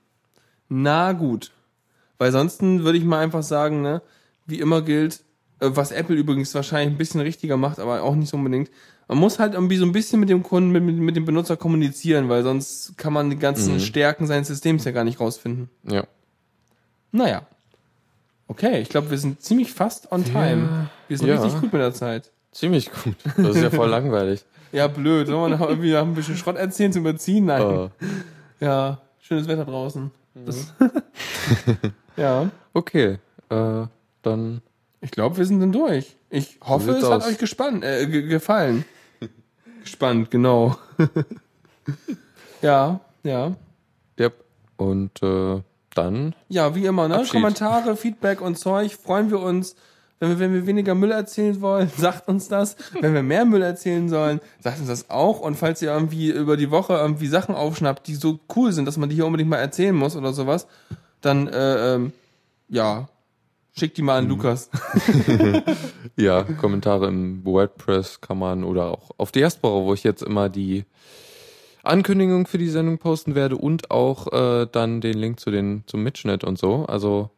Na 0.70 1.12
gut. 1.12 1.50
Weil 2.20 2.32
sonst 2.32 2.60
würde 2.60 2.98
ich 2.98 3.04
mal 3.04 3.18
einfach 3.20 3.42
sagen, 3.42 3.80
ne, 3.80 4.02
wie 4.44 4.60
immer 4.60 4.82
gilt, 4.82 5.22
äh, 5.60 5.70
was 5.72 5.90
Apple 5.90 6.14
übrigens 6.14 6.54
wahrscheinlich 6.54 6.94
ein 6.94 6.98
bisschen 6.98 7.20
richtiger 7.22 7.56
macht, 7.56 7.78
aber 7.80 8.02
auch 8.02 8.14
nicht 8.14 8.28
so 8.28 8.36
unbedingt. 8.36 8.70
Man 9.08 9.16
muss 9.16 9.38
halt 9.38 9.54
irgendwie 9.54 9.78
so 9.78 9.86
ein 9.86 9.92
bisschen 9.92 10.20
mit 10.20 10.28
dem 10.28 10.42
Kunden, 10.42 10.70
mit, 10.70 10.82
mit, 10.84 10.96
mit 10.96 11.16
dem 11.16 11.24
Benutzer 11.24 11.56
kommunizieren, 11.56 12.28
weil 12.28 12.42
sonst 12.42 12.98
kann 12.98 13.14
man 13.14 13.30
die 13.30 13.38
ganzen 13.38 13.74
Mhm. 13.76 13.80
Stärken 13.80 14.26
seines 14.26 14.48
Systems 14.48 14.84
ja 14.84 14.92
gar 14.92 15.04
nicht 15.04 15.18
rausfinden. 15.18 15.70
Ja. 15.88 16.04
Naja. 17.10 17.42
Okay, 18.48 18.80
ich 18.82 18.90
glaube, 18.90 19.10
wir 19.10 19.16
sind 19.18 19.40
ziemlich 19.40 19.72
fast 19.72 20.12
on 20.12 20.22
time. 20.24 20.90
wir 21.08 21.16
sind 21.16 21.26
ja. 21.26 21.40
richtig 21.40 21.58
gut 21.60 21.72
mit 21.72 21.80
der 21.80 21.94
Zeit. 21.94 22.30
Ziemlich 22.52 22.90
gut. 22.92 23.16
Das 23.38 23.56
ist 23.56 23.62
ja 23.62 23.70
voll 23.70 23.88
langweilig. 23.96 24.44
Ja, 24.72 24.88
blöd. 24.88 25.26
Sollen 25.26 25.50
wir 25.52 25.56
noch 25.56 25.66
irgendwie 25.66 25.92
noch 25.92 26.02
ein 26.02 26.14
bisschen 26.14 26.36
Schrott 26.36 26.56
erzählen 26.56 26.92
zu 26.92 26.98
überziehen? 26.98 27.46
Nein. 27.46 27.62
Äh, 28.60 28.64
Ja, 28.64 29.00
schönes 29.20 29.48
Wetter 29.48 29.64
draußen. 29.64 30.10
Mhm. 30.34 30.44
Ja. 32.20 32.50
okay, 32.74 33.18
äh, 33.48 33.86
dann 34.22 34.62
Ich 35.00 35.10
glaube, 35.10 35.38
wir 35.38 35.46
sind 35.46 35.60
dann 35.60 35.72
durch. 35.72 36.16
Ich 36.28 36.58
hoffe, 36.62 36.90
es 36.90 37.04
hat 37.04 37.22
aus. 37.22 37.26
euch 37.26 37.38
gespannt, 37.38 37.82
äh, 37.82 38.06
ge 38.06 38.28
gefallen. 38.28 38.84
Gespannt, 39.82 40.30
genau. 40.30 40.76
ja, 42.62 43.00
ja. 43.22 43.56
yep. 44.18 44.44
und 44.76 45.22
äh, 45.22 45.62
dann 45.94 46.34
Ja, 46.48 46.74
wie 46.74 46.84
immer, 46.84 47.08
ne? 47.08 47.16
Abschied. 47.16 47.32
Kommentare, 47.32 47.96
Feedback 47.96 48.42
und 48.42 48.58
Zeug, 48.58 48.92
freuen 48.92 49.30
wir 49.30 49.40
uns. 49.40 49.74
Wenn 50.18 50.28
wir, 50.28 50.38
wenn 50.38 50.52
wir 50.52 50.66
weniger 50.66 50.94
Müll 50.94 51.12
erzählen 51.12 51.58
wollen, 51.62 51.90
sagt 51.96 52.28
uns 52.28 52.48
das. 52.48 52.76
Wenn 53.00 53.14
wir 53.14 53.22
mehr 53.22 53.46
Müll 53.46 53.62
erzählen 53.62 54.06
sollen, 54.10 54.40
sagt 54.60 54.78
uns 54.78 54.88
das 54.88 55.08
auch. 55.08 55.40
Und 55.40 55.56
falls 55.56 55.80
ihr 55.80 55.90
irgendwie 55.90 56.28
über 56.30 56.58
die 56.58 56.70
Woche 56.70 56.92
irgendwie 56.92 57.26
Sachen 57.26 57.54
aufschnappt, 57.54 58.06
die 58.06 58.14
so 58.14 58.38
cool 58.54 58.72
sind, 58.72 58.84
dass 58.84 58.98
man 58.98 59.08
die 59.08 59.14
hier 59.14 59.24
unbedingt 59.24 59.48
mal 59.48 59.56
erzählen 59.56 59.96
muss 59.96 60.16
oder 60.16 60.34
sowas, 60.34 60.66
dann, 61.20 61.48
äh, 61.48 61.94
ähm, 61.94 62.12
ja, 62.68 63.08
schickt 63.76 63.96
die 63.96 64.02
mal 64.02 64.18
an 64.18 64.28
Lukas. 64.28 64.70
ja 66.16 66.44
Kommentare 66.44 67.06
im 67.08 67.44
WordPress 67.44 68.20
kann 68.20 68.38
man 68.38 68.64
oder 68.64 68.86
auch 68.86 69.10
auf 69.16 69.32
Diaspora, 69.32 69.84
wo 69.84 69.94
ich 69.94 70.04
jetzt 70.04 70.22
immer 70.22 70.48
die 70.48 70.84
Ankündigung 71.82 72.46
für 72.46 72.58
die 72.58 72.68
Sendung 72.68 72.98
posten 72.98 73.34
werde 73.34 73.56
und 73.56 73.90
auch 73.90 74.32
äh, 74.32 74.66
dann 74.70 75.00
den 75.00 75.16
Link 75.16 75.40
zu 75.40 75.50
den 75.50 75.82
zum 75.86 76.02
Mitschnitt 76.02 76.44
und 76.44 76.58
so. 76.58 76.84
Also 76.86 77.30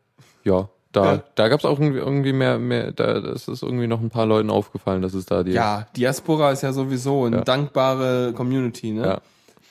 ja, 0.44 0.68
da 0.90 1.14
Ja. 1.14 1.22
da 1.36 1.48
gab's 1.48 1.64
auch 1.64 1.78
irgendwie, 1.78 2.32
mehr 2.32 2.58
mehr 2.58 2.90
da 2.92 3.18
ist 3.32 3.46
irgendwie 3.48 3.86
noch 3.86 4.00
ein 4.00 4.10
paar 4.10 4.26
Leuten 4.26 4.50
aufgefallen, 4.50 5.00
dass 5.00 5.14
es 5.14 5.26
da 5.26 5.44
die 5.44 5.52
Ja, 5.52 5.86
Diaspora 5.96 6.50
ist 6.50 6.62
ja 6.62 6.72
sowieso 6.72 7.24
eine 7.24 7.36
Ja. 7.36 7.44
dankbare 7.44 8.32
Community, 8.34 8.90
ne? 8.90 9.20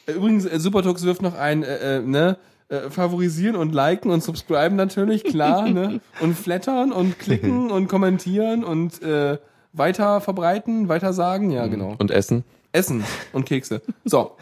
Ja. 0.08 0.14
Übrigens, 0.16 0.46
äh, 0.46 0.60
Supertux 0.60 1.04
wirft 1.04 1.22
noch 1.22 1.36
ein, 1.36 1.64
äh, 1.64 1.98
äh, 1.98 2.02
ne? 2.02 2.38
Äh, 2.72 2.90
favorisieren 2.90 3.58
und 3.58 3.74
liken 3.74 4.12
und 4.12 4.24
subscriben 4.24 4.78
natürlich, 4.78 5.26
klar, 5.26 5.68
ne? 5.70 6.00
Und 6.22 6.38
flattern 6.38 6.94
und 6.94 7.20
klicken 7.20 7.70
und 7.72 7.90
kommentieren 7.90 8.64
und 8.64 9.02
äh, 9.02 9.40
weiter 9.74 10.22
verbreiten, 10.22 10.88
weiter 10.88 11.12
sagen, 11.12 11.52
ja, 11.52 11.68
genau. 11.68 11.96
und 12.00 12.12
Essen. 12.12 12.46
Essen 12.72 13.04
und 13.34 13.46
Kekse. 13.46 13.82
So, 14.06 14.38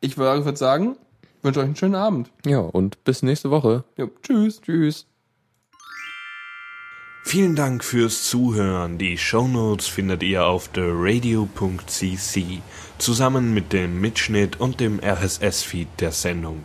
ich 0.00 0.18
würde 0.18 0.44
würd 0.44 0.58
sagen, 0.58 0.96
wünsche 1.42 1.60
euch 1.60 1.66
einen 1.66 1.76
schönen 1.76 1.94
Abend. 1.94 2.32
Ja, 2.44 2.58
und 2.58 3.04
bis 3.04 3.22
nächste 3.22 3.52
Woche. 3.52 3.84
Jo, 3.96 4.10
tschüss. 4.24 4.60
Tschüss. 4.60 5.06
Vielen 7.22 7.54
Dank 7.54 7.84
fürs 7.84 8.24
Zuhören. 8.24 8.98
Die 8.98 9.16
Shownotes 9.16 9.86
findet 9.86 10.24
ihr 10.24 10.44
auf 10.44 10.66
theradio.cc 10.66 12.60
zusammen 12.98 13.54
mit 13.54 13.72
dem 13.72 14.00
Mitschnitt 14.00 14.60
und 14.60 14.80
dem 14.80 14.98
RSS-Feed 14.98 15.88
der 16.00 16.10
Sendung. 16.10 16.64